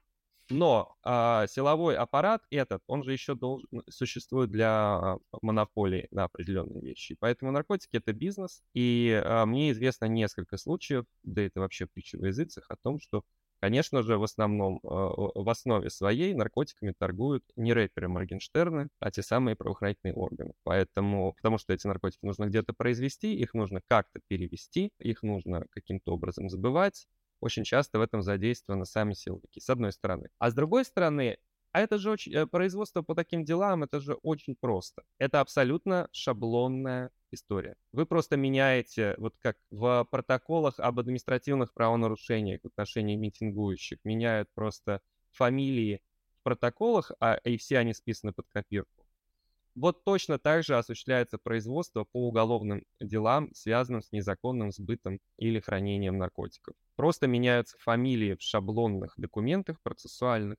Но 0.50 0.96
а, 1.02 1.46
силовой 1.46 1.96
аппарат 1.96 2.42
этот, 2.50 2.82
он 2.86 3.04
же 3.04 3.12
еще 3.12 3.34
должен, 3.34 3.68
существует 3.88 4.50
для 4.50 4.68
а, 4.68 5.18
монополии 5.40 6.08
на 6.10 6.24
определенные 6.24 6.82
вещи. 6.82 7.16
Поэтому 7.18 7.52
наркотики 7.52 7.96
это 7.96 8.12
бизнес. 8.12 8.62
И 8.74 9.20
а, 9.24 9.46
мне 9.46 9.70
известно 9.72 10.06
несколько 10.06 10.56
случаев, 10.56 11.04
да 11.22 11.42
это 11.42 11.60
вообще 11.60 11.86
притча 11.86 12.18
в 12.18 12.24
языцах, 12.24 12.66
о 12.68 12.76
том, 12.76 13.00
что, 13.00 13.22
конечно 13.60 14.02
же, 14.02 14.18
в 14.18 14.24
основном, 14.24 14.80
а, 14.84 15.10
в 15.34 15.48
основе 15.48 15.90
своей 15.90 16.34
наркотиками 16.34 16.92
торгуют 16.98 17.44
не 17.56 17.72
рэперы 17.72 18.08
Моргенштерны, 18.08 18.88
а 18.98 19.10
те 19.10 19.22
самые 19.22 19.56
правоохранительные 19.56 20.14
органы. 20.14 20.52
Поэтому, 20.64 21.32
потому 21.34 21.58
что 21.58 21.72
эти 21.72 21.86
наркотики 21.86 22.24
нужно 22.26 22.46
где-то 22.46 22.74
произвести, 22.74 23.34
их 23.34 23.54
нужно 23.54 23.80
как-то 23.88 24.20
перевести, 24.28 24.90
их 24.98 25.22
нужно 25.22 25.66
каким-то 25.70 26.12
образом 26.12 26.50
забывать, 26.50 27.06
очень 27.42 27.64
часто 27.64 27.98
в 27.98 28.02
этом 28.02 28.22
задействованы 28.22 28.86
сами 28.86 29.14
силовики, 29.14 29.60
с 29.60 29.68
одной 29.68 29.92
стороны. 29.92 30.30
А 30.38 30.50
с 30.50 30.54
другой 30.54 30.84
стороны, 30.84 31.38
а 31.72 31.80
это 31.80 31.98
же 31.98 32.10
очень, 32.10 32.32
э, 32.32 32.46
производство 32.46 33.02
по 33.02 33.14
таким 33.16 33.44
делам, 33.44 33.82
это 33.82 33.98
же 33.98 34.14
очень 34.22 34.54
просто. 34.54 35.02
Это 35.18 35.40
абсолютно 35.40 36.08
шаблонная 36.12 37.10
история. 37.32 37.74
Вы 37.92 38.06
просто 38.06 38.36
меняете, 38.36 39.16
вот 39.18 39.34
как 39.38 39.56
в 39.70 40.06
протоколах 40.10 40.78
об 40.78 41.00
административных 41.00 41.74
правонарушениях 41.74 42.60
в 42.62 42.66
отношении 42.66 43.16
митингующих, 43.16 43.98
меняют 44.04 44.48
просто 44.54 45.00
фамилии 45.32 46.00
в 46.38 46.44
протоколах, 46.44 47.10
а, 47.18 47.34
и 47.42 47.56
все 47.56 47.78
они 47.78 47.92
списаны 47.92 48.32
под 48.32 48.46
копирку. 48.50 49.01
Вот 49.74 50.04
точно 50.04 50.38
так 50.38 50.64
же 50.64 50.76
осуществляется 50.76 51.38
производство 51.38 52.04
по 52.04 52.28
уголовным 52.28 52.84
делам, 53.00 53.54
связанным 53.54 54.02
с 54.02 54.12
незаконным 54.12 54.70
сбытом 54.70 55.18
или 55.38 55.60
хранением 55.60 56.18
наркотиков. 56.18 56.74
Просто 56.94 57.26
меняются 57.26 57.78
фамилии 57.78 58.34
в 58.34 58.42
шаблонных 58.42 59.14
документах 59.16 59.80
процессуальных, 59.82 60.58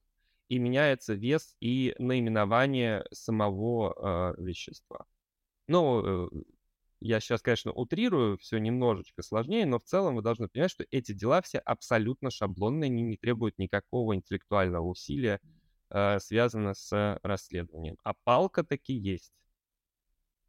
и 0.50 0.60
меняется 0.60 1.14
вес 1.14 1.56
и 1.62 1.96
наименование 1.98 3.06
самого 3.12 4.34
э, 4.38 4.42
вещества. 4.42 5.06
Ну, 5.68 6.28
э, 6.28 6.30
я 7.00 7.20
сейчас, 7.20 7.42
конечно, 7.42 7.72
утрирую, 7.72 8.38
все 8.38 8.60
немножечко 8.60 9.24
сложнее, 9.24 9.66
но 9.66 9.80
в 9.80 9.84
целом 9.84 10.16
вы 10.16 10.22
должны 10.22 10.48
понимать, 10.48 10.72
что 10.72 10.86
эти 10.92 11.12
дела 11.12 11.42
все 11.42 11.60
абсолютно 11.60 12.30
шаблонные, 12.30 12.88
они 12.90 13.04
не 13.04 13.18
требуют 13.18 13.58
никакого 13.58 14.16
интеллектуального 14.16 14.86
усилия 14.86 15.40
связано 16.20 16.74
с 16.74 17.20
расследованием. 17.24 17.98
А 18.04 18.14
палка 18.24 18.64
таки 18.64 18.94
есть. 18.94 19.34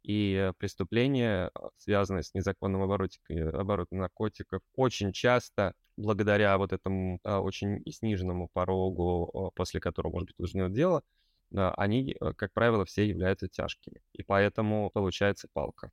И 0.03 0.51
преступления, 0.59 1.49
а, 1.55 1.69
связанные 1.77 2.21
с 2.21 2.33
незаконным 2.35 2.83
оборотом 2.83 3.97
наркотиков, 3.97 4.61
очень 4.75 5.11
часто, 5.11 5.73
благодаря 5.97 6.57
вот 6.59 6.73
этому 6.73 7.19
очень 7.23 7.83
сниженному 7.91 8.49
порогу, 8.53 9.51
после 9.55 9.79
которого 9.79 10.11
может 10.11 10.27
быть 10.27 10.35
возбуждено 10.37 10.69
дело, 10.69 11.03
они, 11.51 12.15
как 12.37 12.53
правило, 12.53 12.85
все 12.85 13.07
являются 13.07 13.47
тяжкими. 13.47 14.01
И 14.13 14.21
поэтому 14.23 14.89
получается 14.91 15.47
палка. 15.51 15.91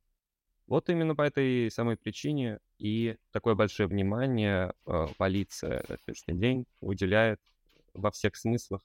Вот 0.67 0.89
именно 0.89 1.15
по 1.15 1.23
этой 1.23 1.71
самой 1.71 1.97
причине 1.97 2.59
и 2.77 3.17
такое 3.31 3.55
большое 3.55 3.87
внимание 3.89 4.73
полиция 5.17 5.83
в 5.87 6.03
следующий 6.03 6.39
день 6.39 6.65
уделяет 6.81 7.39
во 7.93 8.11
всех 8.11 8.35
смыслах 8.35 8.81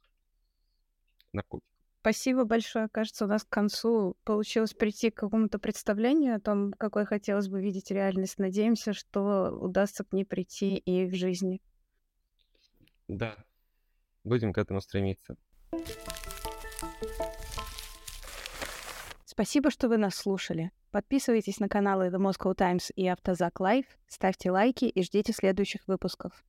наркотиков. 1.33 1.69
Спасибо 2.01 2.45
большое. 2.45 2.89
Кажется, 2.89 3.25
у 3.25 3.29
нас 3.29 3.45
к 3.45 3.49
концу 3.49 4.17
получилось 4.25 4.73
прийти 4.73 5.11
к 5.11 5.17
какому-то 5.17 5.59
представлению 5.59 6.37
о 6.37 6.41
том, 6.41 6.73
какой 6.73 7.05
хотелось 7.05 7.49
бы 7.49 7.61
видеть 7.61 7.91
реальность. 7.91 8.39
Надеемся, 8.39 8.93
что 8.93 9.51
удастся 9.51 10.05
к 10.05 10.13
ней 10.13 10.25
прийти 10.25 10.77
и 10.77 11.07
в 11.07 11.15
жизни. 11.15 11.61
Да, 13.09 13.37
будем 14.25 14.53
к 14.53 14.59
этому 14.59 14.81
стремиться. 14.81 15.37
Спасибо, 19.25 19.71
что 19.71 19.89
вы 19.89 19.99
нас 19.99 20.15
слушали. 20.15 20.71
Подписывайтесь 20.91 21.61
на 21.61 21.69
каналы 21.69 22.09
The 22.09 22.19
Moscow 22.19 22.55
Times 22.55 22.91
и 22.97 23.07
Автозак 23.07 23.61
Live, 23.61 23.87
ставьте 24.07 24.51
лайки 24.51 24.87
и 24.87 25.03
ждите 25.03 25.33
следующих 25.33 25.87
выпусков. 25.87 26.45